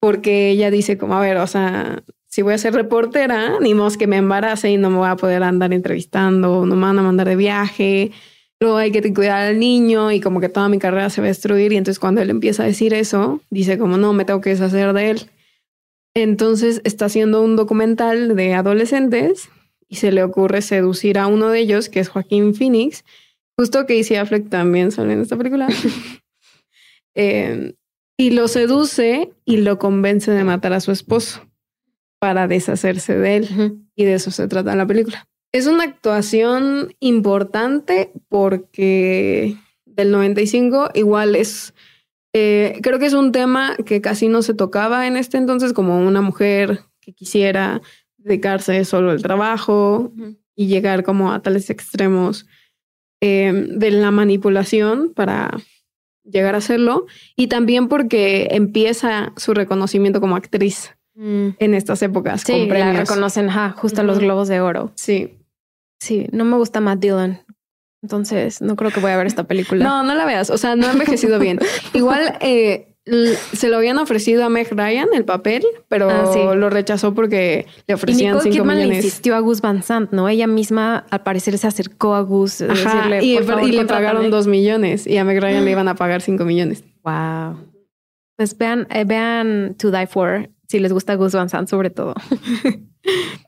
Porque 0.00 0.50
ella 0.50 0.70
dice 0.70 0.98
como, 0.98 1.14
a 1.14 1.20
ver, 1.20 1.36
o 1.38 1.46
sea, 1.46 2.02
si 2.26 2.42
voy 2.42 2.54
a 2.54 2.58
ser 2.58 2.74
reportera, 2.74 3.58
ni 3.60 3.74
modo 3.74 3.96
que 3.96 4.06
me 4.06 4.16
embarace 4.16 4.70
y 4.70 4.76
no 4.76 4.90
me 4.90 4.98
voy 4.98 5.08
a 5.08 5.16
poder 5.16 5.42
andar 5.42 5.72
entrevistando, 5.72 6.66
no 6.66 6.74
me 6.74 6.82
van 6.82 6.98
a 6.98 7.02
mandar 7.02 7.28
de 7.28 7.36
viaje, 7.36 8.10
luego 8.60 8.76
hay 8.76 8.90
que 8.90 9.14
cuidar 9.14 9.42
al 9.42 9.58
niño 9.58 10.10
y 10.10 10.20
como 10.20 10.40
que 10.40 10.48
toda 10.48 10.68
mi 10.68 10.78
carrera 10.78 11.08
se 11.08 11.20
va 11.20 11.26
a 11.26 11.28
destruir 11.28 11.72
y 11.72 11.76
entonces 11.76 11.98
cuando 11.98 12.20
él 12.20 12.30
empieza 12.30 12.64
a 12.64 12.66
decir 12.66 12.94
eso, 12.94 13.40
dice 13.50 13.78
como, 13.78 13.96
no, 13.96 14.12
me 14.12 14.24
tengo 14.24 14.40
que 14.40 14.50
deshacer 14.50 14.92
de 14.92 15.10
él. 15.10 15.20
Entonces 16.14 16.80
está 16.84 17.06
haciendo 17.06 17.42
un 17.42 17.56
documental 17.56 18.34
de 18.34 18.54
adolescentes 18.54 19.50
y 19.88 19.96
se 19.96 20.10
le 20.10 20.22
ocurre 20.22 20.62
seducir 20.62 21.18
a 21.18 21.28
uno 21.28 21.50
de 21.50 21.60
ellos, 21.60 21.88
que 21.88 22.00
es 22.00 22.08
Joaquín 22.08 22.54
Phoenix, 22.54 23.04
justo 23.56 23.86
que 23.86 23.98
Casey 23.98 24.16
Affleck 24.16 24.48
también 24.48 24.92
sale 24.92 25.14
en 25.14 25.22
esta 25.22 25.36
película. 25.36 25.68
Eh, 27.18 27.74
y 28.18 28.32
lo 28.32 28.46
seduce 28.46 29.32
y 29.46 29.56
lo 29.56 29.78
convence 29.78 30.30
de 30.30 30.44
matar 30.44 30.74
a 30.74 30.80
su 30.80 30.92
esposo 30.92 31.48
para 32.18 32.46
deshacerse 32.46 33.16
de 33.16 33.36
él. 33.36 33.78
Y 33.94 34.04
de 34.04 34.12
eso 34.12 34.30
se 34.30 34.46
trata 34.48 34.76
la 34.76 34.86
película. 34.86 35.26
Es 35.50 35.66
una 35.66 35.84
actuación 35.84 36.94
importante 37.00 38.12
porque 38.28 39.56
del 39.86 40.10
95 40.10 40.90
igual 40.92 41.36
es, 41.36 41.72
eh, 42.34 42.78
creo 42.82 42.98
que 42.98 43.06
es 43.06 43.14
un 43.14 43.32
tema 43.32 43.76
que 43.86 44.02
casi 44.02 44.28
no 44.28 44.42
se 44.42 44.52
tocaba 44.52 45.06
en 45.06 45.16
este 45.16 45.38
entonces 45.38 45.72
como 45.72 45.98
una 45.98 46.20
mujer 46.20 46.80
que 47.00 47.14
quisiera 47.14 47.80
dedicarse 48.18 48.84
solo 48.84 49.10
al 49.10 49.22
trabajo 49.22 50.12
y 50.54 50.66
llegar 50.66 51.02
como 51.04 51.32
a 51.32 51.40
tales 51.40 51.70
extremos 51.70 52.46
eh, 53.20 53.52
de 53.54 53.90
la 53.90 54.10
manipulación 54.10 55.12
para 55.14 55.50
llegar 56.24 56.54
a 56.54 56.58
hacerlo 56.58 57.06
y 57.36 57.46
también 57.46 57.88
porque 57.88 58.48
empieza 58.50 59.32
su 59.36 59.54
reconocimiento 59.54 60.20
como 60.20 60.36
actriz 60.36 60.92
Mm. 61.18 61.56
en 61.60 61.72
estas 61.72 62.02
épocas 62.02 62.42
Sí, 62.42 62.52
con 62.52 62.78
la 62.78 62.92
reconocen 62.92 63.48
ajá, 63.48 63.70
justo 63.70 64.02
los. 64.02 64.18
Globos 64.18 64.48
de 64.48 64.60
Oro. 64.60 64.92
Sí. 64.96 65.38
Sí, 65.98 66.26
no 66.30 66.44
me 66.44 66.58
gusta 66.58 66.82
Matt 66.82 66.98
Dillon. 66.98 67.38
Entonces, 68.02 68.60
no 68.60 68.76
creo 68.76 68.90
que 68.90 69.00
voy 69.00 69.12
a 69.12 69.16
ver 69.16 69.26
esta 69.26 69.44
película. 69.44 69.82
No, 69.82 70.02
no 70.02 70.14
la 70.14 70.26
veas. 70.26 70.50
O 70.50 70.58
sea, 70.58 70.76
no 70.76 70.86
ha 70.86 70.92
envejecido 70.92 71.38
bien. 71.38 71.58
Igual 71.94 72.36
eh, 72.40 72.94
se 73.52 73.68
lo 73.68 73.76
habían 73.76 73.98
ofrecido 73.98 74.44
a 74.44 74.48
Meg 74.48 74.68
Ryan 74.72 75.08
el 75.14 75.24
papel, 75.24 75.64
pero 75.88 76.10
Ah, 76.10 76.28
sí. 76.32 76.40
lo 76.40 76.68
rechazó 76.70 77.14
porque 77.14 77.66
le 77.86 77.94
ofrecían 77.94 78.32
Nicole 78.34 78.50
5 78.52 78.62
Kidman 78.62 78.76
le 78.78 78.82
millones. 78.84 79.04
insistió 79.04 79.36
a 79.36 79.38
Gus 79.40 79.60
Van 79.60 79.82
Sant, 79.84 80.10
¿no? 80.12 80.28
Ella 80.28 80.46
misma, 80.48 81.06
al 81.10 81.22
parecer, 81.22 81.56
se 81.58 81.66
acercó 81.68 82.14
a 82.14 82.20
Gus. 82.22 82.62
a 82.62 82.72
Ajá, 82.72 82.94
decirle, 83.08 83.24
y, 83.24 83.34
"Por 83.36 83.44
favor, 83.44 83.62
y 83.62 83.70
le 83.72 83.76
contrátame". 83.78 84.06
pagaron 84.08 84.30
2 84.30 84.46
millones 84.48 85.06
y 85.06 85.16
a 85.18 85.24
Meg 85.24 85.40
Ryan 85.40 85.64
le 85.64 85.70
iban 85.70 85.86
a 85.88 85.94
pagar 85.94 86.20
5 86.20 86.44
millones. 86.44 86.82
Wow. 87.04 87.58
Pues 88.36 88.58
vean, 88.58 88.86
eh, 88.90 89.04
vean 89.06 89.76
To 89.78 89.90
Die 89.92 90.06
For 90.08 90.50
si 90.68 90.80
les 90.80 90.92
gusta 90.92 91.14
Gus 91.14 91.32
Van 91.32 91.48
Sant, 91.48 91.68
sobre 91.68 91.90
todo. 91.90 92.14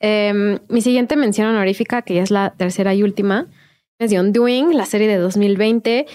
Em, 0.00 0.58
mi 0.68 0.80
siguiente 0.82 1.16
mención 1.16 1.48
honorífica, 1.48 2.02
que 2.02 2.14
ya 2.14 2.22
es 2.22 2.30
la 2.30 2.54
tercera 2.56 2.94
y 2.94 3.02
última, 3.02 3.48
es 3.98 4.10
The 4.10 4.20
Undoing, 4.20 4.76
la 4.76 4.86
serie 4.86 5.08
de 5.08 5.16
2020. 5.16 6.06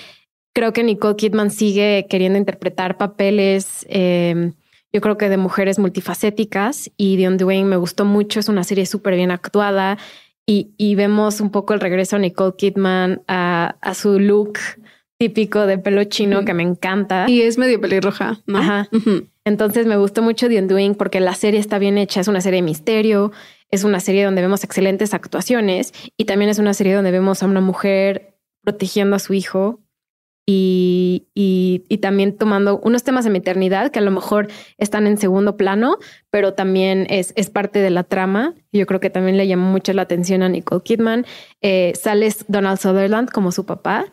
Creo 0.53 0.71
que 0.73 0.83
Nicole 0.83 1.15
Kidman 1.15 1.51
sigue 1.51 2.05
queriendo 2.09 2.37
interpretar 2.37 2.97
papeles, 2.97 3.85
em, 3.89 4.53
yo 4.93 5.01
creo 5.01 5.17
que 5.17 5.29
de 5.29 5.37
mujeres 5.37 5.79
multifacéticas 5.79 6.91
y 6.95 7.17
The 7.17 7.27
Undoing 7.27 7.67
me 7.67 7.77
gustó 7.77 8.05
mucho, 8.05 8.39
es 8.39 8.47
una 8.47 8.63
serie 8.63 8.85
súper 8.85 9.15
bien 9.15 9.31
actuada 9.31 9.97
y, 10.45 10.71
y 10.77 10.93
vemos 10.93 11.41
un 11.41 11.49
poco 11.49 11.73
el 11.73 11.79
regreso 11.79 12.17
a 12.17 12.19
Nicole 12.19 12.53
Kidman 12.55 13.23
a, 13.27 13.75
a 13.81 13.93
su 13.95 14.19
look 14.19 14.59
típico 15.17 15.65
de 15.65 15.77
pelo 15.77 16.03
chino 16.03 16.45
que 16.45 16.53
me 16.53 16.63
encanta. 16.63 17.29
Y 17.29 17.41
es 17.41 17.57
medio 17.57 17.79
pelirroja, 17.79 18.41
¿no? 18.45 18.59
Ajá. 18.59 18.89
Entonces 19.45 19.85
me 19.85 19.97
gustó 19.97 20.21
mucho 20.21 20.47
The 20.47 20.59
Undoing 20.59 20.95
porque 20.95 21.19
la 21.19 21.33
serie 21.33 21.59
está 21.59 21.79
bien 21.79 21.97
hecha, 21.97 22.21
es 22.21 22.27
una 22.27 22.41
serie 22.41 22.57
de 22.57 22.65
misterio, 22.65 23.31
es 23.71 23.83
una 23.83 23.99
serie 23.99 24.23
donde 24.23 24.41
vemos 24.41 24.63
excelentes 24.63 25.13
actuaciones 25.13 25.93
y 26.17 26.25
también 26.25 26.49
es 26.49 26.59
una 26.59 26.73
serie 26.73 26.93
donde 26.93 27.11
vemos 27.11 27.41
a 27.41 27.45
una 27.45 27.61
mujer 27.61 28.35
protegiendo 28.63 29.15
a 29.15 29.19
su 29.19 29.33
hijo 29.33 29.82
y, 30.45 31.27
y, 31.33 31.97
también 31.99 32.37
tomando 32.37 32.79
unos 32.79 33.03
temas 33.03 33.23
de 33.23 33.31
maternidad 33.31 33.91
que 33.91 33.99
a 33.99 34.01
lo 34.01 34.11
mejor 34.11 34.49
están 34.77 35.07
en 35.07 35.17
segundo 35.17 35.55
plano, 35.55 35.99
pero 36.31 36.53
también 36.53 37.07
es, 37.09 37.31
es 37.37 37.49
parte 37.49 37.79
de 37.79 37.89
la 37.89 38.03
trama. 38.03 38.53
Yo 38.73 38.85
creo 38.85 38.99
que 38.99 39.09
también 39.09 39.37
le 39.37 39.47
llamó 39.47 39.71
mucho 39.71 39.93
la 39.93 40.01
atención 40.01 40.43
a 40.43 40.49
Nicole 40.49 40.81
Kidman. 40.83 41.25
Eh, 41.61 41.93
sales 41.95 42.43
Donald 42.49 42.77
Sutherland 42.77 43.29
como 43.29 43.53
su 43.53 43.65
papá 43.65 44.05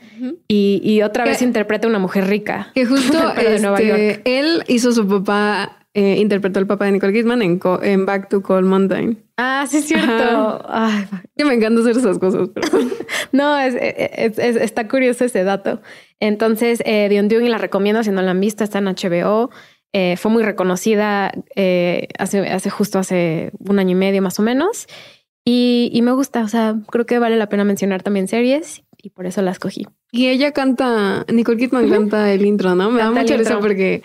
y, 0.46 0.80
y, 0.84 1.02
otra 1.02 1.24
vez 1.24 1.42
interpreta 1.42 1.88
a 1.88 1.90
una 1.90 1.98
mujer 1.98 2.28
rica. 2.28 2.70
Que 2.74 2.86
justo 2.86 3.18
de 3.34 3.58
Nueva 3.58 3.80
este, 3.80 3.88
York. 3.88 4.22
él 4.24 4.64
hizo 4.68 4.92
su 4.92 5.08
papá 5.08 5.79
eh, 6.00 6.16
interpretó 6.18 6.58
el 6.60 6.66
papá 6.66 6.86
de 6.86 6.92
Nicole 6.92 7.12
Kidman 7.12 7.42
en, 7.42 7.60
en 7.82 8.06
Back 8.06 8.30
to 8.30 8.42
Cold 8.42 8.66
Mountain. 8.66 9.22
Ah, 9.36 9.66
sí 9.68 9.76
es 9.76 9.84
cierto. 9.84 10.64
Ay, 10.66 11.04
que 11.36 11.44
me 11.44 11.52
encanta 11.52 11.82
hacer 11.82 11.96
esas 11.96 12.18
cosas. 12.18 12.48
no, 13.32 13.58
es, 13.58 13.74
está 14.38 14.88
curioso 14.88 15.26
ese 15.26 15.44
dato. 15.44 15.82
Entonces, 16.18 16.82
eh, 16.86 17.06
The 17.10 17.20
Undoing 17.20 17.50
la 17.50 17.58
recomiendo 17.58 18.02
si 18.02 18.10
no 18.10 18.22
la 18.22 18.30
han 18.30 18.40
visto, 18.40 18.64
está 18.64 18.78
en 18.78 18.86
HBO. 18.86 19.50
Eh, 19.92 20.16
fue 20.16 20.30
muy 20.30 20.42
reconocida 20.42 21.32
eh, 21.54 22.08
hace, 22.18 22.48
hace 22.48 22.70
justo 22.70 22.98
hace 22.98 23.50
un 23.58 23.78
año 23.78 23.90
y 23.90 23.96
medio 23.96 24.22
más 24.22 24.38
o 24.38 24.42
menos. 24.42 24.86
Y, 25.44 25.90
y, 25.92 26.00
me 26.00 26.12
gusta, 26.12 26.42
o 26.42 26.48
sea, 26.48 26.76
creo 26.90 27.04
que 27.04 27.18
vale 27.18 27.36
la 27.36 27.50
pena 27.50 27.64
mencionar 27.64 28.02
también 28.02 28.26
series 28.26 28.84
y 28.96 29.10
por 29.10 29.26
eso 29.26 29.42
la 29.42 29.50
escogí. 29.50 29.86
Y 30.12 30.28
ella 30.28 30.52
canta, 30.52 31.26
Nicole 31.30 31.58
Kidman 31.58 31.90
canta 31.90 32.32
el 32.32 32.46
intro, 32.46 32.74
¿no? 32.74 32.90
Me 32.90 33.00
da 33.00 33.10
mucha 33.10 33.36
risa 33.36 33.58
porque 33.60 34.02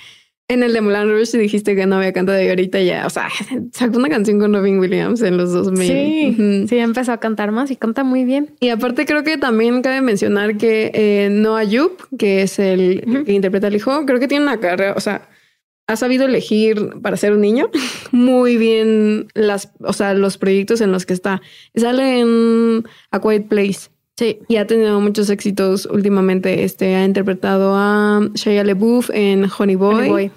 en 0.47 0.61
el 0.61 0.73
de 0.73 0.81
Mulan 0.81 1.09
Rush 1.09 1.31
dijiste 1.31 1.75
que 1.75 1.85
no 1.85 1.95
había 1.97 2.13
cantado 2.13 2.41
y 2.41 2.47
ahorita 2.47 2.79
ya, 2.81 3.05
o 3.07 3.09
sea, 3.09 3.29
sacó 3.71 3.97
una 3.97 4.09
canción 4.09 4.39
con 4.39 4.53
Robin 4.53 4.79
Williams 4.79 5.21
en 5.21 5.37
los 5.37 5.51
2000. 5.51 5.87
Sí, 5.87 6.65
sí, 6.69 6.77
empezó 6.77 7.13
a 7.13 7.19
cantar 7.19 7.51
más 7.51 7.71
y 7.71 7.75
canta 7.75 8.03
muy 8.03 8.25
bien. 8.25 8.51
Y 8.59 8.69
aparte 8.69 9.05
creo 9.05 9.23
que 9.23 9.37
también 9.37 9.81
cabe 9.81 10.01
mencionar 10.01 10.57
que 10.57 10.91
eh, 10.93 11.29
Noah 11.31 11.63
Yup, 11.63 11.97
que 12.17 12.43
es 12.43 12.59
el 12.59 13.23
que 13.25 13.33
interpreta 13.33 13.67
al 13.67 13.75
hijo, 13.75 14.05
creo 14.05 14.19
que 14.19 14.27
tiene 14.27 14.45
una 14.45 14.59
carrera, 14.59 14.93
o 14.95 14.99
sea, 14.99 15.29
ha 15.87 15.95
sabido 15.95 16.25
elegir 16.25 16.99
para 17.01 17.17
ser 17.17 17.33
un 17.33 17.41
niño 17.41 17.69
muy 18.11 18.57
bien 18.57 19.27
las, 19.33 19.71
o 19.79 19.93
sea, 19.93 20.13
los 20.13 20.37
proyectos 20.37 20.81
en 20.81 20.91
los 20.91 21.05
que 21.05 21.13
está. 21.13 21.41
Sale 21.75 22.19
en 22.19 22.83
A 23.11 23.19
Quiet 23.19 23.47
Place. 23.47 23.89
Sí, 24.17 24.39
y 24.47 24.55
ha 24.57 24.65
tenido 24.65 24.99
muchos 25.01 25.29
éxitos 25.29 25.85
últimamente. 25.85 26.63
Este 26.63 26.95
ha 26.95 27.03
interpretado 27.03 27.73
a 27.75 28.21
Shia 28.33 28.63
LaBeouf 28.63 29.09
en 29.13 29.45
Honey 29.57 29.75
Boy. 29.75 30.31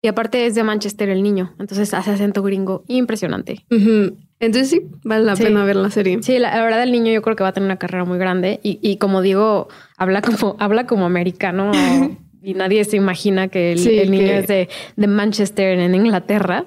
Y 0.00 0.06
aparte 0.06 0.46
es 0.46 0.54
de 0.54 0.62
Manchester 0.62 1.08
el 1.08 1.24
niño, 1.24 1.54
entonces 1.58 1.92
hace 1.92 2.12
acento 2.12 2.44
gringo 2.44 2.84
impresionante. 2.86 3.66
Entonces 3.68 4.70
sí, 4.70 4.82
vale 5.02 5.24
la 5.24 5.34
pena 5.34 5.64
ver 5.64 5.74
la 5.74 5.90
serie. 5.90 6.22
Sí, 6.22 6.38
la, 6.38 6.62
verdad 6.62 6.84
el 6.84 6.92
niño 6.92 7.12
yo 7.12 7.20
creo 7.20 7.34
que 7.34 7.42
va 7.42 7.48
a 7.48 7.52
tener 7.52 7.66
una 7.66 7.78
carrera 7.78 8.04
muy 8.04 8.16
grande 8.16 8.60
y, 8.62 8.78
y 8.80 8.98
como 8.98 9.22
digo, 9.22 9.66
habla 9.96 10.22
como, 10.22 10.54
habla 10.60 10.86
como 10.86 11.04
americano 11.04 11.72
y 12.42 12.54
nadie 12.54 12.84
se 12.84 12.96
imagina 12.96 13.48
que 13.48 13.72
el, 13.72 14.10
niño 14.12 14.32
es 14.34 14.46
de, 14.46 14.68
de, 14.94 15.06
Manchester 15.08 15.80
en 15.80 15.92
Inglaterra. 15.96 16.66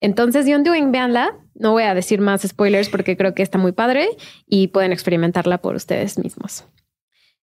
Entonces, 0.00 0.46
John 0.48 0.64
Doing, 0.64 0.92
véanla. 0.92 1.36
No 1.54 1.72
voy 1.72 1.82
a 1.82 1.94
decir 1.94 2.20
más 2.20 2.42
spoilers 2.42 2.88
porque 2.88 3.16
creo 3.16 3.34
que 3.34 3.42
está 3.42 3.58
muy 3.58 3.72
padre 3.72 4.08
y 4.46 4.68
pueden 4.68 4.92
experimentarla 4.92 5.58
por 5.58 5.74
ustedes 5.74 6.18
mismos. 6.18 6.64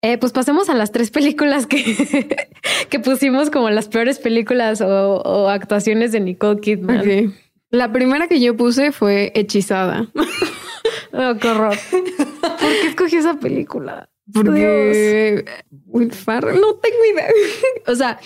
Eh, 0.02 0.18
pues 0.18 0.32
pasemos 0.34 0.68
a 0.70 0.74
las 0.74 0.92
tres 0.92 1.12
películas 1.12 1.68
que, 1.68 2.28
que 2.90 3.00
pusimos 3.00 3.52
como 3.52 3.70
las 3.70 3.88
peores 3.88 4.20
películas 4.20 4.82
o, 4.82 5.48
actuaciones 5.48 6.12
de 6.12 6.20
Nicole 6.20 6.60
Kidman. 6.60 7.36
La 7.70 7.92
primera 7.94 8.28
que 8.28 8.42
yo 8.42 8.58
puse 8.58 8.92
fue 8.92 9.32
Hechizada. 9.36 10.10
oh, 11.14 11.36
qué 11.40 11.48
horror. 11.48 11.78
¿Por 11.90 12.60
qué 12.60 12.88
escogí 12.88 13.16
esa 13.16 13.36
película? 13.36 14.10
Porque 14.34 15.46
Will 15.86 16.12
Farrell, 16.12 16.60
no 16.60 16.76
tengo 16.76 16.98
idea. 17.14 17.28
o 17.88 17.96
sea, 17.96 18.20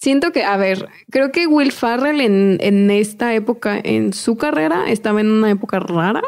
Siento 0.00 0.32
que, 0.32 0.44
a 0.44 0.56
ver, 0.56 0.88
creo 1.10 1.30
que 1.30 1.46
Will 1.46 1.72
Farrell 1.72 2.22
en, 2.22 2.56
en 2.60 2.90
esta 2.90 3.34
época, 3.34 3.78
en 3.82 4.14
su 4.14 4.36
carrera, 4.36 4.90
estaba 4.90 5.20
en 5.20 5.30
una 5.30 5.50
época 5.50 5.78
rara. 5.78 6.22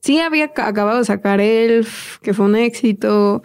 Sí 0.00 0.18
había 0.18 0.46
acabado 0.46 0.98
de 0.98 1.04
sacar 1.04 1.40
Elf, 1.40 2.18
que 2.18 2.34
fue 2.34 2.46
un 2.46 2.56
éxito, 2.56 3.42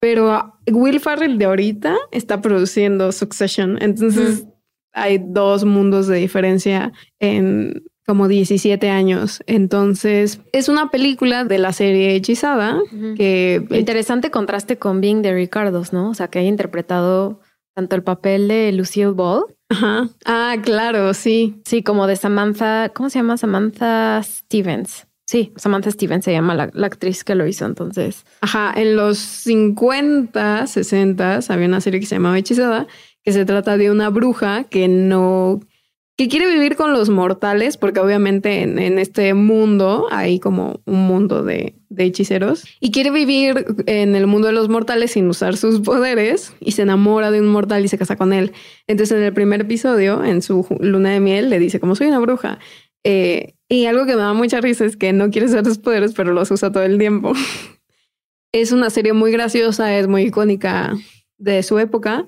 pero 0.00 0.54
Will 0.66 0.98
Farrell 0.98 1.38
de 1.38 1.44
ahorita 1.44 1.96
está 2.10 2.40
produciendo 2.40 3.12
Succession. 3.12 3.80
Entonces 3.80 4.46
hay 4.92 5.22
dos 5.24 5.64
mundos 5.64 6.08
de 6.08 6.16
diferencia 6.16 6.92
en 7.20 7.84
como 8.06 8.26
17 8.26 8.88
años. 8.88 9.40
Entonces, 9.46 10.40
es 10.52 10.68
una 10.68 10.90
película 10.90 11.44
de 11.44 11.58
la 11.58 11.72
serie 11.72 12.16
Hechizada 12.16 12.80
que... 13.16 13.64
Interesante 13.70 14.32
contraste 14.32 14.78
con 14.78 15.00
Bing 15.00 15.22
de 15.22 15.32
Ricardos, 15.32 15.92
¿no? 15.92 16.10
O 16.10 16.14
sea, 16.14 16.26
que 16.26 16.40
haya 16.40 16.48
interpretado 16.48 17.40
tanto 17.80 17.96
el 17.96 18.02
papel 18.02 18.48
de 18.48 18.72
Lucille 18.72 19.12
Ball. 19.12 19.44
Ajá. 19.70 20.08
Ah, 20.26 20.56
claro, 20.62 21.14
sí. 21.14 21.62
Sí, 21.64 21.82
como 21.82 22.06
de 22.06 22.16
Samantha, 22.16 22.90
¿cómo 22.90 23.08
se 23.08 23.20
llama? 23.20 23.38
Samantha 23.38 24.22
Stevens. 24.22 25.06
Sí, 25.26 25.52
Samantha 25.56 25.90
Stevens 25.90 26.26
se 26.26 26.32
llama 26.32 26.54
la, 26.54 26.64
actriz 26.84 27.24
que 27.24 27.34
lo 27.34 27.46
hizo 27.46 27.64
entonces. 27.64 28.26
Ajá, 28.42 28.74
en 28.76 28.96
los 28.96 29.16
50, 29.16 30.66
60 30.66 31.40
había 31.48 31.68
una 31.68 31.80
serie 31.80 32.00
que 32.00 32.06
se 32.06 32.16
llamaba 32.16 32.38
Hechizada, 32.38 32.86
que 33.22 33.32
se 33.32 33.46
trata 33.46 33.78
de 33.78 33.90
una 33.90 34.10
bruja 34.10 34.64
que 34.64 34.88
no 34.88 35.60
que 36.20 36.28
quiere 36.28 36.48
vivir 36.48 36.76
con 36.76 36.92
los 36.92 37.08
mortales, 37.08 37.78
porque 37.78 37.98
obviamente 37.98 38.60
en, 38.60 38.98
este 38.98 39.32
mundo 39.32 40.06
hay 40.10 40.38
como 40.38 40.82
un 40.84 41.06
mundo 41.06 41.42
de, 41.42 41.76
hechiceros, 41.96 42.66
y 42.78 42.90
quiere 42.90 43.10
vivir 43.10 43.64
en 43.86 44.14
el 44.14 44.26
mundo 44.26 44.48
de 44.48 44.52
los 44.52 44.68
mortales 44.68 45.12
sin 45.12 45.26
usar 45.30 45.56
sus 45.56 45.80
poderes, 45.80 46.52
y 46.60 46.72
se 46.72 46.82
enamora 46.82 47.30
de 47.30 47.40
un 47.40 47.46
mortal 47.46 47.86
y 47.86 47.88
se 47.88 47.96
casa 47.96 48.16
con 48.16 48.34
él. 48.34 48.52
Entonces 48.86 49.16
en 49.16 49.24
el 49.24 49.32
primer 49.32 49.62
episodio, 49.62 50.22
en 50.22 50.42
su 50.42 50.66
luna 50.78 51.08
de 51.08 51.20
miel, 51.20 51.48
le 51.48 51.58
dice, 51.58 51.80
como 51.80 51.94
soy 51.96 52.08
una 52.08 52.18
bruja, 52.18 52.58
eh, 53.02 53.54
y 53.70 53.86
algo 53.86 54.04
que 54.04 54.14
me 54.14 54.20
da 54.20 54.34
mucha 54.34 54.60
risa 54.60 54.84
es 54.84 54.98
que 54.98 55.14
no 55.14 55.30
quiere 55.30 55.46
usar 55.46 55.64
sus 55.64 55.78
poderes, 55.78 56.12
pero 56.12 56.34
los 56.34 56.50
usa 56.50 56.70
todo 56.70 56.82
el 56.82 56.98
tiempo. 56.98 57.32
es 58.52 58.72
una 58.72 58.90
serie 58.90 59.14
muy 59.14 59.32
graciosa, 59.32 59.96
es 59.96 60.06
muy 60.06 60.24
icónica 60.24 60.92
de 61.38 61.62
su 61.62 61.78
época 61.78 62.26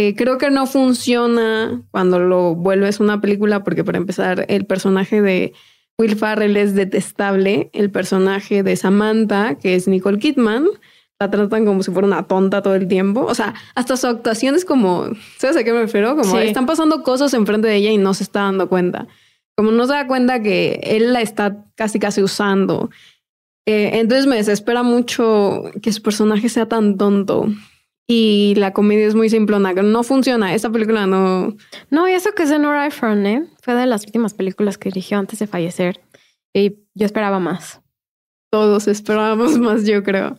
eh, 0.00 0.14
creo 0.16 0.38
que 0.38 0.48
no 0.48 0.68
funciona 0.68 1.82
cuando 1.90 2.20
lo 2.20 2.54
vuelves 2.54 3.00
una 3.00 3.20
película 3.20 3.64
porque 3.64 3.82
para 3.82 3.98
empezar 3.98 4.46
el 4.48 4.64
personaje 4.64 5.20
de 5.20 5.54
Will 5.98 6.14
Farrell 6.14 6.56
es 6.56 6.76
detestable, 6.76 7.68
el 7.72 7.90
personaje 7.90 8.62
de 8.62 8.76
Samantha, 8.76 9.56
que 9.56 9.74
es 9.74 9.88
Nicole 9.88 10.20
Kidman, 10.20 10.68
la 11.18 11.32
tratan 11.32 11.64
como 11.66 11.82
si 11.82 11.90
fuera 11.90 12.06
una 12.06 12.28
tonta 12.28 12.62
todo 12.62 12.76
el 12.76 12.86
tiempo. 12.86 13.24
O 13.24 13.34
sea, 13.34 13.54
hasta 13.74 13.96
su 13.96 14.06
actuación 14.06 14.54
es 14.54 14.64
como, 14.64 15.06
¿sabes 15.36 15.56
a 15.56 15.64
qué 15.64 15.72
me 15.72 15.80
refiero? 15.80 16.14
Como 16.14 16.38
están 16.38 16.66
pasando 16.66 17.02
cosas 17.02 17.34
enfrente 17.34 17.66
de 17.66 17.74
ella 17.74 17.90
y 17.90 17.98
no 17.98 18.14
se 18.14 18.22
está 18.22 18.42
dando 18.42 18.68
cuenta. 18.68 19.08
Como 19.56 19.72
no 19.72 19.84
se 19.88 19.94
da 19.94 20.06
cuenta 20.06 20.40
que 20.40 20.78
él 20.84 21.12
la 21.12 21.22
está 21.22 21.66
casi 21.74 21.98
casi 21.98 22.22
usando. 22.22 22.88
Eh, 23.66 23.98
entonces 23.98 24.28
me 24.28 24.36
desespera 24.36 24.84
mucho 24.84 25.64
que 25.82 25.92
su 25.92 26.02
personaje 26.02 26.48
sea 26.48 26.66
tan 26.66 26.96
tonto 26.96 27.48
y 28.10 28.54
la 28.56 28.72
comedia 28.72 29.06
es 29.06 29.14
muy 29.14 29.28
simplona, 29.28 29.74
no 29.74 30.02
funciona. 30.02 30.54
Esta 30.54 30.70
película 30.70 31.06
no. 31.06 31.54
No, 31.90 32.08
y 32.08 32.12
eso 32.12 32.32
que 32.32 32.44
es 32.44 32.48
de 32.48 32.58
Nora 32.58 32.86
Ephron, 32.86 33.26
¿eh? 33.26 33.44
Fue 33.60 33.74
de 33.74 33.84
las 33.84 34.06
últimas 34.06 34.32
películas 34.32 34.78
que 34.78 34.88
dirigió 34.88 35.18
antes 35.18 35.38
de 35.38 35.46
fallecer. 35.46 36.00
Y 36.54 36.78
yo 36.94 37.04
esperaba 37.04 37.38
más. 37.38 37.82
Todos 38.50 38.88
esperábamos 38.88 39.58
más, 39.58 39.84
yo 39.84 40.02
creo. 40.02 40.38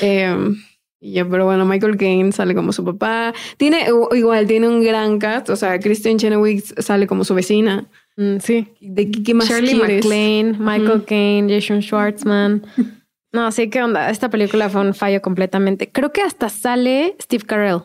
Eh, 0.00 0.54
pero 1.00 1.44
bueno, 1.44 1.66
Michael 1.66 1.96
Caine 1.96 2.30
sale 2.30 2.54
como 2.54 2.72
su 2.72 2.84
papá. 2.84 3.34
Tiene 3.56 3.88
igual, 4.12 4.46
tiene 4.46 4.68
un 4.68 4.84
gran 4.84 5.18
cast. 5.18 5.50
O 5.50 5.56
sea, 5.56 5.80
Kristen 5.80 6.18
Chenoweth 6.18 6.80
sale 6.80 7.08
como 7.08 7.24
su 7.24 7.34
vecina. 7.34 7.90
Mm, 8.16 8.36
sí. 8.38 8.68
¿De 8.80 9.10
qué, 9.10 9.34
más 9.34 9.48
Shirley 9.48 9.74
MacLaine, 9.74 10.56
Michael 10.56 11.04
Caine, 11.04 11.52
Jason 11.52 11.82
Schwartzman. 11.82 12.62
No, 13.32 13.50
sí, 13.50 13.70
¿qué 13.70 13.82
onda? 13.82 14.10
Esta 14.10 14.28
película 14.28 14.68
fue 14.68 14.82
un 14.82 14.94
fallo 14.94 15.22
completamente. 15.22 15.90
Creo 15.90 16.12
que 16.12 16.20
hasta 16.20 16.50
sale 16.50 17.16
Steve 17.20 17.44
Carell. 17.44 17.82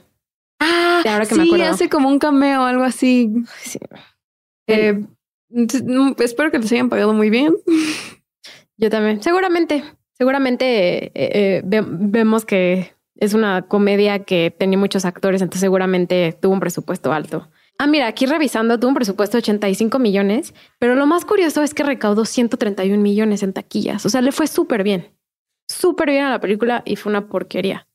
Ah, 0.60 1.02
ahora 1.08 1.26
que 1.26 1.36
sí, 1.36 1.62
hace 1.62 1.88
como 1.88 2.10
un 2.10 2.20
cameo 2.20 2.64
o 2.64 2.66
algo 2.66 2.84
así. 2.84 3.32
Sí. 3.62 3.80
Eh, 4.68 5.06
espero 6.20 6.52
que 6.52 6.60
les 6.60 6.72
hayan 6.74 6.90
pagado 6.90 7.14
muy 7.14 7.30
bien. 7.30 7.56
Yo 8.76 8.90
también. 8.90 9.24
Seguramente, 9.24 9.84
seguramente 10.12 11.06
eh, 11.06 11.12
eh, 11.16 11.64
vemos 11.64 12.44
que 12.44 12.94
es 13.16 13.34
una 13.34 13.62
comedia 13.64 14.20
que 14.26 14.52
tenía 14.52 14.78
muchos 14.78 15.06
actores, 15.06 15.42
entonces 15.42 15.62
seguramente 15.62 16.38
tuvo 16.42 16.54
un 16.54 16.60
presupuesto 16.60 17.14
alto. 17.14 17.48
Ah, 17.80 17.88
mira, 17.88 18.08
aquí 18.08 18.26
revisando, 18.26 18.80
tuvo 18.80 18.90
un 18.90 18.96
presupuesto 18.96 19.38
de 19.38 19.44
85 19.44 20.00
millones, 20.00 20.54
pero 20.80 20.96
lo 20.96 21.06
más 21.06 21.26
curioso 21.26 21.64
es 21.64 21.74
que 21.74 21.84
recaudó 21.84 22.26
131 22.26 23.02
millones 23.02 23.44
en 23.44 23.54
taquillas. 23.54 24.06
O 24.06 24.10
sea, 24.10 24.22
le 24.22 24.32
fue 24.32 24.48
súper 24.48 24.84
bien 24.84 25.17
súper 25.68 26.10
bien 26.12 26.26
a 26.26 26.30
la 26.32 26.40
película 26.40 26.82
y 26.86 26.96
fue 26.96 27.10
una 27.12 27.28
porquería. 27.28 27.88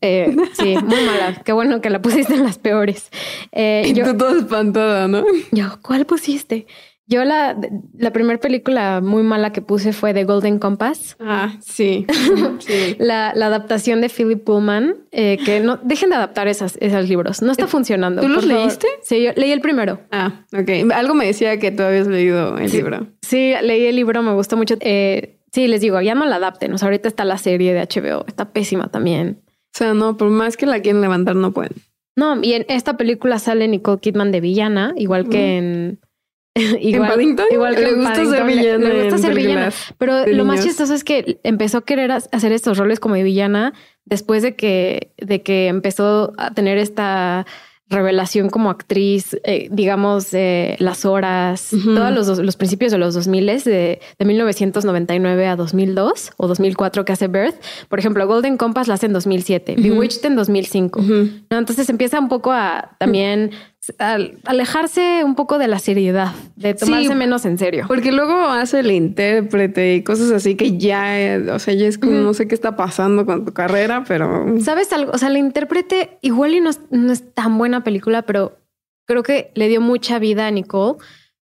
Eh, 0.00 0.34
sí, 0.54 0.74
muy 0.84 1.00
mala. 1.04 1.42
Qué 1.44 1.52
bueno 1.52 1.80
que 1.80 1.90
la 1.90 2.02
pusiste 2.02 2.34
en 2.34 2.42
las 2.44 2.58
peores. 2.58 3.08
Eh, 3.52 3.84
Y 3.86 3.92
yo, 3.92 4.04
tú 4.04 4.16
toda 4.16 4.38
espantada, 4.38 5.06
¿no? 5.08 5.24
yo, 5.52 5.78
¿cuál 5.82 6.06
pusiste? 6.06 6.66
Yo 7.10 7.24
la, 7.24 7.56
la 7.96 8.12
primera 8.12 8.38
película 8.38 9.00
muy 9.00 9.22
mala 9.22 9.50
que 9.50 9.62
puse 9.62 9.94
fue 9.94 10.12
The 10.12 10.24
Golden 10.24 10.58
Compass. 10.58 11.16
Ah, 11.20 11.54
sí. 11.60 12.04
sí. 12.58 12.96
La, 12.98 13.32
la 13.34 13.46
adaptación 13.46 14.02
de 14.02 14.10
Philip 14.10 14.44
Pullman, 14.44 14.96
eh, 15.10 15.38
que 15.42 15.60
no 15.60 15.78
dejen 15.78 16.10
de 16.10 16.16
adaptar 16.16 16.48
esas, 16.48 16.76
esos 16.82 17.08
libros. 17.08 17.40
No 17.40 17.52
está 17.52 17.66
funcionando. 17.66 18.20
¿tú 18.20 18.28
los 18.28 18.44
favor. 18.44 18.62
leíste? 18.62 18.88
Sí, 19.02 19.22
yo 19.22 19.30
leí 19.36 19.52
el 19.52 19.60
primero. 19.62 20.00
Ah, 20.10 20.44
ok. 20.52 20.92
Algo 20.92 21.14
me 21.14 21.24
decía 21.24 21.58
que 21.58 21.70
tú 21.70 21.82
habías 21.82 22.08
leído 22.08 22.58
el 22.58 22.70
libro. 22.70 23.06
Sí, 23.22 23.54
leí 23.62 23.86
el 23.86 23.96
libro, 23.96 24.22
me 24.22 24.34
gustó 24.34 24.58
mucho. 24.58 24.76
Eh, 24.80 25.37
sí, 25.52 25.66
les 25.68 25.80
digo, 25.80 26.00
ya 26.00 26.14
no 26.14 26.24
la 26.26 26.36
adapten. 26.36 26.72
O 26.72 26.78
sea, 26.78 26.86
ahorita 26.86 27.08
está 27.08 27.24
la 27.24 27.38
serie 27.38 27.74
de 27.74 27.80
HBO, 27.82 28.24
está 28.26 28.50
pésima 28.52 28.88
también. 28.88 29.40
O 29.74 29.78
sea, 29.78 29.94
no, 29.94 30.16
por 30.16 30.30
más 30.30 30.56
que 30.56 30.66
la 30.66 30.80
quieren 30.80 31.00
levantar, 31.00 31.36
no 31.36 31.52
pueden. 31.52 31.72
No, 32.16 32.42
y 32.42 32.54
en 32.54 32.66
esta 32.68 32.96
película 32.96 33.38
sale 33.38 33.68
Nicole 33.68 34.00
Kidman 34.00 34.32
de 34.32 34.40
villana, 34.40 34.92
igual 34.96 35.28
que 35.28 35.56
en. 35.58 36.00
¿En 36.54 37.00
Paddington? 37.02 37.46
Igual 37.52 37.76
que 37.76 37.82
le 37.82 37.88
en 37.90 37.94
gusta 37.96 38.14
ser 38.16 38.24
Paddington, 38.24 38.46
le- 38.48 38.54
villana. 38.56 38.88
Le 38.88 38.94
gusta 39.04 39.14
en 39.16 39.22
ser 39.22 39.34
villana. 39.34 39.70
Pero 39.98 40.26
lo 40.26 40.44
más 40.44 40.64
chistoso 40.64 40.94
es 40.94 41.04
que 41.04 41.38
empezó 41.44 41.78
a 41.78 41.84
querer 41.84 42.10
ha- 42.10 42.16
hacer 42.32 42.50
estos 42.50 42.76
roles 42.78 42.98
como 42.98 43.14
de 43.14 43.22
villana 43.22 43.72
después 44.04 44.42
de 44.42 44.56
que, 44.56 45.12
de 45.18 45.42
que 45.42 45.68
empezó 45.68 46.32
a 46.38 46.52
tener 46.54 46.78
esta 46.78 47.46
revelación 47.90 48.50
como 48.50 48.68
actriz, 48.70 49.36
eh, 49.44 49.68
digamos, 49.70 50.34
eh, 50.34 50.76
las 50.78 51.04
horas, 51.06 51.70
todos 51.70 52.12
los, 52.12 52.26
dos- 52.26 52.38
los 52.38 52.56
principios 52.56 52.92
de 52.92 52.98
los 52.98 53.14
2000 53.14 53.46
de, 53.64 54.00
de 54.18 54.24
1999 54.24 55.46
a 55.46 55.56
2002 55.56 56.32
o 56.36 56.48
2004 56.48 57.04
que 57.04 57.12
hace 57.12 57.28
Birth. 57.28 57.56
Por 57.88 57.98
ejemplo, 57.98 58.26
Golden 58.26 58.56
Compass 58.56 58.88
la 58.88 58.94
hace 58.94 59.06
en 59.06 59.12
2007, 59.12 59.76
Bewitched 59.78 60.24
en 60.26 60.36
2005. 60.36 61.00
Ujú. 61.00 61.28
¿no? 61.50 61.58
Entonces 61.58 61.88
empieza 61.88 62.18
un 62.20 62.28
poco 62.28 62.52
a 62.52 62.90
también 62.98 63.52
alejarse 63.98 65.22
un 65.24 65.34
poco 65.34 65.58
de 65.58 65.68
la 65.68 65.78
seriedad, 65.78 66.32
de 66.56 66.74
tomarse 66.74 67.08
Sí. 67.08 67.14
menos 67.14 67.44
en 67.44 67.58
serio. 67.58 67.84
Porque 67.88 68.12
luego 68.12 68.34
hace 68.46 68.80
el 68.80 68.90
intérprete 68.90 69.94
y 69.96 70.02
cosas 70.02 70.30
así 70.30 70.54
que 70.56 70.78
ya, 70.78 71.20
eh, 71.20 71.50
o 71.50 71.58
sea, 71.58 71.74
ya 71.74 71.86
es 71.86 71.98
como 71.98 72.12
no 72.12 72.34
sé 72.34 72.48
qué 72.48 72.54
está 72.54 72.76
pasando 72.76 73.26
con 73.26 73.44
tu 73.44 73.52
carrera, 73.52 74.04
pero 74.06 74.46
¿Sabes 74.60 74.92
algo? 74.92 75.12
O 75.12 75.18
sea, 75.18 75.30
la 75.30 75.38
intérprete 75.38 76.18
igual 76.22 76.54
y 76.54 76.60
no 76.60 76.70
es, 76.70 76.80
no 76.90 77.12
es 77.12 77.34
tan 77.34 77.58
buena 77.58 77.84
película, 77.84 78.22
pero 78.22 78.58
creo 79.06 79.22
que 79.22 79.50
le 79.54 79.68
dio 79.68 79.80
mucha 79.80 80.18
vida 80.18 80.46
a 80.46 80.50
Nicole 80.50 80.98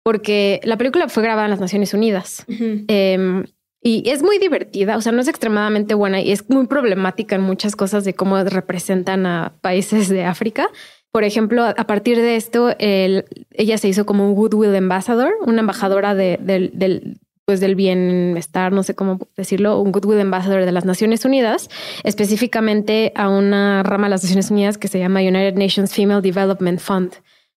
porque 0.05 0.61
la 0.65 0.77
película 0.79 1.09
fue 1.09 1.23
grabada 1.23 1.47
en 1.47 1.51
las 1.51 1.61
Naciones 1.61 1.93
Unidas. 1.93 2.45
Eh, 2.49 3.45
y 3.81 4.09
es 4.11 4.23
muy 4.23 4.39
divertida, 4.39 4.97
o 4.97 5.01
sea, 5.01 5.13
no 5.13 5.21
es 5.21 5.29
extremadamente 5.29 5.95
buena 5.95 6.21
y 6.21 6.33
es 6.33 6.49
muy 6.51 6.67
problemática 6.67 7.37
en 7.37 7.43
muchas 7.43 7.77
cosas 7.77 8.05
de 8.05 8.13
cómo 8.15 8.43
representan 8.43 9.25
a 9.25 9.55
países 9.61 10.09
de 10.09 10.25
África. 10.25 10.69
Por 11.13 11.25
ejemplo, 11.25 11.65
a 11.65 11.75
partir 11.87 12.19
de 12.19 12.37
esto, 12.37 12.75
el- 12.79 13.25
ella 13.53 13.79
se 13.79 13.89
hizo 13.89 14.05
como 14.07 14.27
un 14.29 14.35
Goodwill 14.35 14.75
Ambassador, 14.77 15.33
una 15.47 15.61
embajadora 15.61 16.15
de- 16.15 16.39
del, 16.41 16.71
del, 16.75 17.19
pues 17.47 17.61
del 17.61 17.75
bienestar, 17.77 18.73
no 18.73 18.83
sé 18.83 18.95
cómo 18.95 19.19
decirlo, 19.37 19.81
un 19.81 19.91
Goodwill 19.91 20.21
Ambassador 20.21 20.65
de 20.67 20.73
las 20.73 20.85
Naciones 20.85 21.25
Unidas, 21.25 21.71
específicamente 22.05 23.13
a 23.15 23.31
una 23.31 23.83
rama 23.83 24.07
de 24.07 24.11
las 24.11 24.23
Naciones 24.23 24.51
Unidas 24.51 24.77
que 24.77 24.89
se 24.89 24.99
llama 24.99 25.21
United 25.21 25.55
Nations 25.55 25.95
Female 25.95 26.21
Development 26.21 26.79
Fund, 26.79 27.13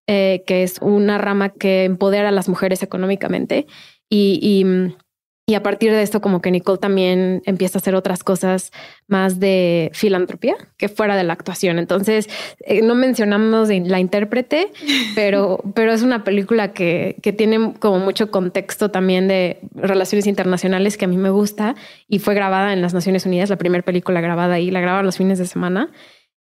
eh, 0.08 0.44
que 0.48 0.64
es 0.64 0.78
una 0.82 1.18
rama 1.18 1.50
que 1.50 1.84
empodera 1.84 2.30
a 2.30 2.32
las 2.32 2.48
mujeres 2.48 2.84
económicamente. 2.84 3.68
Y, 4.10 4.40
y, 4.42 4.64
mm, 4.64 4.94
y 5.52 5.56
a 5.56 5.62
partir 5.62 5.92
de 5.92 6.02
esto, 6.02 6.22
como 6.22 6.42
que 6.42 6.50
Nicole 6.50 6.78
también 6.78 7.42
empieza 7.46 7.78
a 7.78 7.82
hacer 7.82 7.94
otras 7.94 8.24
cosas 8.24 8.72
más 9.10 9.38
de 9.38 9.92
filantropía 9.94 10.56
que 10.78 10.88
fuera 10.88 11.18
de 11.18 11.26
la 11.26 11.34
actuación. 11.34 11.78
Entonces, 11.78 12.30
eh, 12.62 12.82
no 12.82 12.96
mencionamos 12.96 13.68
la 13.68 14.00
intérprete, 14.00 14.70
pero, 15.16 15.62
pero 15.76 15.92
es 15.92 16.04
una 16.04 16.24
película 16.24 16.72
que, 16.72 17.18
que 17.22 17.34
tiene 17.34 17.74
como 17.80 18.00
mucho 18.00 18.32
contexto 18.32 18.92
también 18.92 19.28
de 19.28 19.60
relaciones 19.76 20.26
internacionales 20.26 20.96
que 20.96 21.04
a 21.04 21.10
mí 21.10 21.18
me 21.18 21.32
gusta 21.32 21.76
y 22.08 22.20
fue 22.20 22.34
grabada 22.34 22.72
en 22.72 22.82
las 22.82 22.94
Naciones 22.94 23.26
Unidas, 23.26 23.50
la 23.50 23.58
primera 23.58 23.84
película 23.84 24.22
grabada 24.22 24.54
ahí, 24.54 24.72
la 24.72 24.80
grababan 24.80 25.06
los 25.06 25.18
fines 25.18 25.38
de 25.38 25.48
semana. 25.48 25.90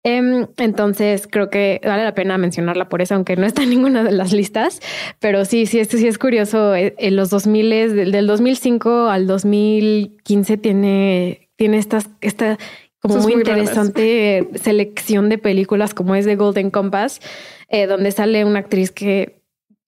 Em, 0.03 0.47
entonces 0.57 1.27
creo 1.29 1.49
que 1.51 1.79
vale 1.83 2.03
la 2.03 2.15
pena 2.15 2.37
mencionarla 2.37 2.89
por 2.89 3.01
eso, 3.01 3.13
aunque 3.13 3.35
no 3.35 3.45
está 3.45 3.63
en 3.63 3.69
ninguna 3.69 4.03
de 4.03 4.11
las 4.11 4.33
listas, 4.33 4.79
pero 5.19 5.45
sí, 5.45 5.67
sí, 5.67 5.79
esto 5.79 5.97
sí 5.97 6.07
es 6.07 6.17
curioso. 6.17 6.75
eh, 6.75 6.95
En 6.97 7.15
los 7.15 7.29
2000, 7.29 7.69
del, 7.69 8.11
del 8.11 8.27
2005 8.27 9.07
al 9.09 9.27
2015 9.27 10.57
tiene, 10.57 11.49
tiene 11.55 11.77
estas, 11.77 12.09
esta 12.21 12.57
como 12.99 13.17
muy, 13.17 13.33
interesante 13.33 14.47
selección 14.55 15.29
de 15.29 15.37
películas 15.37 15.93
como 15.93 16.15
es 16.15 16.25
de 16.25 16.35
Golden 16.35 16.71
Compass, 16.71 17.19
eh, 17.69 17.85
donde 17.87 18.11
sale 18.11 18.43
una 18.45 18.59
actriz 18.59 18.91
que 18.91 19.41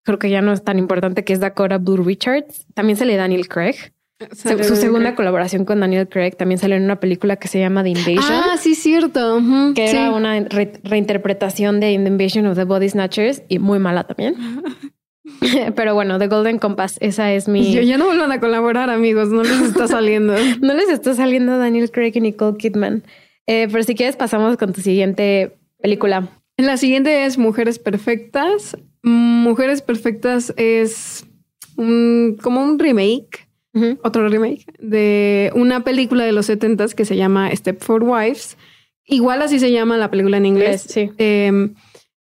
creo 0.03 0.19
que 0.19 0.29
ya 0.29 0.41
no 0.41 0.53
es 0.53 0.63
tan 0.63 0.77
importante, 0.77 1.23
que 1.23 1.33
es 1.33 1.39
Dakota 1.39 1.77
Blue 1.77 2.03
Richards. 2.03 2.65
También 2.73 2.97
sale 2.97 3.15
Daniel 3.15 3.47
Craig. 3.47 3.75
Su 4.31 4.75
segunda 4.75 5.15
colaboración 5.15 5.65
con 5.65 5.79
Daniel 5.79 6.07
Craig 6.09 6.31
también 6.37 6.57
salió 6.59 6.75
en 6.77 6.83
una 6.83 6.99
película 6.99 7.35
que 7.37 7.47
se 7.47 7.59
llama 7.59 7.83
The 7.83 7.89
Invasion 7.89 8.17
Ah, 8.21 8.55
sí, 8.59 8.75
cierto. 8.75 9.41
que 9.75 9.87
sí. 9.87 9.95
era 9.95 10.11
una 10.11 10.39
re- 10.41 10.73
reinterpretación 10.83 11.79
de 11.79 11.87
the 11.87 11.93
Invasion 12.09 12.45
of 12.47 12.55
the 12.55 12.63
Body 12.63 12.89
Snatchers 12.89 13.43
y 13.49 13.59
muy 13.59 13.79
mala 13.79 14.03
también. 14.05 14.35
Pero 15.75 15.93
bueno, 15.93 16.19
The 16.19 16.27
Golden 16.27 16.57
Compass, 16.59 16.97
esa 16.99 17.31
es 17.33 17.47
mi. 17.47 17.71
Yo 17.73 17.81
ya 17.81 17.97
no 17.97 18.05
vuelvan 18.05 18.31
a 18.31 18.39
colaborar, 18.39 18.89
amigos. 18.89 19.29
No 19.29 19.43
les 19.43 19.61
está 19.61 19.87
saliendo. 19.87 20.33
No 20.61 20.73
les 20.73 20.89
está 20.89 21.13
saliendo 21.13 21.57
Daniel 21.57 21.91
Craig 21.91 22.11
y 22.15 22.21
Nicole 22.21 22.57
Kidman. 22.57 23.03
Eh, 23.47 23.67
pero 23.71 23.83
si 23.83 23.95
quieres, 23.95 24.15
pasamos 24.15 24.57
con 24.57 24.73
tu 24.73 24.81
siguiente 24.81 25.57
película. 25.81 26.27
La 26.57 26.77
siguiente 26.77 27.25
es 27.25 27.37
Mujeres 27.37 27.79
Perfectas. 27.79 28.77
Mujeres 29.01 29.81
Perfectas 29.81 30.53
es 30.57 31.25
un, 31.77 32.37
como 32.41 32.61
un 32.63 32.77
remake, 32.79 33.47
Otro 34.03 34.29
remake, 34.29 34.65
de 34.77 35.51
una 35.55 35.83
película 35.83 36.23
de 36.25 36.31
los 36.31 36.45
70 36.45 36.89
que 36.89 37.05
se 37.05 37.15
llama 37.15 37.49
Step 37.55 37.81
for 37.81 38.03
Wives. 38.03 38.55
Igual 39.05 39.41
así 39.41 39.59
se 39.59 39.71
llama 39.71 39.97
la 39.97 40.11
película 40.11 40.37
en 40.37 40.45
inglés. 40.45 40.81
Sí. 40.87 41.09
Eh, 41.17 41.69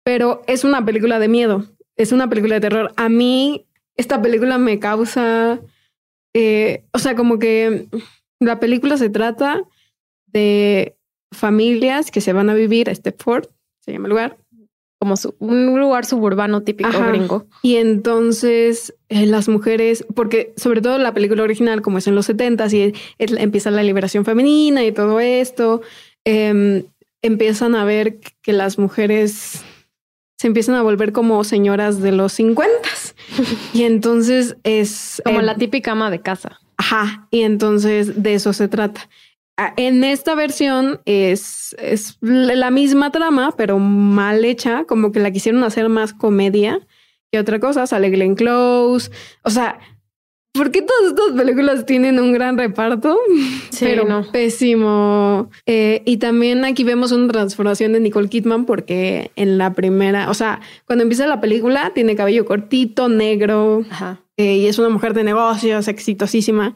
pero 0.03 0.43
es 0.47 0.65
una 0.65 0.85
película 0.85 1.19
de 1.19 1.29
miedo, 1.29 1.67
es 1.97 2.13
una 2.13 2.29
película 2.29 2.55
de 2.55 2.61
terror. 2.61 2.93
A 2.97 3.09
mí 3.09 3.67
esta 3.97 4.21
película 4.21 4.59
me 4.59 4.79
causa, 4.79 5.61
eh, 6.35 6.85
o 6.93 6.99
sea, 6.99 7.15
como 7.15 7.39
que 7.39 7.87
la 8.41 8.59
película 8.59 8.97
se 8.97 9.11
trata 9.11 9.63
de 10.27 10.97
familias 11.31 12.11
que 12.11 12.21
se 12.21 12.33
van 12.33 12.51
a 12.51 12.55
vivir 12.55 12.91
a 12.91 12.95
Stepford, 12.95 13.47
se 13.81 13.93
llama 13.93 14.07
el 14.07 14.11
lugar, 14.11 14.39
Como 15.03 15.17
su- 15.17 15.35
un 15.41 15.81
lugar 15.81 16.05
suburbano 16.07 16.61
típico 16.63 16.91
Ajá. 16.91 17.09
gringo. 17.09 17.45
y 17.61 17.75
entonces 17.79 18.95
eh, 19.09 19.27
las 19.27 19.49
mujeres, 19.49 20.05
porque 20.15 20.53
sobre 20.57 20.81
todo 20.81 20.97
la 20.99 21.13
película 21.13 21.43
original, 21.43 21.83
como 21.83 21.99
es 21.99 22.07
en 22.07 22.15
los 22.15 22.29
70s 22.29 22.73
y 22.73 22.95
es- 23.19 23.33
empieza 23.33 23.73
la 23.73 23.83
liberación 23.83 24.25
femenina 24.25 24.85
y 24.85 24.93
todo 24.93 25.19
esto, 25.19 25.83
em, 26.25 26.85
empiezan 27.21 27.75
a 27.75 27.85
ver 27.85 28.21
que 28.43 28.53
las 28.53 28.79
mujeres 28.79 29.65
se 30.39 30.47
empiezan 30.47 30.77
a 30.77 30.83
volver 30.83 31.11
como 31.11 31.43
señoras 31.43 32.01
de 32.01 32.13
los 32.13 32.39
50s. 32.39 33.15
y 33.75 33.83
entonces 33.83 34.57
es... 34.63 35.21
Como 35.25 35.41
eh, 35.41 35.43
la 35.43 35.57
típica 35.57 35.93
ama 35.93 36.13
de 36.13 36.21
casa. 36.21 36.61
Ajá, 36.77 37.27
y 37.33 37.41
entonces 37.43 38.23
de 38.23 38.35
eso 38.35 38.53
se 38.53 38.69
trata. 38.69 39.09
Ah, 39.59 39.75
En 39.77 40.03
esta 40.03 40.35
versión 40.35 41.01
es, 41.05 41.77
es 41.79 42.17
la 42.21 42.71
misma 42.71 43.13
trama, 43.13 43.53
pero 43.57 43.79
mal 43.79 44.45
hecha, 44.45 44.85
como 44.85 45.13
que 45.13 45.21
la 45.21 45.31
quisieron 45.31 45.63
hacer 45.65 45.89
más 45.89 46.15
comedia 46.15 46.81
que 47.31 47.39
otra 47.39 47.61
cosa. 47.61 47.87
Sale 47.87 48.11
Glenn 48.11 48.35
Close. 48.35 49.11
O 49.43 49.51
sea, 49.51 49.79
¿por 50.55 50.71
qué 50.71 50.81
todas 50.83 51.13
estas 51.13 51.37
películas 51.37 51.87
tienen 51.87 52.19
un 52.19 52.33
gran 52.33 52.57
reparto? 52.59 53.19
Sí, 53.71 53.87
pero 53.87 54.05
no. 54.05 54.31
pésimo. 54.31 55.51
Eh, 55.67 56.03
y 56.05 56.19
también 56.19 56.65
aquí 56.65 56.85
vemos 56.85 57.11
una 57.11 57.33
transformación 57.33 57.93
de 57.95 58.01
Nicole 58.01 58.29
Kidman 58.29 58.65
porque 58.67 59.31
en 59.37 59.57
la 59.59 59.73
primera, 59.73 60.31
o 60.31 60.35
sea, 60.35 60.61
cuando 60.87 61.03
empieza 61.03 61.27
la 61.27 61.41
película 61.41 61.93
tiene 61.95 62.15
cabello 62.15 62.45
cortito, 62.45 63.09
negro, 63.09 63.83
Ajá. 63.91 64.21
eh, 64.37 64.57
y 64.57 64.67
es 64.67 64.79
una 64.79 64.91
mujer 64.91 65.15
de 65.15 65.25
negocios 65.25 65.89
exitosísima. 65.89 66.75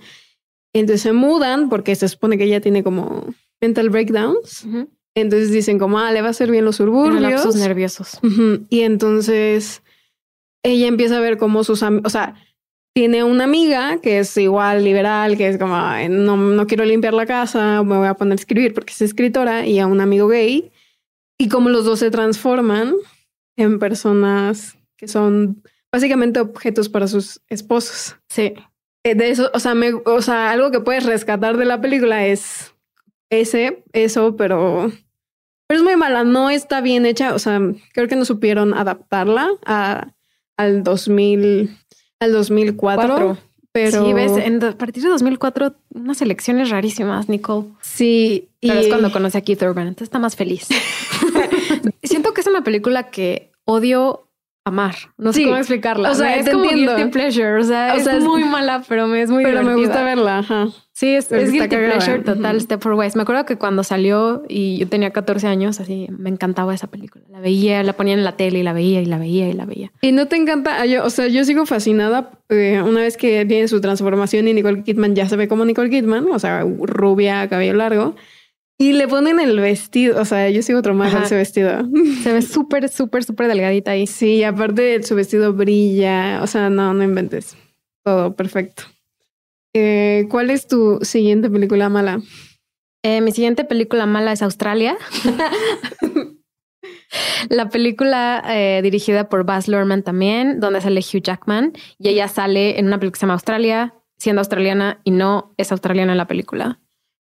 Entonces 0.81 1.03
se 1.03 1.13
mudan 1.13 1.69
porque 1.69 1.95
se 1.95 2.09
supone 2.09 2.37
que 2.39 2.45
ella 2.45 2.61
tiene 2.61 2.83
como 2.83 3.25
mental 3.61 3.91
breakdowns. 3.91 4.65
Ujú. 4.65 4.89
Entonces 5.15 5.51
dicen 5.51 5.79
como, 5.79 5.99
ah, 5.99 6.13
le 6.13 6.21
va 6.21 6.29
a 6.29 6.31
hacer 6.31 6.51
bien 6.51 6.65
los 6.65 6.77
suburbios. 6.77 7.21
nerviosos. 7.57 8.19
Ujú. 8.23 8.67
Y 8.69 8.81
entonces 8.83 9.83
ella 10.63 10.87
empieza 10.89 11.17
a 11.17 11.21
ver 11.21 11.39
cómo 11.39 11.65
sus 11.65 11.83
amigos, 11.83 12.07
o 12.07 12.11
sea, 12.11 12.35
tiene 12.95 13.25
una 13.25 13.45
amiga 13.45 13.99
que 14.01 14.19
es 14.19 14.37
igual 14.37 14.83
liberal, 14.85 15.37
que 15.37 15.49
es 15.49 15.59
como, 15.59 15.77
"Ay, 15.77 16.09
no, 16.09 16.37
no 16.37 16.67
quiero 16.67 16.85
limpiar 16.85 17.15
la 17.15 17.27
casa, 17.27 17.83
me 17.83 17.97
voy 17.97 18.07
a 18.09 18.15
poner 18.15 18.33
a 18.33 18.35
escribir 18.41 18.75
porque 18.75 18.93
es 18.93 19.03
escritora, 19.03 19.67
y 19.67 19.79
a 19.79 19.87
un 19.87 20.01
amigo 20.01 20.29
gay. 20.29 20.71
Y 21.39 21.49
como 21.49 21.69
los 21.69 21.85
dos 21.85 21.99
se 22.01 22.11
transforman 22.11 22.95
en 23.59 23.79
personas 23.79 24.77
que 24.99 25.09
son 25.09 25.63
básicamente 25.93 26.41
objetos 26.41 26.89
para 26.89 27.07
sus 27.07 27.41
esposos. 27.49 28.17
Sí. 28.31 28.55
Eh, 29.07 29.15
De 29.15 29.31
eso, 29.31 29.51
o 29.55 29.61
sea, 29.61 29.75
me, 29.75 29.93
o 29.93 30.21
sea, 30.21 30.51
algo 30.51 30.71
que 30.73 30.81
puedes 30.81 31.05
rescatar 31.05 31.57
de 31.57 31.65
la 31.65 31.81
película 31.81 32.27
es 32.27 32.75
ese, 33.31 33.85
eso, 33.93 34.37
pero, 34.37 34.91
pero 35.69 35.79
es 35.79 35.85
muy 35.85 35.95
mala. 35.97 36.25
No 36.25 36.51
está 36.51 36.81
bien 36.81 37.07
hecha. 37.07 37.35
O 37.35 37.39
sea, 37.39 37.61
creo 37.93 38.09
que 38.09 38.17
no 38.17 38.25
supieron 38.25 38.75
adaptarla 38.75 39.49
a, 39.65 40.09
al 40.57 40.83
2000, 40.83 41.71
al 42.21 42.33
2004. 42.33 43.07
Cuatro. 43.07 43.39
Pero 43.71 44.07
Sí, 44.07 44.13
ves, 44.15 44.33
en, 44.39 44.65
a 44.65 44.73
partir 44.77 45.03
de 45.03 45.11
2004, 45.11 45.75
unas 45.91 46.23
elecciones 46.23 46.71
rarísimas, 46.71 47.29
Nicole. 47.29 47.69
sí, 47.83 48.49
y 48.63 48.69
Pero 48.69 48.81
es 48.81 48.89
cuando 48.89 49.13
conocí 49.13 49.37
a 49.37 49.43
Keith 49.43 49.61
Urban, 49.61 49.87
entonces 49.89 50.07
está 50.07 50.19
más 50.19 50.35
feliz. 50.35 50.67
Siento 52.03 52.33
que 52.33 52.41
es 52.41 52.47
una 52.47 52.65
película 52.65 53.11
que 53.11 53.53
odio 53.67 54.29
amar. 54.67 54.97
No 55.17 55.33
sé 55.33 55.39
Sí. 55.41 55.45
cómo 55.45 55.57
explicarla. 55.57 56.11
O 56.11 56.15
sea, 56.15 56.27
Me- 56.27 56.41
es 56.41 56.49
como 56.51 56.65
guilty 56.69 57.05
pleasure. 57.13 57.61
O 57.61 57.65
sea, 57.65 57.93
O 57.95 57.99
es 57.99 58.05
sea, 58.05 58.17
es- 58.17 58.25
muy 58.25 58.43
mala, 58.45 58.83
pero 58.89 59.07
me 59.07 59.23
es 59.23 59.31
muy 59.31 59.45
pero 59.45 59.63
me 59.63 59.71
divertida. 59.75 59.87
gusta 59.87 60.05
verla. 60.05 60.39
Ajá. 60.39 60.69
Sí, 60.93 61.09
es, 61.15 61.31
es 61.31 61.53
guilty 61.53 61.69
cagada. 61.69 61.93
pleasure 61.93 62.19
total, 62.25 62.57
Ujú. 62.57 62.65
Step 62.65 62.81
for 62.83 62.95
West. 62.95 63.17
Me 63.17 63.23
acuerdo 63.23 63.45
que 63.45 63.57
cuando 63.57 63.85
salió 63.85 64.43
y 64.49 64.79
yo 64.79 64.89
tenía 64.89 65.11
14 65.11 65.47
años, 65.47 65.79
así 65.79 66.09
me 66.11 66.31
encantaba 66.31 66.75
esa 66.75 66.87
película. 66.89 67.25
La 67.31 67.39
veía, 67.41 67.83
la 67.83 67.93
ponían 67.93 68.19
en 68.19 68.25
la 68.25 68.33
tele 68.37 68.59
y 68.59 68.63
la 68.63 68.73
veía 68.73 69.01
y 69.03 69.05
la 69.07 69.19
veía 69.19 69.49
y 69.49 69.53
la 69.53 69.67
veía. 69.67 69.93
Y 70.01 70.13
no 70.13 70.27
te 70.27 70.37
encanta, 70.37 70.81
Ah, 70.81 70.87
yo, 70.87 71.05
o 71.05 71.11
sea, 71.11 71.29
yo 71.29 71.45
sigo 71.45 71.65
fascinada 71.67 72.31
eh, 72.49 72.81
una 72.83 73.01
vez 73.01 73.17
que 73.17 73.45
tiene 73.45 73.69
su 73.69 73.81
transformación 73.81 74.49
y 74.49 74.55
Nicole 74.55 74.83
Kidman 74.85 75.15
ya 75.15 75.29
se 75.29 75.37
ve 75.37 75.49
como 75.49 75.65
Nicole 75.65 75.91
Kidman, 75.91 76.27
o 76.33 76.39
sea, 76.39 76.65
rubia, 76.65 77.47
cabello 77.49 77.75
largo, 77.75 78.17
y 78.79 78.93
le 78.93 79.09
ponen 79.09 79.41
el 79.41 79.59
vestido, 79.59 80.21
o 80.21 80.25
sea, 80.25 80.51
yo 80.51 80.63
sigo 80.63 80.83
traumada 80.83 81.13
con 81.13 81.23
ese 81.23 81.37
vestido. 81.37 81.89
Se 82.23 82.33
ve 82.33 82.43
súper, 82.43 82.89
súper, 82.89 83.25
súper 83.25 83.49
delgadita 83.49 83.93
ahí. 83.93 84.07
Sí, 84.07 84.37
y 84.37 84.45
aparte 84.45 85.03
su 85.03 85.15
vestido 85.15 85.53
brilla, 85.55 86.41
o 86.43 86.47
sea, 86.47 86.69
no, 86.69 86.93
no 86.93 87.03
inventes. 87.03 87.57
Todo 88.05 88.37
perfecto. 88.37 88.83
Eh, 89.75 90.27
¿Cuál 90.31 90.51
es 90.51 90.67
tu 90.67 90.99
siguiente 91.03 91.51
película 91.51 91.89
mala? 91.89 92.21
Eh, 93.03 93.21
mi 93.21 93.33
siguiente 93.33 93.65
película 93.65 94.07
mala 94.07 94.33
es 94.33 94.43
Australia. 94.43 94.97
La 97.49 97.69
película 97.69 98.43
eh, 98.49 98.81
dirigida 98.83 99.29
por 99.29 99.45
Baz 99.45 99.69
Luhrmann 99.69 100.03
también, 100.03 100.61
donde 100.61 100.81
sale 100.81 101.01
Hugh 101.01 101.23
Jackman 101.23 101.73
y 101.99 102.09
ella 102.09 102.29
sale 102.29 102.79
en 102.79 102.87
una 102.87 102.99
película 102.99 103.13
que 103.13 103.21
se 103.21 103.23
llama 103.23 103.35
Australia, 103.35 103.95
siendo 104.19 104.41
australiana 104.41 105.01
y 105.05 105.13
no 105.13 105.55
es 105.57 105.73
australiana 105.73 106.13
en 106.13 106.19
la 106.19 106.27
película. 106.27 106.81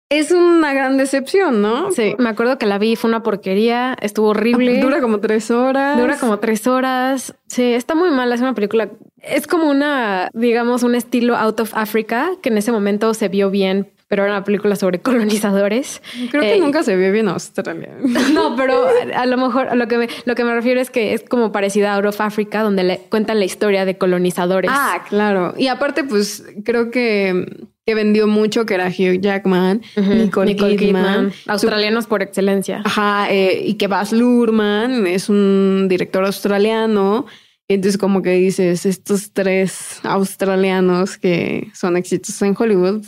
Es 0.10 0.32
una 0.32 0.72
gran 0.74 0.98
decepción, 0.98 1.64
¿no? 1.64 1.92
Sí, 1.92 2.16
me 2.20 2.30
acuerdo 2.30 2.60
que 2.60 2.68
la 2.68 2.78
vi, 2.78 2.96
fue 2.96 3.10
una 3.10 3.24
porquería, 3.24 3.98
estuvo 4.02 4.30
horrible. 4.30 4.80
Dura 4.80 5.02
como 5.02 5.20
tres 5.20 5.50
horas. 5.50 5.98
Dura 5.98 6.18
como 6.20 6.38
tres 6.38 6.68
horas. 6.68 7.36
Sí, 7.48 7.74
está 7.74 7.96
muy 7.96 8.12
mala. 8.12 8.36
Es 8.36 8.42
una 8.42 8.54
película. 8.54 8.92
Es 9.22 9.48
como 9.48 9.68
una, 9.68 10.30
digamos, 10.34 10.84
un 10.84 10.94
estilo 10.94 11.36
Out 11.36 11.60
of 11.60 11.76
Africa 11.76 12.30
que 12.44 12.50
en 12.50 12.60
ese 12.60 12.72
momento 12.72 13.16
se 13.16 13.30
vio 13.30 13.50
bien, 13.50 13.95
pero 14.08 14.24
era 14.24 14.34
una 14.34 14.44
película 14.44 14.76
sobre 14.76 15.00
colonizadores. 15.02 16.02
Creo 16.30 16.42
que 16.42 16.56
Eh, 16.56 16.60
nunca 16.60 16.84
se 16.84 16.96
vio 16.96 17.12
bien 17.12 17.28
Australia. 17.28 17.90
No, 18.34 18.56
pero 18.56 18.86
a 19.16 19.26
lo 19.26 19.38
mejor 19.38 19.70
a 19.70 19.76
lo 19.76 19.88
que 19.88 19.98
me, 19.98 20.08
lo 20.26 20.36
que 20.36 20.44
me 20.44 20.54
refiero 20.54 20.80
es 20.82 20.90
que 20.90 21.14
es 21.14 21.24
como 21.24 21.52
parecida 21.52 21.94
a 21.94 21.96
Out 21.98 22.06
of 22.06 22.22
Africa, 22.22 22.62
donde 22.62 22.84
le 22.84 22.98
cuentan 23.10 23.40
la 23.40 23.46
historia 23.46 23.86
de 23.86 23.98
colonizadores. 23.98 24.72
Ah, 24.74 25.04
claro. 25.10 25.54
Y 25.58 25.68
aparte, 25.68 26.04
pues 26.04 26.44
creo 26.64 26.92
que, 26.92 27.68
que 27.86 27.96
vendió 27.96 28.28
mucho, 28.28 28.66
que 28.66 28.74
era 28.76 28.88
Hugh 28.88 29.20
Jackman, 29.22 29.82
Ujú, 29.98 30.14
Nicole, 30.14 30.56
Kidman, 30.56 31.32
su- 31.32 31.52
australianos 31.52 32.06
por 32.08 32.22
excelencia. 32.22 32.82
Ajá, 32.86 33.32
eh, 33.32 33.62
y 33.66 33.76
que 33.76 33.88
Baz 33.88 34.12
Luhrmann 34.12 35.08
es 35.08 35.30
un 35.30 35.88
director 35.90 36.26
australiano. 36.26 37.26
Entonces, 37.68 37.98
como 37.98 38.22
que 38.22 38.32
dices, 38.32 38.86
estos 38.86 39.32
tres 39.34 40.00
australianos 40.04 41.18
que 41.18 41.70
son 41.74 41.98
exitosos 41.98 42.42
en 42.44 42.56
Hollywood. 42.58 43.04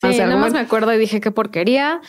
Sí, 0.00 0.08
o 0.08 0.12
sea, 0.12 0.26
nada 0.26 0.38
más 0.40 0.52
me 0.52 0.60
acuerdo 0.60 0.92
y 0.94 0.98
dije 0.98 1.20
qué 1.20 1.30
porquería. 1.30 2.00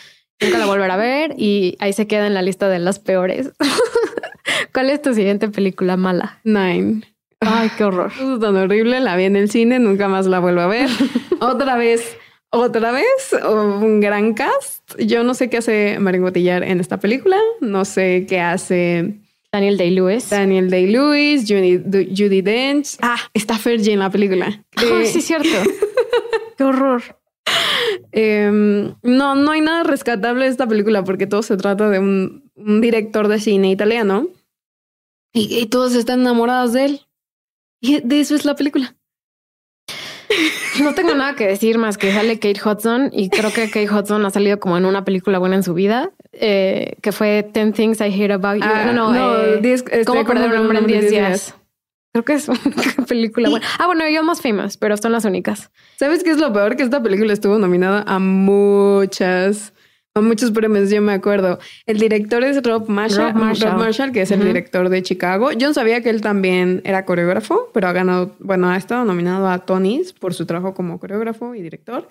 Nunca 0.42 0.58
la 0.58 0.66
volveré 0.68 0.92
a 0.94 0.98
ver 0.98 1.34
y 1.38 1.76
ahí 1.80 1.92
se 1.94 2.08
queda 2.08 2.28
en 2.28 2.34
la 2.34 2.42
lista 2.42 2.70
de 2.70 2.80
las 2.80 3.00
peores. 3.00 3.52
¿Cuál 4.74 4.90
es 4.90 5.02
tu 5.02 5.14
siguiente 5.14 5.50
película 5.50 5.98
mala? 5.98 6.40
Nine. 6.44 7.02
Ay, 7.42 7.70
qué 7.78 7.84
horror. 7.86 8.12
Es 8.12 8.40
tan 8.40 8.56
horrible, 8.56 9.00
la 9.00 9.16
vi 9.16 9.24
en 9.26 9.36
el 9.36 9.50
cine, 9.50 9.80
nunca 9.80 10.08
más 10.08 10.28
la 10.28 10.40
vuelvo 10.40 10.62
a 10.62 10.68
ver. 10.68 10.90
otra 11.40 11.76
vez, 11.78 12.18
otra 12.52 12.92
vez, 12.92 13.36
un 13.50 14.00
gran 14.02 14.34
cast. 14.34 15.00
Yo 15.00 15.24
no 15.24 15.34
sé 15.34 15.50
qué 15.50 15.58
hace 15.58 15.98
Marín 16.00 16.22
Botillar 16.22 16.64
en 16.64 16.80
esta 16.80 16.98
película, 17.00 17.38
no 17.62 17.86
sé 17.86 18.26
qué 18.28 18.40
hace 18.42 19.20
Daniel 19.52 19.78
Day-Lewis. 19.78 20.30
Daniel 20.30 20.70
Day-Lewis, 20.70 21.46
Judy, 21.48 21.82
Judy 22.16 22.42
Dench. 22.42 22.98
Ah, 23.02 23.18
está 23.34 23.58
Fergie 23.58 23.94
en 23.94 24.00
la 24.00 24.10
película. 24.10 24.64
Ay, 24.76 24.88
Eh, 25.04 25.06
sí, 25.06 25.22
cierto. 25.22 25.50
qué 26.58 26.64
horror. 26.64 27.02
Em, 28.12 28.94
no, 29.04 29.36
no 29.36 29.52
hay 29.52 29.62
nada 29.62 29.84
rescatable 29.84 30.46
de 30.46 30.52
esta 30.52 30.68
película 30.68 31.04
porque 31.04 31.28
todo 31.28 31.44
se 31.44 31.58
trata 31.58 31.90
de 31.90 32.00
un, 32.00 32.52
un 32.56 32.82
director 32.82 33.28
de 33.28 33.40
cine 33.40 33.72
italiano 33.72 34.28
y, 35.34 35.60
y 35.60 35.66
todos 35.68 35.96
están 35.96 36.22
enamorados 36.22 36.74
de 36.74 36.86
él. 36.86 37.02
Y 37.82 38.02
de 38.02 38.20
eso 38.20 38.36
es 38.36 38.46
la 38.46 38.56
película. 38.56 38.96
No 40.82 40.94
tengo 40.94 41.16
nada 41.16 41.36
que 41.36 41.48
decir 41.48 41.78
más 41.78 41.98
que 41.98 42.14
sale 42.14 42.40
Kate 42.40 42.60
Hudson 42.64 43.10
y 43.12 43.30
creo 43.30 43.52
que 43.52 43.70
Kate 43.70 43.90
Hudson 43.90 44.26
ha 44.26 44.30
salido 44.30 44.60
como 44.60 44.78
en 44.78 44.86
una 44.86 45.04
película 45.04 45.40
buena 45.40 45.56
en 45.56 45.64
su 45.64 45.74
vida, 45.74 46.12
eh, 46.34 46.94
que 47.02 47.12
fue 47.12 47.50
10 47.54 47.74
Things 47.74 48.00
I 48.00 48.06
Hate 48.06 48.34
About 48.34 48.58
You. 48.58 48.64
Ah, 48.64 48.92
no, 48.94 49.12
no, 49.12 49.38
eh, 49.44 49.60
este, 49.64 50.06
¿Cómo 50.06 50.24
perder 50.26 50.52
un 50.52 50.58
hombre 50.58 50.80
en 50.80 50.88
10 50.88 51.02
10 51.02 51.12
días? 51.12 51.56
Creo 52.20 52.26
que 52.26 52.34
es 52.34 52.50
una 52.50 52.60
película 53.08 53.50
buena. 53.50 53.66
Ah, 53.78 53.86
bueno, 53.86 54.08
yo 54.10 54.24
más 54.24 54.42
famous, 54.42 54.76
pero 54.78 54.98
son 54.98 55.12
las 55.14 55.24
únicas. 55.26 55.72
¿Sabes 55.98 56.24
qué 56.24 56.32
es 56.32 56.38
lo 56.38 56.52
peor? 56.52 56.76
Que 56.76 56.84
esta 56.84 57.02
película 57.02 57.32
estuvo 57.32 57.58
nominada 57.58 58.04
a 58.08 58.20
muchas, 58.20 59.74
a 60.14 60.22
muchos 60.22 60.52
premios, 60.52 60.90
yo 60.90 61.02
me 61.02 61.14
acuerdo. 61.14 61.60
El 61.86 61.98
director 62.00 62.44
es 62.44 62.62
Rob 62.64 62.90
Marshall, 62.90 63.34
Rob 63.34 63.78
Marshall. 63.78 64.12
que 64.12 64.22
es 64.24 64.32
el 64.32 64.44
director 64.44 64.90
de 64.90 65.02
Chicago. 65.02 65.52
Yo 65.54 65.68
no 65.68 65.74
sabía 65.74 66.02
que 66.02 66.10
él 66.10 66.22
también 66.22 66.82
era 66.84 67.06
coreógrafo, 67.06 67.70
pero 67.74 67.88
ha 67.88 67.94
ganado, 67.94 68.36
bueno, 68.40 68.70
ha 68.70 68.76
estado 68.76 69.06
nominado 69.06 69.48
a 69.48 69.60
Tonys 69.60 70.12
por 70.14 70.34
su 70.34 70.46
trabajo 70.46 70.74
como 70.74 71.00
coreógrafo 71.00 71.56
y 71.56 71.62
director. 71.62 72.10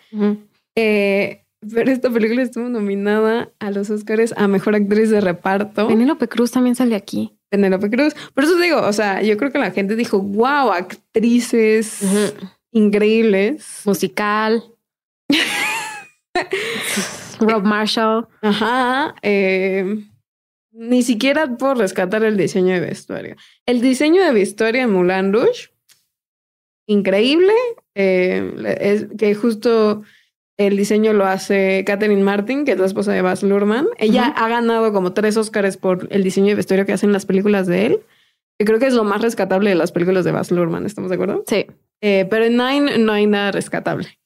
Eh, 0.75 1.45
pero 1.61 1.91
esta 1.91 2.09
película 2.09 2.43
estuvo 2.43 2.69
nominada 2.69 3.51
a 3.59 3.71
los 3.71 3.91
Oscars 3.91 4.33
a 4.37 4.47
Mejor 4.49 4.77
Actriz 4.77 5.11
de 5.11 5.21
Reparto. 5.21 5.89
Penélope 5.89 6.29
Cruz 6.29 6.53
también 6.53 6.77
sale 6.77 6.95
aquí. 6.95 7.38
Penélope 7.49 7.91
Cruz. 7.91 8.15
Por 8.35 8.45
eso 8.45 8.57
digo, 8.57 8.81
o 8.81 8.93
sea, 8.93 9.23
yo 9.23 9.37
creo 9.37 9.51
que 9.51 9.59
la 9.59 9.71
gente 9.71 9.97
dijo, 9.97 10.21
wow, 10.21 10.73
actrices 10.73 12.03
increíbles. 12.73 13.83
Musical. 13.85 14.63
Rob 17.41 17.65
Marshall. 17.65 18.27
Ajá. 18.43 19.15
eh, 19.23 20.05
ni 20.73 21.03
siquiera 21.03 21.57
puedo 21.57 21.75
rescatar 21.75 22.23
el 22.25 22.37
diseño 22.37 22.75
de 22.75 22.81
vestuario. 22.81 23.37
El 23.67 23.81
diseño 23.81 24.25
de 24.25 24.33
vestuario 24.33 24.83
en 24.83 24.93
Moulin 24.93 25.33
Rouge, 25.33 25.71
increíble. 26.87 27.53
eh, 27.95 28.77
es 28.81 29.07
que 29.19 29.35
justo 29.35 30.03
el 30.59 30.77
diseño 30.77 31.13
lo 31.13 31.25
hace 31.25 31.85
Catherine 31.87 32.23
Martin, 32.23 32.65
que 32.65 32.73
es 32.73 32.79
la 32.79 32.87
esposa 32.87 33.13
de 33.13 33.23
Baz 33.23 33.43
Luhrmann. 33.43 33.87
Ella 33.97 34.27
ha 34.27 34.49
ganado 34.49 34.93
como 34.93 35.13
tres 35.13 35.37
Oscars 35.37 35.77
por 35.77 36.09
el 36.11 36.25
diseño 36.25 36.49
de 36.49 36.57
vestuario 36.57 36.85
que 36.85 36.93
hacen 36.93 37.13
las 37.13 37.27
películas 37.27 37.67
de 37.67 37.87
él. 37.87 38.01
Que 38.59 38.65
creo 38.65 38.81
que 38.81 38.87
es 38.87 38.95
lo 38.95 39.05
más 39.05 39.23
rescatable 39.23 39.71
de 39.71 39.77
las 39.77 39.93
películas 39.93 40.25
de 40.25 40.33
Baz 40.33 40.51
Luhrmann, 40.51 40.85
¿estamos 40.85 41.11
de 41.11 41.15
acuerdo? 41.15 41.45
Sí. 41.47 41.67
Eh, 42.01 42.27
pero 42.29 42.45
en 42.45 42.57
Nine 42.57 42.99
no 42.99 43.13
hay 43.13 43.29
nada 43.29 43.53
rescatable. 43.53 44.19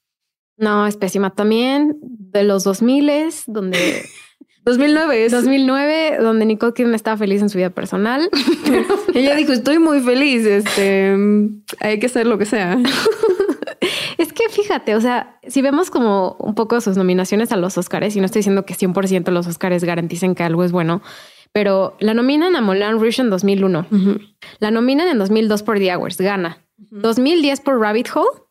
No, 0.56 0.86
es 0.86 0.96
pésima 0.96 1.34
también. 1.34 1.98
De 2.00 2.44
los 2.44 2.64
2000 2.64 3.10
donde 3.46 4.02
2009 4.64 5.26
es 5.26 5.32
2009, 5.32 6.18
donde 6.18 6.46
Nicole 6.46 6.72
Kidman 6.72 6.94
estaba 6.94 7.16
feliz 7.16 7.42
en 7.42 7.50
su 7.50 7.58
vida 7.58 7.70
personal. 7.70 8.30
Ella 9.14 9.34
dijo, 9.34 9.52
estoy 9.52 9.78
muy 9.78 10.00
feliz, 10.00 10.46
este, 10.46 11.14
hay 11.80 11.98
que 11.98 12.06
hacer 12.06 12.26
lo 12.26 12.38
que 12.38 12.46
sea. 12.46 12.78
Es 14.18 14.32
que 14.32 14.48
fíjate, 14.48 14.94
o 14.94 15.00
sea, 15.00 15.38
si 15.46 15.62
vemos 15.62 15.90
como 15.90 16.36
un 16.38 16.54
poco 16.54 16.80
sus 16.80 16.96
nominaciones 16.96 17.52
a 17.52 17.56
los 17.56 17.78
Oscars, 17.78 18.14
y 18.16 18.20
no 18.20 18.26
estoy 18.26 18.40
diciendo 18.40 18.64
que 18.64 18.74
100% 18.74 19.30
los 19.30 19.46
Oscars 19.46 19.84
garanticen 19.84 20.34
que 20.34 20.42
algo 20.42 20.64
es 20.64 20.72
bueno, 20.72 21.02
pero 21.52 21.96
la 22.00 22.14
nominan 22.14 22.56
a 22.56 22.60
Moulin 22.60 22.98
Rouge 22.98 23.20
en 23.20 23.30
2001, 23.30 23.86
la 24.58 24.70
nominan 24.70 25.08
en 25.08 25.18
2002 25.18 25.62
por 25.62 25.78
The 25.78 25.94
Hours, 25.94 26.18
gana, 26.18 26.58
2010 26.76 27.60
por 27.60 27.78
Rabbit 27.78 28.08
Hole, 28.14 28.42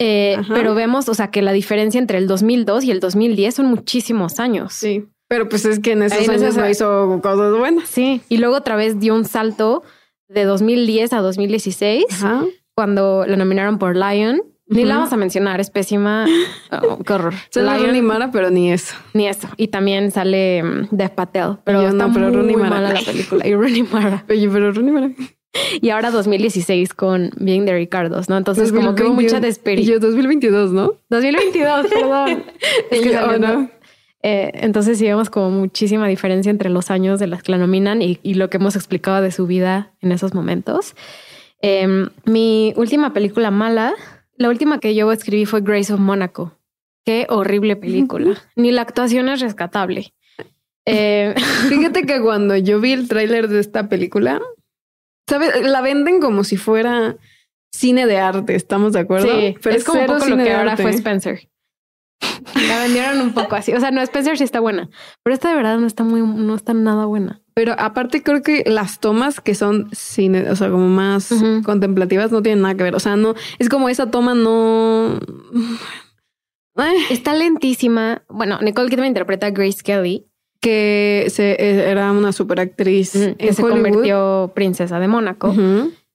eh, 0.00 0.38
pero 0.48 0.74
vemos, 0.74 1.08
o 1.08 1.14
sea, 1.14 1.30
que 1.30 1.42
la 1.42 1.52
diferencia 1.52 1.98
entre 1.98 2.18
el 2.18 2.26
2002 2.26 2.84
y 2.84 2.90
el 2.90 3.00
2010 3.00 3.54
son 3.54 3.66
muchísimos 3.66 4.40
años. 4.40 4.72
Sí, 4.72 5.06
pero 5.28 5.48
pues 5.48 5.64
es 5.64 5.78
que 5.80 5.92
en 5.92 6.02
esos 6.02 6.18
Ahí 6.28 6.28
años 6.28 6.56
no 6.56 6.68
hizo 6.68 7.20
cosas 7.22 7.56
buenas. 7.56 7.88
Sí, 7.88 8.20
y 8.28 8.38
luego 8.38 8.56
otra 8.56 8.76
vez 8.76 8.98
dio 9.00 9.14
un 9.14 9.24
salto 9.24 9.82
de 10.28 10.44
2010 10.44 11.12
a 11.12 11.20
2016 11.20 12.04
Ajá. 12.10 12.44
cuando 12.74 13.24
la 13.26 13.36
nominaron 13.36 13.78
por 13.78 13.96
Lion. 13.96 14.42
Ni 14.66 14.84
la 14.84 14.96
vamos 14.96 15.12
a 15.12 15.16
mencionar, 15.16 15.60
es 15.60 15.70
pésima. 15.70 16.26
Oh, 16.72 16.98
qué 17.04 17.12
horror. 17.12 17.34
Sale 17.50 17.66
Lion, 17.66 17.84
Rooney 17.86 18.02
Mara, 18.02 18.30
pero 18.32 18.50
ni 18.50 18.72
eso. 18.72 18.96
Ni 19.12 19.28
eso. 19.28 19.48
Y 19.56 19.68
también 19.68 20.10
sale 20.10 20.62
mm, 20.62 20.88
Dev 20.90 21.10
Patel, 21.14 21.58
pero 21.64 21.82
Yo 21.82 21.88
está 21.90 22.08
no, 22.08 22.12
pero 22.12 22.30
muy 22.30 22.56
Mara. 22.56 22.70
mala 22.70 22.92
la 22.94 23.00
película. 23.00 23.46
Y 23.46 23.54
Rooney 23.54 23.82
Mara. 23.84 24.24
Oye, 24.30 24.48
pero 24.48 24.72
Rooney 24.72 24.92
Mara. 24.92 25.10
Y 25.80 25.90
ahora 25.90 26.10
2016 26.10 26.94
con 26.94 27.30
Bien 27.36 27.64
de 27.64 27.74
Ricardos, 27.74 28.28
¿no? 28.28 28.36
Entonces 28.36 28.72
como 28.72 28.94
que 28.96 29.02
hubo 29.04 29.10
2021. 29.10 29.22
mucha 29.22 29.36
Y 29.38 29.40
desperdicio. 29.40 29.94
yo 29.94 30.00
2022, 30.00 30.72
¿no? 30.72 30.94
2022, 31.10 31.86
perdón. 31.90 32.44
Es 32.90 33.00
Y 33.00 33.04
que 33.04 33.12
yo, 33.12 33.24
oh, 33.24 33.38
no. 33.38 33.70
Eh, 34.24 34.50
entonces 34.54 34.98
sí 34.98 35.04
vemos 35.04 35.30
como 35.30 35.50
muchísima 35.50 36.08
diferencia 36.08 36.50
entre 36.50 36.70
los 36.70 36.90
años 36.90 37.20
de 37.20 37.28
las 37.28 37.42
que 37.44 37.52
la 37.52 37.58
nominan 37.58 38.02
y, 38.02 38.18
y 38.24 38.34
lo 38.34 38.50
que 38.50 38.56
hemos 38.56 38.74
explicado 38.74 39.22
de 39.22 39.30
su 39.30 39.46
vida 39.46 39.92
en 40.00 40.10
esos 40.10 40.34
momentos. 40.34 40.96
Em, 41.60 42.08
mi 42.24 42.72
última 42.76 43.12
película 43.12 43.50
mala, 43.50 43.94
la 44.36 44.48
última 44.48 44.78
que 44.78 44.94
yo 44.94 45.10
escribí 45.12 45.46
fue 45.46 45.60
Grace 45.60 45.92
of 45.92 46.00
Monaco. 46.00 46.58
Qué 47.04 47.26
horrible 47.28 47.76
película. 47.76 48.42
Ni 48.56 48.72
la 48.72 48.82
actuación 48.82 49.28
es 49.28 49.40
rescatable. 49.40 50.14
Eh, 50.86 51.34
Fíjate 51.68 52.06
que 52.06 52.20
cuando 52.20 52.56
yo 52.56 52.80
vi 52.80 52.92
el 52.92 53.08
tráiler 53.08 53.48
de 53.48 53.60
esta 53.60 53.88
película, 53.88 54.40
¿sabes? 55.28 55.66
La 55.66 55.80
venden 55.80 56.20
como 56.20 56.44
si 56.44 56.56
fuera 56.56 57.16
cine 57.72 58.06
de 58.06 58.18
arte, 58.18 58.54
¿estamos 58.54 58.92
de 58.92 59.00
acuerdo? 59.00 59.26
Sí, 59.26 59.56
pero 59.62 59.76
es 59.76 59.84
como 59.84 60.00
un 60.00 60.06
poco 60.06 60.26
lo 60.26 60.36
que 60.36 60.52
ahora 60.52 60.76
fue 60.76 60.90
Spencer. 60.90 61.48
La 62.68 62.82
vendieron 62.82 63.20
un 63.20 63.34
poco 63.34 63.56
así. 63.56 63.72
O 63.72 63.80
sea, 63.80 63.90
no, 63.90 64.00
Spencer 64.00 64.38
sí 64.38 64.44
está 64.44 64.60
buena, 64.60 64.88
pero 65.22 65.34
esta 65.34 65.50
de 65.50 65.56
verdad 65.56 65.78
no 65.78 65.86
está 65.86 66.04
muy, 66.04 66.22
no 66.22 66.54
está 66.54 66.72
nada 66.72 67.06
buena. 67.06 67.42
Pero 67.54 67.74
aparte 67.78 68.22
creo 68.22 68.42
que 68.42 68.64
las 68.66 68.98
tomas 68.98 69.40
que 69.40 69.54
son 69.54 69.88
cine, 69.92 70.50
o 70.50 70.56
sea, 70.56 70.70
como 70.70 70.88
más 70.88 71.32
contemplativas 71.64 72.32
no 72.32 72.42
tienen 72.42 72.62
nada 72.62 72.74
que 72.74 72.82
ver. 72.82 72.96
O 72.96 73.00
sea, 73.00 73.14
no, 73.14 73.34
es 73.58 73.68
como 73.68 73.88
esa 73.88 74.10
toma 74.10 74.34
no... 74.34 75.20
Está 77.10 77.34
lentísima. 77.34 78.24
Bueno, 78.28 78.58
Nicole 78.60 78.90
Kidman 78.90 79.06
interpreta 79.06 79.46
a 79.46 79.50
Grace 79.50 79.82
Kelly. 79.84 80.26
Que 80.60 81.26
se, 81.28 81.52
e, 81.52 81.90
era 81.90 82.10
una 82.10 82.32
superactriz 82.32 83.12
que 83.38 83.52
se 83.52 83.62
convirtió 83.62 84.50
princesa 84.54 84.98
de 84.98 85.06
Mónaco. 85.06 85.54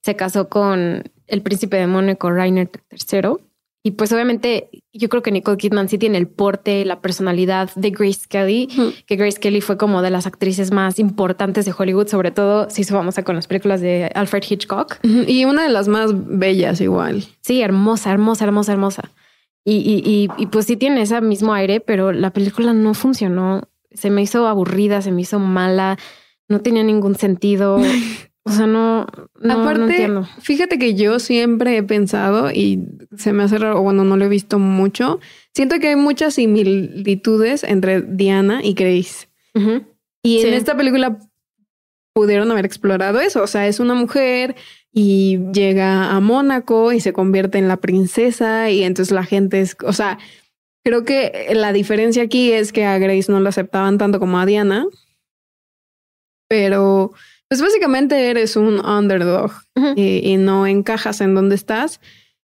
Se 0.02 0.16
casó 0.18 0.50
con 0.50 1.04
el 1.28 1.42
príncipe 1.42 1.78
de 1.78 1.88
Mónaco, 1.88 2.32
Rainer 2.32 2.70
III 2.92 3.49
y 3.82 3.92
pues 3.92 4.12
obviamente 4.12 4.70
yo 4.92 5.08
creo 5.08 5.24
que 5.24 5.32
Nicole 5.32 5.58
Kidman 5.58 5.88
sí 5.88 5.98
tiene 5.98 6.18
el 6.18 6.28
porte, 6.28 6.84
la 6.84 7.00
personalidad 7.00 7.70
de 7.76 7.92
Grace 7.92 8.22
Kelly, 8.28 8.68
que 9.06 9.16
Grace 9.16 9.40
Kelly 9.40 9.62
fue 9.62 9.78
como 9.78 10.02
de 10.02 10.10
las 10.10 10.28
actrices 10.28 10.72
más 10.72 11.00
importantes 11.00 11.66
de 11.66 11.74
Hollywood, 11.78 12.08
sobre 12.08 12.32
todo 12.32 12.70
si 12.70 12.84
se 12.84 12.94
famosa 12.94 13.24
con 13.24 13.36
las 13.36 13.48
películas 13.48 13.80
de 13.80 14.12
Alfred 14.16 14.44
Hitchcock. 14.50 14.98
Y 15.04 15.46
una 15.46 15.64
de 15.64 15.70
las 15.70 15.88
más 15.88 16.12
bellas 16.14 16.82
igual. 16.82 17.24
Sí, 17.42 17.62
hermosa, 17.62 18.12
hermosa, 18.12 18.44
hermosa, 18.44 18.74
hermosa. 18.74 19.12
Y, 19.64 19.76
y, 19.76 20.30
y, 20.38 20.46
pues 20.48 20.66
sí 20.66 20.78
tiene 20.78 21.02
ese 21.02 21.22
mismo 21.22 21.54
aire, 21.54 21.80
pero 21.80 22.12
la 22.12 22.32
película 22.32 22.74
no 22.74 22.94
funcionó. 22.94 23.62
Se 23.92 24.10
me 24.10 24.22
hizo 24.22 24.48
aburrida, 24.48 25.02
se 25.02 25.12
me 25.12 25.22
hizo 25.22 25.40
mala, 25.40 25.98
no 26.48 26.60
tenía 26.60 26.84
ningún 26.84 27.16
sentido. 27.16 27.78
O 28.44 28.52
sea, 28.52 28.68
no, 28.68 29.06
Aparte, 29.48 30.10
Fíjate 30.42 30.80
que 30.80 30.96
yo 30.96 31.20
siempre 31.20 31.78
he 31.78 31.84
pensado 31.84 32.52
y 32.52 32.84
se 33.16 33.34
me 33.34 33.44
hace 33.44 33.58
raro, 33.58 33.82
bueno, 33.82 34.04
no 34.04 34.18
lo 34.18 34.26
he 34.26 34.30
visto 34.30 34.60
mucho. 34.60 35.20
Siento 35.54 35.80
que 35.80 35.90
hay 35.90 35.96
muchas 35.96 36.36
similitudes 36.36 37.64
entre 37.64 38.02
Diana 38.02 38.62
y 38.64 38.74
Grace. 38.74 39.28
Y 40.24 40.42
en 40.42 40.54
esta 40.54 40.76
película 40.76 41.20
pudieron 42.14 42.52
haber 42.52 42.66
explorado 42.66 43.20
eso. 43.20 43.44
O 43.44 43.48
sea, 43.48 43.68
es 43.68 43.80
una 43.80 43.94
mujer 43.94 44.56
y 44.92 45.40
llega 45.54 46.12
a 46.12 46.20
Mónaco 46.20 46.92
y 46.92 47.00
se 47.00 47.14
convierte 47.14 47.58
en 47.58 47.68
la 47.68 47.78
princesa 47.78 48.70
y 48.72 48.84
entonces 48.84 49.14
la 49.14 49.24
gente 49.24 49.62
es, 49.62 49.78
o 49.84 49.94
sea, 49.94 50.18
creo 50.84 51.04
que 51.04 51.50
la 51.54 51.72
diferencia 51.74 52.24
aquí 52.24 52.52
es 52.52 52.74
que 52.74 52.86
a 52.86 52.98
Grace 52.98 53.32
no 53.32 53.40
la 53.40 53.50
aceptaban 53.50 53.98
tanto 53.98 54.20
como 54.20 54.40
a 54.40 54.46
Diana, 54.46 54.88
pero 56.50 57.14
pues 57.50 57.62
básicamente 57.62 58.30
eres 58.30 58.56
un 58.56 58.80
underdog 58.86 59.52
y, 59.96 60.38
no 60.38 60.68
encajas 60.68 61.20
en 61.20 61.34
donde 61.34 61.56
estás. 61.56 62.00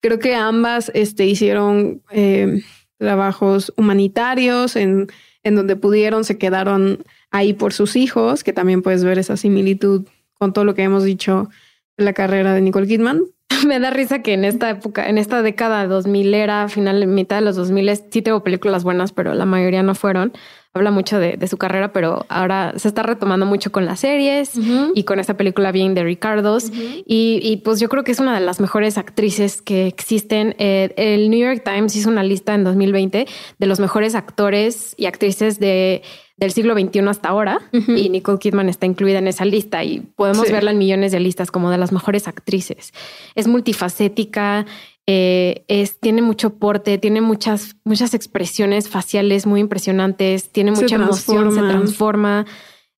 Creo 0.00 0.18
que 0.18 0.34
ambas 0.34 0.90
este, 0.94 1.26
hicieron 1.26 2.02
eh, 2.10 2.62
trabajos 2.98 3.74
humanitarios 3.76 4.74
en, 4.74 5.08
en 5.42 5.54
donde 5.54 5.76
pudieron, 5.76 6.24
se 6.24 6.38
quedaron 6.38 7.04
ahí 7.30 7.52
por 7.52 7.74
sus 7.74 7.94
hijos, 7.94 8.42
que 8.42 8.54
también 8.54 8.80
puedes 8.80 9.04
ver 9.04 9.18
esa 9.18 9.36
similitud 9.36 10.06
con 10.32 10.54
todo 10.54 10.64
lo 10.64 10.74
que 10.74 10.82
hemos 10.82 11.04
dicho 11.04 11.50
de 11.98 12.04
la 12.04 12.14
carrera 12.14 12.54
de 12.54 12.62
Nicole 12.62 12.86
Kidman. 12.86 13.22
Me 13.66 13.78
da 13.78 13.90
risa 13.90 14.22
que 14.22 14.32
en 14.32 14.46
esta 14.46 14.70
época, 14.70 15.08
en 15.08 15.18
esta 15.18 15.42
década 15.42 15.86
2000 15.86 16.32
era, 16.32 16.68
final, 16.68 17.06
mitad 17.06 17.36
de 17.36 17.42
los 17.42 17.56
2000, 17.56 17.96
sí 18.10 18.22
tengo 18.22 18.42
películas 18.42 18.82
buenas, 18.82 19.12
pero 19.12 19.34
la 19.34 19.44
mayoría 19.44 19.82
no 19.82 19.94
fueron 19.94 20.32
habla 20.76 20.90
mucho 20.90 21.18
de, 21.18 21.46
su 21.48 21.56
carrera, 21.56 21.92
pero 21.92 22.26
ahora 22.28 22.74
se 22.76 22.88
está 22.88 23.02
retomando 23.02 23.46
mucho 23.46 23.72
con 23.72 23.86
las 23.86 24.00
series 24.00 24.52
y 24.94 25.04
con 25.04 25.18
esta 25.18 25.36
película 25.36 25.72
bien 25.72 25.94
de 25.94 26.04
Ricardos. 26.04 26.70
y, 26.72 27.62
pues 27.64 27.80
yo 27.80 27.88
creo 27.88 28.04
que 28.04 28.12
es 28.12 28.20
una 28.20 28.34
de 28.38 28.44
las 28.44 28.60
mejores 28.60 28.98
actrices 28.98 29.62
que 29.62 29.86
existen. 29.86 30.54
Eh, 30.58 30.92
el 30.96 31.30
New 31.30 31.40
York 31.40 31.62
Times 31.64 31.96
hizo 31.96 32.08
una 32.08 32.22
lista 32.22 32.54
en 32.54 32.64
2020 32.64 33.26
de 33.58 33.66
los 33.66 33.80
mejores 33.80 34.14
actores 34.14 34.94
y 34.96 35.06
actrices 35.06 35.58
de 35.58 36.02
del 36.36 36.52
siglo 36.52 36.74
XXI 36.74 37.00
hasta 37.08 37.30
ahora 37.30 37.60
y 37.72 38.10
Nicole 38.10 38.38
Kidman 38.38 38.68
está 38.68 38.84
incluida 38.84 39.18
en 39.18 39.26
esa 39.26 39.46
lista 39.46 39.82
y 39.84 40.00
podemos 40.00 40.50
verla 40.50 40.70
en 40.70 40.78
millones 40.78 41.12
de 41.12 41.20
listas 41.20 41.50
como 41.50 41.70
de 41.70 41.78
las 41.78 41.92
mejores 41.92 42.28
actrices. 42.28 42.92
Es 43.34 43.48
multifacética, 43.48 44.66
eh, 45.06 45.64
es, 45.68 46.00
tiene 46.00 46.20
mucho 46.20 46.54
porte, 46.58 46.98
tiene 46.98 47.20
muchas, 47.20 47.76
muchas 47.84 48.12
expresiones 48.12 48.88
faciales 48.88 49.46
muy 49.46 49.60
impresionantes, 49.60 50.50
tiene 50.50 50.72
mucha 50.72 50.96
emoción, 50.96 51.52
se 51.52 51.60
transforma. 51.60 52.44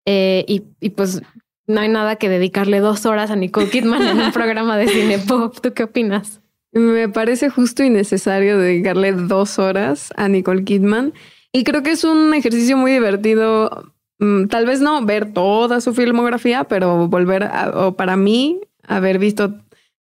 Eh, 0.05 0.45
y, 0.47 0.63
y, 0.81 0.91
pues 0.91 1.21
no 1.67 1.81
hay 1.81 1.89
nada 1.89 2.15
que 2.15 2.29
dedicarle 2.29 2.79
dos 2.79 3.07
horas 3.07 3.33
a 3.33 3.37
Nicole 3.37 3.71
Kidman 3.71 4.07
en 4.07 4.21
un 4.21 4.33
programa 4.33 4.77
de 4.77 4.87
cine 4.87 5.19
pop. 5.19 5.57
¿Tú 5.61 5.73
qué 5.75 5.83
opinas? 5.83 6.41
Me 6.73 7.09
parece 7.09 7.49
justo 7.49 7.83
y 7.83 7.91
necesario 7.91 8.59
dedicarle 8.59 9.13
dos 9.13 9.59
horas 9.59 10.13
a 10.17 10.29
Nicole 10.29 10.63
Kidman. 10.63 11.13
Y 11.53 11.65
creo 11.65 11.83
que 11.83 11.91
es 11.91 12.05
un 12.05 12.35
ejercicio 12.35 12.77
muy 12.77 12.93
divertido. 12.93 13.93
Mm, 14.19 14.47
tal 14.47 14.67
vez 14.67 14.81
no 14.81 15.05
ver 15.05 15.33
toda 15.33 15.81
su 15.81 15.93
filmografía, 15.93 16.65
pero 16.65 17.09
volver 17.09 17.45
a, 17.45 17.87
o 17.87 17.97
para 17.97 18.17
mí, 18.17 18.61
haber 18.87 19.19
visto 19.19 19.55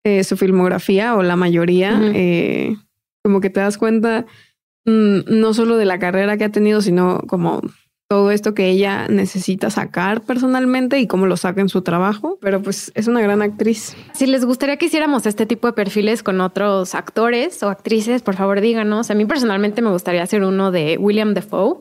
eh, 0.04 0.22
su 0.22 0.36
filmografía 0.36 1.16
o 1.16 1.22
la 1.22 1.34
mayoría, 1.34 1.98
eh, 2.14 2.76
como 3.24 3.40
que 3.40 3.50
te 3.50 3.60
das 3.60 3.78
cuenta 3.78 4.26
mm, 4.84 5.20
no 5.28 5.54
solo 5.54 5.76
de 5.76 5.86
la 5.86 5.98
carrera 5.98 6.36
que 6.36 6.44
ha 6.44 6.52
tenido, 6.52 6.82
sino 6.82 7.20
como 7.26 7.62
todo 8.08 8.30
esto 8.30 8.54
que 8.54 8.68
ella 8.68 9.08
necesita 9.08 9.70
sacar 9.70 10.20
personalmente 10.20 10.98
y 10.98 11.06
cómo 11.06 11.26
lo 11.26 11.36
saca 11.36 11.60
en 11.62 11.68
su 11.68 11.82
trabajo, 11.82 12.38
pero 12.40 12.62
pues 12.62 12.92
es 12.94 13.08
una 13.08 13.22
gran 13.22 13.40
actriz. 13.40 13.96
Si 14.12 14.26
les 14.26 14.44
gustaría 14.44 14.76
que 14.76 14.86
hiciéramos 14.86 15.26
este 15.26 15.46
tipo 15.46 15.66
de 15.66 15.72
perfiles 15.72 16.22
con 16.22 16.40
otros 16.40 16.94
actores 16.94 17.62
o 17.62 17.70
actrices, 17.70 18.22
por 18.22 18.36
favor 18.36 18.60
díganos. 18.60 19.10
A 19.10 19.14
mí 19.14 19.24
personalmente 19.24 19.80
me 19.80 19.90
gustaría 19.90 20.22
hacer 20.22 20.44
uno 20.44 20.70
de 20.70 20.98
William 20.98 21.32
Defoe. 21.34 21.78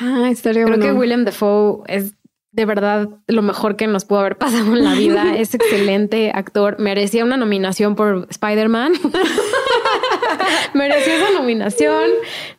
Ah, 0.00 0.28
estaría 0.30 0.64
Creo 0.64 0.78
que 0.80 0.92
William 0.92 1.24
Defoe 1.24 1.82
es 1.86 2.14
de 2.52 2.66
verdad 2.66 3.08
lo 3.26 3.42
mejor 3.42 3.76
que 3.76 3.86
nos 3.86 4.04
pudo 4.04 4.20
haber 4.20 4.38
pasado 4.38 4.74
en 4.74 4.84
la 4.84 4.94
vida. 4.94 5.34
Es 5.36 5.54
excelente 5.54 6.30
actor. 6.34 6.78
Merecía 6.78 7.24
una 7.24 7.36
nominación 7.36 7.96
por 7.96 8.26
Spider-Man. 8.30 8.92
merecía 10.74 11.16
esa 11.16 11.30
nominación. 11.32 12.10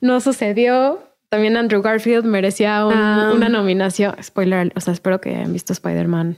No 0.02 0.20
sucedió. 0.20 1.00
También 1.30 1.58
Andrew 1.58 1.82
Garfield 1.82 2.26
merecía 2.26 2.82
ah. 2.82 3.32
una 3.34 3.50
nominación. 3.50 4.16
Spoiler, 4.22 4.72
o 4.76 4.82
sea, 4.82 4.94
espero 4.94 5.22
que 5.22 5.36
hayan 5.36 5.54
visto 5.54 5.74
Spider-Man. 5.74 6.38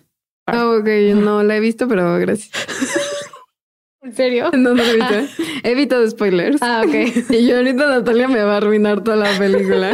Oh, 0.54 0.78
ok, 0.80 0.88
no 1.16 1.44
la 1.44 1.58
he 1.58 1.60
visto, 1.60 1.88
pero 1.88 2.18
gracias. 2.20 2.52
¿En 4.02 4.14
serio? 4.14 4.52
No, 4.54 4.74
no 4.74 4.84
he 4.84 4.96
visto. 4.96 5.16
Ah. 5.16 5.44
He 5.64 5.72
evitado 5.72 6.08
spoilers. 6.10 6.62
Ah, 6.62 6.84
ok. 6.86 7.32
Y 7.32 7.48
yo 7.48 7.58
ahorita 7.58 7.88
Natalia 7.88 8.28
me 8.28 8.44
va 8.44 8.54
a 8.54 8.58
arruinar 8.58 9.04
toda 9.04 9.18
la 9.18 9.38
película. 9.38 9.94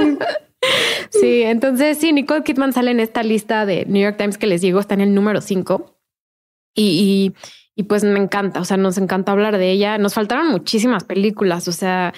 Sí, 1.12 1.44
entonces 1.44 1.98
sí, 1.98 2.14
Nicole 2.14 2.44
Kidman 2.44 2.74
sale 2.74 2.92
en 2.92 3.00
esta 3.00 3.22
lista 3.24 3.66
de 3.66 3.86
New 3.86 4.02
York 4.02 4.18
Times 4.18 4.38
que 4.38 4.48
les 4.48 4.62
digo, 4.62 4.80
está 4.80 4.94
en 4.94 5.02
el 5.02 5.14
número 5.14 5.42
5. 5.42 5.98
Y, 6.74 7.34
y, 7.76 7.84
pues 7.84 8.04
me 8.04 8.18
encanta, 8.18 8.62
o 8.62 8.66
sea, 8.66 8.78
nos 8.78 8.98
encanta 8.98 9.34
hablar 9.34 9.58
de 9.58 9.72
ella. 9.72 9.98
Nos 9.98 10.14
faltaron 10.14 10.48
muchísimas 10.48 11.04
películas, 11.04 11.68
o 11.68 11.74
sea, 11.74 12.14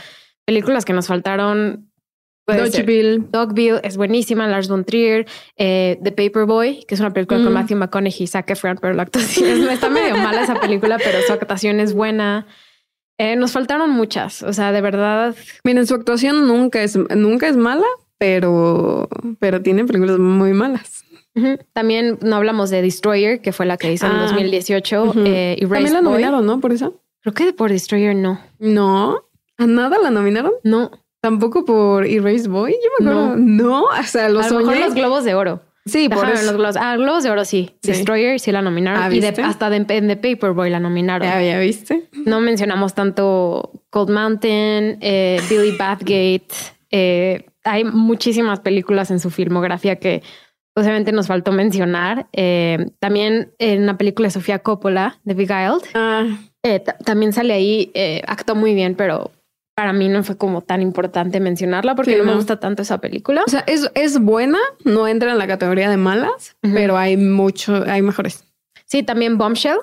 películas 0.46 0.86
que 0.86 0.94
nos 0.94 1.08
faltaron. 1.08 1.90
Dogville. 2.46 3.24
Dogville 3.32 3.80
es 3.84 3.96
buenísima, 3.96 4.48
Lars 4.48 4.68
von 4.68 4.84
Trier, 4.84 5.26
eh, 5.56 5.98
The 6.04 6.12
Paperboy, 6.12 6.84
que 6.86 6.94
es 6.94 7.00
una 7.00 7.14
película 7.14 7.42
con 7.42 7.52
mm. 7.52 7.56
Matthew 7.56 7.78
McConaughey 7.78 8.24
y 8.24 8.28
Zac 8.28 8.50
Efron, 8.52 8.78
pero 8.82 8.94
la 8.94 9.04
actuación 9.04 9.68
está 9.70 9.90
medio 9.90 10.18
mala 10.18 10.44
esa 10.44 10.60
película, 10.60 10.98
pero 10.98 11.20
su 11.26 11.34
actuación 11.34 11.80
es 11.80 11.94
buena. 11.94 12.46
Eh, 13.18 13.38
nos 13.38 13.54
faltaron 13.54 13.92
muchas, 13.92 14.44
o 14.44 14.52
sea, 14.52 14.72
de 14.72 14.82
verdad. 14.82 15.36
Miren, 15.64 15.88
su 15.88 15.96
actuación 15.96 16.48
nunca 16.48 16.84
es, 16.84 16.98
nunca 16.98 17.48
es 17.48 17.56
mala, 17.56 17.86
pero, 18.24 19.10
pero 19.40 19.62
tiene 19.62 19.84
películas 19.84 20.18
muy 20.18 20.54
malas. 20.54 21.04
También 21.74 22.20
no 22.22 22.38
hablamos 22.38 22.70
de 22.70 22.82
Destroyer, 22.82 23.42
que 23.42 23.52
fue 23.52 23.66
la 23.66 23.76
que 23.76 23.92
hizo 23.92 24.06
en 24.06 24.18
2018. 24.18 25.04
Ah, 25.04 25.20
eh, 25.26 25.58
También 25.60 25.92
la 25.92 26.02
nominaron, 26.02 26.46
¿no? 26.46 26.62
Por 26.62 26.72
eso. 26.72 27.02
Creo 27.22 27.34
que 27.34 27.52
por 27.52 27.70
Destroyer 27.70 28.16
no. 28.16 28.40
No. 28.60 29.26
¿A 29.58 29.68
nada 29.68 29.98
la 30.02 30.10
nominaron? 30.10 30.54
No. 30.64 30.92
Tampoco 31.20 31.66
por 31.66 32.06
Erase 32.06 32.48
Boy. 32.48 32.72
Yo 32.72 32.90
me 33.06 33.12
acuerdo. 33.12 33.36
No. 33.36 33.84
O 33.84 34.04
sea, 34.04 34.30
los, 34.30 34.46
a 34.46 34.54
los 34.54 34.96
Globos 34.96 35.26
de 35.26 35.36
Oro. 35.36 35.62
Sí, 35.86 36.08
por 36.08 36.30
eso. 36.30 36.46
Los 36.46 36.56
globos. 36.56 36.78
Ah, 36.78 36.96
Globos 36.96 37.24
de 37.24 37.30
Oro 37.30 37.44
sí. 37.44 37.76
Destroyer 37.82 38.40
sí 38.40 38.54
la 38.54 38.62
nominaron. 38.62 39.04
Ah, 39.04 39.14
y 39.14 39.20
de, 39.20 39.28
hasta 39.28 39.70
de, 39.70 39.84
de, 39.84 40.16
Paperboy 40.16 40.70
la 40.70 40.80
nominaron. 40.80 41.28
Ya, 41.28 41.44
ya 41.44 41.60
viste. 41.60 42.08
No 42.26 42.40
mencionamos 42.40 42.94
tanto 42.94 43.72
Cold 43.90 44.12
Mountain, 44.12 45.00
eh, 45.02 45.42
Billy 45.50 45.76
Bathgate, 45.76 46.48
eh, 46.90 47.48
hay 47.64 47.84
muchísimas 47.84 48.60
películas 48.60 49.12
en 49.12 49.20
su 49.20 49.30
filmografía 49.30 49.98
que 49.98 50.22
posiblemente 50.76 51.12
nos 51.12 51.28
faltó 51.28 51.52
mencionar. 51.52 52.28
Eh, 52.34 52.88
también 53.00 53.54
en 53.60 53.84
una 53.84 53.98
película 53.98 54.28
de 54.28 54.32
Sofía 54.32 54.60
Coppola, 54.60 55.20
The 55.26 55.34
Beguiled, 55.34 55.84
Ah, 55.94 56.26
eh, 56.64 56.80
ta- 56.80 56.98
también 56.98 57.34
sale 57.34 57.54
ahí, 57.54 57.92
eh, 57.94 58.22
actuó 58.28 58.56
muy 58.56 58.74
bien, 58.74 58.96
pero 58.96 59.32
para 59.76 59.92
mí 59.94 60.08
no 60.08 60.24
fue 60.24 60.38
como 60.38 60.62
tan 60.62 60.82
importante 60.82 61.40
mencionarla 61.40 61.96
porque 61.96 62.12
Sí, 62.14 62.18
no, 62.18 62.24
me 62.26 62.36
gusta 62.36 62.60
tanto 62.60 62.82
esa 62.84 63.00
película. 63.00 63.44
o 63.46 63.50
sea, 63.50 63.64
es, 63.68 63.90
es 63.96 64.20
buena, 64.20 64.60
no 64.84 65.08
entra 65.08 65.32
en 65.32 65.38
la 65.40 65.48
categoría 65.48 65.90
de 65.90 65.98
malas, 65.98 66.56
pero 66.62 66.98
hay 66.98 67.18
mucho, 67.18 67.84
hay 67.88 68.02
mejores. 68.02 68.44
Sí, 68.86 69.02
también 69.04 69.38
Bombshell, 69.40 69.78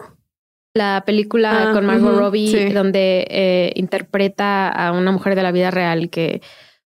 la 0.74 1.02
película 1.04 1.70
Ah, 1.70 1.72
con 1.72 1.84
Margot 1.86 2.10
ujú, 2.10 2.18
Robbie, 2.18 2.68
sí. 2.68 2.72
donde 2.72 3.26
eh, 3.28 3.72
interpreta 3.74 4.68
a 4.68 4.92
una 4.92 5.10
mujer 5.10 5.34
de 5.34 5.42
la 5.42 5.50
vida 5.50 5.70
real 5.72 6.08
que 6.10 6.40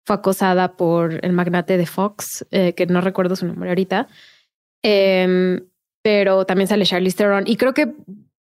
fue 0.05 0.17
acosada 0.17 0.77
por 0.77 1.25
el 1.25 1.33
magnate 1.33 1.77
de 1.79 1.87
Fox, 1.87 2.47
eh, 2.51 2.75
que 2.75 2.87
no 2.87 3.01
recuerdo 3.01 3.37
su 3.37 3.47
nombre 3.47 3.71
ahorita. 3.71 4.09
Em, 4.83 5.61
pero 6.03 6.45
también 6.45 6.69
sale 6.69 6.85
Charlize 6.85 7.17
Theron. 7.17 7.45
Y 7.47 7.57
creo 7.57 7.73
que 7.73 7.95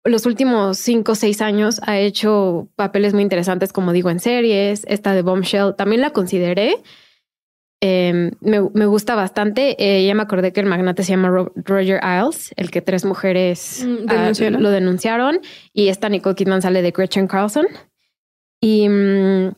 los 0.04 0.26
últimos 0.26 0.78
cinco 0.80 1.12
o 1.14 1.16
seis 1.16 1.42
años 1.42 1.80
ha 1.86 1.98
hecho 2.00 2.68
papeles 2.76 3.14
muy 3.14 3.24
interesantes, 3.24 3.72
como 3.74 3.92
digo, 3.94 4.10
en 4.10 4.20
series. 4.20 4.84
Esta 4.88 5.14
de 5.14 5.22
Bombshell 5.22 5.76
también 5.76 6.02
la 6.02 6.10
consideré. 6.12 6.78
Em, 7.82 8.32
me, 8.40 8.62
me 8.74 8.86
gusta 8.88 9.14
bastante. 9.16 9.76
Eh, 9.78 10.06
ya 10.08 10.16
me 10.16 10.24
acordé 10.24 10.52
que 10.54 10.62
el 10.62 10.66
magnate 10.66 11.04
se 11.04 11.12
llama 11.12 11.30
Ro- 11.30 11.52
Roger 11.56 12.00
Ailes, 12.04 12.54
el 12.56 12.72
que 12.72 12.82
tres 12.82 13.06
mujeres 13.06 13.86
Mm, 13.86 14.06
ah, 14.10 14.32
lo 14.60 14.70
denunciaron. 14.72 15.40
Y 15.74 15.90
esta 15.90 16.10
Nicole 16.10 16.36
Kidman 16.36 16.62
sale 16.62 16.82
de 16.82 16.92
Gretchen 16.92 17.28
Carlson. 17.28 17.68
Y, 18.62 18.90
mm, 18.90 19.52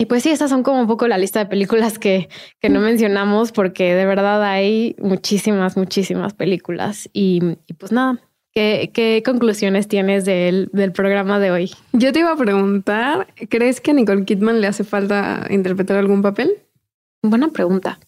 y 0.00 0.06
pues 0.06 0.22
sí, 0.22 0.30
estas 0.30 0.48
son 0.48 0.62
como 0.62 0.80
un 0.80 0.86
poco 0.86 1.06
la 1.08 1.18
lista 1.18 1.40
de 1.40 1.44
películas 1.44 1.98
que, 1.98 2.30
que 2.58 2.70
no 2.70 2.80
mencionamos 2.80 3.52
porque 3.52 3.94
de 3.94 4.06
verdad 4.06 4.42
hay 4.42 4.96
muchísimas, 4.98 5.76
muchísimas 5.76 6.32
películas. 6.32 7.10
Y, 7.12 7.58
pues 7.76 7.92
nada, 7.92 8.18
¿qué, 8.54 9.22
conclusiones 9.22 9.88
tienes 9.88 10.24
del, 10.24 10.70
del 10.72 10.92
programa 10.92 11.38
de 11.38 11.50
hoy? 11.50 11.70
Yo 11.92 12.14
te 12.14 12.20
iba 12.20 12.32
a 12.32 12.36
preguntar, 12.36 13.26
¿crees 13.50 13.82
que 13.82 13.90
a 13.90 13.94
Nicole 13.94 14.24
Kidman 14.24 14.62
le 14.62 14.68
hace 14.68 14.84
falta 14.84 15.46
interpretar 15.50 15.98
algún 15.98 16.22
papel? 16.22 16.50
Buena 17.22 17.48
pregunta. 17.48 18.00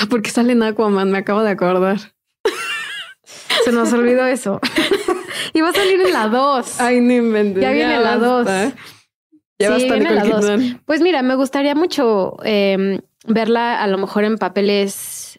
Ah, 0.00 0.06
porque 0.08 0.30
sale 0.30 0.52
en 0.52 0.62
Aquaman, 0.62 1.10
me 1.10 1.18
acabo 1.18 1.42
de 1.42 1.50
acordar. 1.50 1.98
Se 3.66 3.72
nos 3.72 3.92
olvidó 3.92 4.24
eso. 4.24 4.58
Iba 5.52 5.68
a 5.68 5.72
salir 5.74 6.00
en 6.00 6.14
la 6.14 6.28
2. 6.28 6.80
Ay, 6.80 7.02
no 7.02 7.12
inventé. 7.12 7.60
Ya 7.60 7.72
viene 7.72 8.00
la 8.00 8.16
2. 8.16 8.48
Ya 9.60 9.68
Sí, 9.78 9.88
basta, 9.88 9.94
viene 9.94 10.22
Nicole 10.22 10.46
la 10.46 10.56
dos. 10.56 10.76
Pues 10.86 11.00
mira, 11.00 11.22
me 11.22 11.36
gustaría 11.36 11.76
mucho 11.76 12.36
eh, 12.44 13.00
verla 13.26 13.80
a 13.80 13.86
lo 13.86 13.98
mejor 13.98 14.24
en 14.24 14.38
papeles 14.38 15.38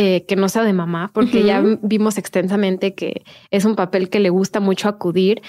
eh, 0.00 0.24
que 0.26 0.36
no 0.36 0.48
sea 0.48 0.62
de 0.62 0.72
mamá, 0.72 1.10
porque 1.12 1.42
ya 1.42 1.60
vimos 1.82 2.18
extensamente 2.18 2.94
que 2.94 3.22
es 3.50 3.64
un 3.64 3.74
papel 3.74 4.08
que 4.10 4.20
le 4.20 4.30
gusta 4.30 4.60
mucho 4.60 4.88
acudir. 4.88 5.42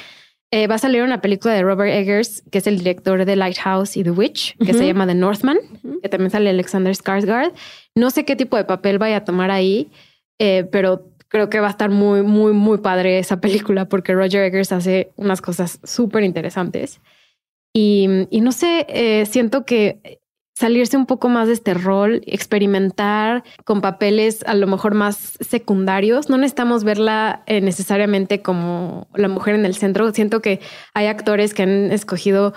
Eh, 0.52 0.66
va 0.66 0.76
a 0.76 0.80
salir 0.80 1.04
una 1.04 1.22
película 1.22 1.54
de 1.54 1.62
Robert 1.62 1.94
Eggers, 1.94 2.42
que 2.52 2.58
es 2.58 2.66
el 2.66 2.80
director 2.80 3.24
de 3.24 3.36
Lighthouse 3.36 3.96
y 3.96 4.04
The 4.04 4.10
Witch, 4.10 4.58
que 4.58 4.74
se 4.74 4.88
llama 4.88 5.06
The 5.06 5.14
Northman, 5.14 5.60
que 6.02 6.10
también 6.10 6.32
sale 6.32 6.50
Alexander 6.50 6.92
Skarsgård. 6.96 7.54
No 7.94 8.10
sé 8.10 8.26
qué 8.26 8.36
tipo 8.36 8.58
de 8.58 8.64
papel 8.64 8.98
vaya 8.98 9.18
a 9.18 9.24
tomar 9.24 9.52
ahí, 9.52 9.92
eh, 10.40 10.68
pero 10.72 11.06
creo 11.28 11.52
que 11.52 11.60
va 11.60 11.68
a 11.68 11.70
estar 11.70 11.92
muy, 11.92 12.24
muy, 12.24 12.54
muy 12.54 12.80
padre 12.80 13.20
esa 13.20 13.40
película 13.40 13.86
porque 13.86 14.16
Roger 14.16 14.46
Eggers 14.46 14.72
hace 14.72 15.12
unas 15.16 15.42
cosas 15.42 15.80
súper 15.84 16.24
interesantes. 16.24 17.00
Y, 17.74 18.08
no 18.32 18.52
sé, 18.52 18.86
eh, 18.90 19.26
siento 19.26 19.66
que 19.66 20.20
salirse 20.56 20.98
un 20.98 21.06
poco 21.06 21.30
más 21.30 21.48
de 21.48 21.54
este 21.54 21.74
rol, 21.74 22.22
experimentar 22.26 23.46
con 23.64 23.80
papeles 23.80 24.44
a 24.46 24.56
lo 24.56 24.68
mejor 24.68 24.94
más 24.94 25.38
secundarios. 25.40 26.30
No 26.30 26.38
necesitamos 26.38 26.84
verla 26.84 27.44
eh, 27.46 27.62
necesariamente 27.62 28.42
como 28.42 29.08
la 29.14 29.30
mujer 29.30 29.56
en 29.56 29.66
el 29.66 29.76
centro. 29.76 30.12
Siento 30.12 30.42
que 30.42 30.60
hay 30.94 31.06
actores 31.06 31.54
que 31.54 31.64
han 31.64 31.92
escogido 31.94 32.54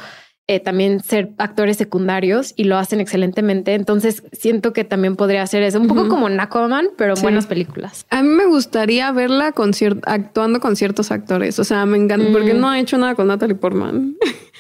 eh, 0.49 0.59
también 0.61 1.01
ser 1.01 1.31
actores 1.39 1.77
secundarios 1.77 2.53
y 2.57 2.65
lo 2.65 2.77
hacen 2.77 3.01
excelentemente. 3.01 3.75
Entonces 3.75 4.25
siento 4.33 4.73
que 4.73 4.85
también 4.85 5.15
podría 5.17 5.43
hacer 5.43 5.63
eso, 5.63 5.81
un 5.81 5.87
poco 5.87 6.09
como 6.09 6.29
en 6.29 6.39
Aquaman, 6.41 6.89
pero 6.97 7.13
en 7.13 7.17
Sí. 7.17 7.23
buenas 7.23 7.47
películas. 7.47 8.05
A 8.11 8.23
mí 8.23 8.29
me 8.29 8.47
gustaría 8.47 9.11
verla 9.13 9.53
con 9.53 9.73
actuando 10.05 10.61
con 10.61 10.75
ciertos 10.77 11.11
actores. 11.13 11.59
O 11.59 11.65
sea, 11.65 11.87
me 11.87 11.97
encanta 11.97 12.29
Mm. 12.29 12.33
porque 12.33 12.55
no 12.55 12.69
ha 12.69 12.79
hecho 12.81 12.99
nada 12.99 13.15
con 13.15 13.29
Natalie 13.29 13.55
Portman. 13.55 14.17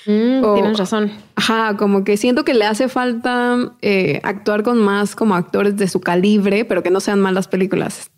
Mm, 0.07 0.43
O- 0.45 0.55
Tienes 0.55 0.79
razón. 0.79 1.11
Ajá, 1.35 1.77
como 1.77 2.05
que 2.05 2.17
siento 2.17 2.45
que 2.45 2.55
le 2.55 2.65
hace 2.65 2.89
falta 2.89 3.75
eh, 3.83 4.21
actuar 4.23 4.63
con 4.63 4.79
más 4.79 5.15
como 5.17 5.35
actores 5.35 5.77
de 5.77 5.89
su 5.89 6.01
calibre, 6.01 6.65
pero 6.65 6.83
que 6.83 6.91
no 6.91 7.01
sean 7.01 7.21
malas 7.21 7.49
películas. 7.49 8.11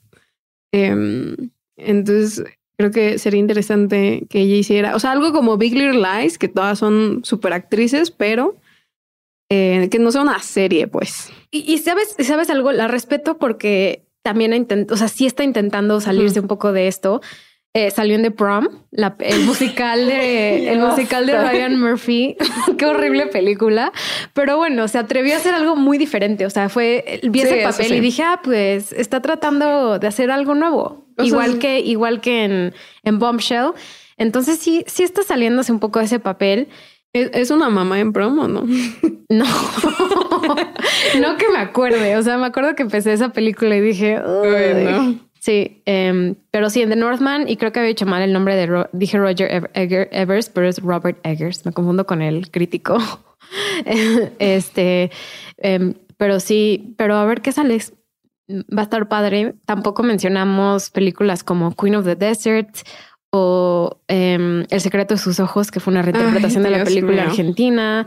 Em, 0.73 1.37
entonces, 1.77 2.45
creo 2.77 2.91
que 2.91 3.19
sería 3.19 3.41
interesante 3.41 4.27
que 4.29 4.41
ella 4.41 4.57
hiciera, 4.57 4.97
o 4.97 4.99
sea, 4.99 5.13
algo 5.13 5.33
como 5.33 5.57
Big 5.57 5.75
Little 5.75 6.01
Lies, 6.01 6.39
que 6.39 6.49
todas 6.49 6.79
son 6.79 7.21
super 7.25 7.53
actrices, 7.53 8.11
pero 8.11 8.57
eh, 9.51 9.89
que 9.91 9.99
no 9.99 10.11
sea 10.11 10.23
una 10.23 10.41
serie, 10.41 10.87
pues. 10.87 11.31
Y, 11.51 11.73
y 11.73 11.79
sabes, 11.79 12.17
sabes 12.21 12.51
algo, 12.51 12.73
la 12.73 12.89
respeto 12.89 13.39
porque 13.39 14.05
también 14.25 14.53
ha 14.55 14.93
o 14.93 14.97
sea, 14.97 15.09
sí 15.09 15.27
está 15.27 15.45
intentando 15.45 16.01
salirse 16.01 16.41
un 16.41 16.49
poco 16.49 16.73
de 16.73 16.89
esto. 16.89 17.21
Eh, 17.77 17.91
salió 17.91 18.15
en 18.15 18.23
The 18.23 18.31
Prom, 18.31 18.69
la- 18.93 19.17
el 19.19 19.41
musical 19.45 20.07
de 20.07 20.69
el 20.73 20.79
musical 20.79 21.27
de 21.27 21.37
Ryan 21.37 21.81
Murphy. 21.81 22.37
Qué 22.79 22.87
horrible 22.87 23.27
película. 23.27 23.91
Pero 24.33 24.57
bueno, 24.57 24.87
se 24.87 24.99
atrevió 24.99 25.35
a 25.35 25.39
hacer 25.39 25.55
algo 25.55 25.75
muy 25.75 25.99
diferente. 25.99 26.47
O 26.47 26.51
sea, 26.51 26.69
fue 26.69 27.21
vi 27.25 27.41
Sí, 27.41 27.47
ese 27.47 27.63
papel 27.65 27.87
sí. 27.87 27.95
y 27.97 28.01
dije, 28.01 28.23
ah, 28.23 28.41
pues 28.45 28.93
está 28.93 29.21
tratando 29.21 29.99
de 29.99 30.07
hacer 30.07 30.31
algo 30.31 30.55
nuevo. 30.55 31.09
O 31.19 31.25
igual 31.25 31.59
que, 31.59 31.81
igual 31.81 32.21
que 32.21 32.45
en, 32.45 32.75
en 33.03 33.19
Bombshell. 33.19 33.73
Entonces 34.19 34.61
sí, 34.61 34.85
sí 34.87 35.03
está 35.03 35.25
saliéndose 35.25 35.73
un 35.73 35.81
poco 35.81 35.99
de 35.99 36.05
ese 36.05 36.21
papel. 36.21 36.69
¿Es, 37.13 37.31
es 37.33 37.51
una 37.51 37.71
mamá 37.71 37.99
en 37.99 38.13
promo, 38.13 38.47
no? 38.47 38.65
No, 39.31 39.47
no 41.21 41.37
que 41.39 41.49
me 41.49 41.59
acuerde. 41.59 42.17
O 42.17 42.23
sea, 42.23 42.39
me 42.39 42.47
acuerdo 42.47 42.75
que 42.77 42.83
empecé 42.83 43.13
esa 43.13 43.31
película 43.31 43.75
y 43.77 43.81
dije, 43.81 44.21
"Uy". 44.21 44.49
Bueno. 44.49 45.19
Sí, 45.45 45.83
em, 45.85 46.35
pero 46.51 46.71
sí, 46.71 46.81
en 46.83 46.89
The 46.89 46.97
Northman, 46.97 47.49
y 47.49 47.57
creo 47.57 47.71
que 47.73 47.81
había 47.81 47.91
hecho 47.93 48.07
mal 48.07 48.23
el 48.23 48.33
nombre 48.33 48.57
de, 48.57 48.67
Ro- 48.67 48.89
dije 48.93 49.19
Roger 49.19 49.71
Evers, 49.75 50.49
pero 50.49 50.67
es 50.69 50.79
Robert 50.81 51.19
Eggers. 51.23 51.67
Me 51.67 51.73
confundo 51.73 52.07
con 52.07 52.23
el 52.23 52.51
crítico. 52.51 52.97
este, 54.39 55.11
em, 55.59 55.95
pero 56.17 56.41
sí, 56.41 56.95
pero 56.97 57.17
a 57.17 57.25
ver 57.25 57.41
qué 57.43 57.53
sales. 57.53 57.93
Va 58.51 58.81
a 58.81 58.85
estar 58.85 59.09
padre. 59.09 59.55
Tampoco 59.65 60.03
mencionamos 60.03 60.91
películas 60.91 61.43
como 61.45 61.75
Queen 61.75 61.97
of 61.97 62.05
the 62.05 62.15
Desert 62.17 62.69
o 63.31 63.99
em, 64.09 64.65
El 64.71 64.81
secreto 64.81 65.15
de 65.15 65.19
sus 65.19 65.41
ojos, 65.41 65.71
que 65.71 65.81
fue 65.81 65.93
una 65.93 66.03
reinterpretación 66.03 66.63
de 66.63 66.71
la 66.71 66.85
película 66.85 67.23
mío. 67.23 67.31
argentina. 67.31 68.07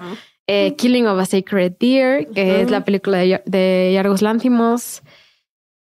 Eh, 0.50 0.76
Killing 0.78 1.08
of 1.08 1.20
a 1.20 1.26
Sacred 1.26 1.74
Deer, 1.80 2.28
que 2.30 2.62
es 2.62 2.72
la 2.72 2.86
película 2.86 3.18
de, 3.18 3.42
de 3.46 3.92
Yargos 3.94 4.22
Lántimos. 4.22 5.02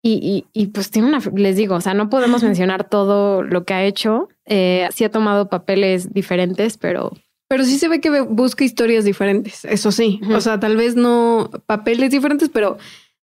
Y, 0.02 0.46
y, 0.54 0.62
y 0.62 0.68
pues 0.68 0.90
tiene 0.90 1.08
una, 1.08 1.18
les 1.34 1.56
digo, 1.56 1.74
o 1.74 1.80
sea, 1.80 1.92
no 1.94 2.08
podemos 2.08 2.42
mencionar 2.42 2.88
todo 2.88 3.42
lo 3.42 3.64
que 3.64 3.74
ha 3.74 3.84
hecho. 3.84 4.28
Eh, 4.46 4.88
sí 4.94 5.04
ha 5.04 5.10
tomado 5.10 5.48
papeles 5.50 6.12
diferentes, 6.14 6.78
pero 6.78 7.12
Pero 7.48 7.64
sí 7.64 7.78
se 7.78 7.88
ve 7.88 8.00
que 8.00 8.20
busca 8.22 8.64
historias 8.64 9.04
diferentes, 9.04 9.64
eso 9.64 9.92
sí. 9.92 10.20
O 10.34 10.40
sea, 10.40 10.58
tal 10.58 10.76
vez 10.76 10.96
no 10.96 11.50
papeles 11.66 12.10
diferentes, 12.10 12.48
pero 12.48 12.78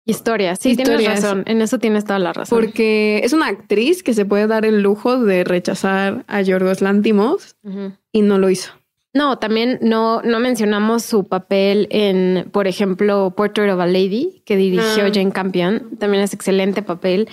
historias. 0.05 0.59
Sí, 0.59 0.75
tienes 0.75 0.99
Historias. 1.01 1.23
razón. 1.23 1.43
En 1.47 1.61
eso 1.61 1.80
tienes 1.80 2.05
toda 2.05 2.19
la 2.19 2.32
razón. 2.32 2.57
porque 2.59 3.21
es 3.23 3.34
una 3.34 3.47
actriz 3.47 4.03
que 4.03 4.13
se 4.13 4.25
puede 4.25 4.45
dar 4.47 4.63
el 4.65 4.82
lujo 4.82 5.17
de 5.23 5.43
rechazar 5.43 6.23
a 6.28 6.41
Yorgos 6.41 6.82
Lántimos 6.82 7.55
Ujú. 7.63 7.93
y 8.11 8.21
no 8.21 8.38
lo 8.38 8.49
hizo. 8.49 8.71
No, 9.18 9.39
también 9.39 9.80
no, 9.82 10.22
no 10.22 10.39
mencionamos 10.39 11.03
su 11.03 11.28
papel 11.28 11.88
en, 11.89 12.49
por 12.51 12.68
ejemplo, 12.68 13.34
Portrait 13.36 13.72
of 13.74 13.80
a 13.80 13.88
Lady, 13.88 14.43
que 14.45 14.55
dirigió 14.55 15.05
Ah. 15.05 15.11
Jane 15.13 15.32
Campion. 15.32 15.97
También 15.97 16.24
es 16.24 16.34
excelente 16.34 16.84
papel. 16.84 17.28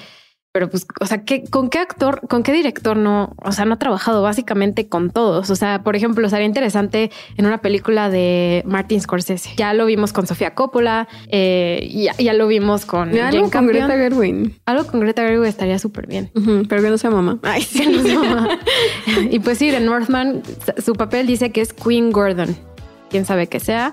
Pero 0.55 0.71
pues, 0.71 0.87
o 1.01 1.07
sea, 1.07 1.25
¿qué, 1.25 1.43
¿con 1.43 1.69
qué 1.69 1.81
actor, 1.81 2.21
con 2.29 2.45
qué 2.45 2.53
director 2.53 2.97
no? 2.97 3.35
O 3.45 3.51
sea, 3.51 3.65
no 3.65 3.75
ha 3.75 3.79
trabajado 3.81 4.23
básicamente 4.23 4.89
con 4.89 5.11
todos. 5.11 5.51
O 5.51 5.57
sea, 5.57 5.83
por 5.83 5.97
ejemplo, 5.97 6.29
sería 6.29 6.47
interesante 6.47 7.11
en 7.37 7.47
una 7.47 7.59
película 7.59 8.09
de 8.09 8.63
Martin 8.65 9.01
Scorsese. 9.01 9.51
Ya 9.57 9.75
lo 9.75 9.85
vimos 9.85 10.13
con 10.13 10.29
Sofía 10.29 10.55
Coppola, 10.55 11.09
eh, 11.27 11.91
ya, 11.93 12.17
ya 12.19 12.35
lo 12.35 12.47
vimos 12.47 12.87
con 12.87 13.09
Algo 13.09 13.19
Jane 13.19 13.41
con 13.41 13.51
Campion. 13.51 13.89
Greta 13.89 14.01
Gerwin, 14.01 14.61
Algo 14.65 14.87
con 14.87 15.01
Greta 15.01 15.23
Gerwig 15.23 15.49
estaría 15.49 15.81
súper 15.81 16.07
bien. 16.07 16.31
Ujú, 16.37 16.63
pero 16.69 16.83
que 16.83 16.91
no 16.91 16.99
sea 16.99 17.11
mamá. 17.11 17.41
Ay, 17.43 17.63
sí. 17.63 17.81
Que 17.81 17.91
no 17.91 18.03
se 18.03 18.09
llama. 18.11 18.61
y 19.33 19.41
pues 19.41 19.59
sí, 19.59 19.73
de 19.73 19.81
Northman, 19.81 20.41
su 20.79 20.93
papel 20.93 21.27
dice 21.27 21.51
que 21.51 21.63
es 21.63 21.73
Queen 21.73 22.13
Gordon. 22.13 22.57
Quién 23.11 23.25
sabe 23.25 23.49
qué 23.49 23.59
sea. 23.59 23.93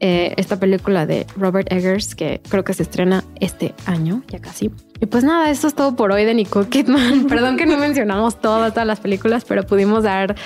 Eh, 0.00 0.34
esta 0.36 0.60
película 0.60 1.06
de 1.06 1.26
Robert 1.36 1.72
Eggers 1.72 2.14
que 2.14 2.40
creo 2.48 2.64
que 2.64 2.74
se 2.74 2.82
estrena 2.84 3.24
este 3.40 3.74
año, 3.86 4.22
ya 4.28 4.38
casi. 4.38 4.70
Y 5.00 5.06
pues 5.06 5.24
nada, 5.24 5.50
esto 5.50 5.66
es 5.66 5.74
todo 5.74 5.96
por 5.96 6.12
hoy 6.12 6.24
de 6.24 6.34
Nicole 6.34 6.68
Kidman. 6.68 7.26
Perdón 7.28 7.56
que 7.56 7.66
no 7.66 7.78
mencionamos 7.78 8.40
todas, 8.40 8.72
todas 8.72 8.86
las 8.86 9.00
películas, 9.00 9.44
pero 9.44 9.64
pudimos 9.64 10.04
dar 10.04 10.36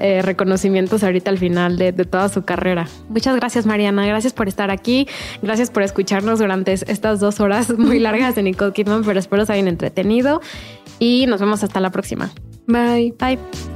eh, 0.00 0.22
reconocimientos 0.22 1.02
ahorita 1.02 1.30
al 1.30 1.38
final 1.38 1.76
de, 1.76 1.92
de, 1.92 2.04
toda 2.04 2.28
su 2.28 2.44
carrera. 2.44 2.88
Muchas 3.08 3.36
gracias, 3.36 3.66
Mariana. 3.66 4.06
Gracias 4.06 4.32
por 4.32 4.48
estar 4.48 4.70
aquí. 4.70 5.08
Gracias 5.42 5.70
por 5.70 5.82
escucharnos 5.82 6.38
durante 6.38 6.72
estas 6.72 7.20
dos 7.20 7.40
horas 7.40 7.76
muy 7.78 7.98
largas 7.98 8.34
de 8.34 8.42
Nicole 8.42 8.72
Kidman, 8.72 9.04
pero 9.04 9.18
espero 9.18 9.46
se 9.46 9.52
hayan 9.52 9.68
entretenido 9.68 10.40
y 10.98 11.26
nos 11.26 11.40
vemos 11.40 11.62
hasta 11.62 11.80
la 11.80 11.90
próxima. 11.90 12.30
Bye. 12.66 13.14
Bye. 13.18 13.75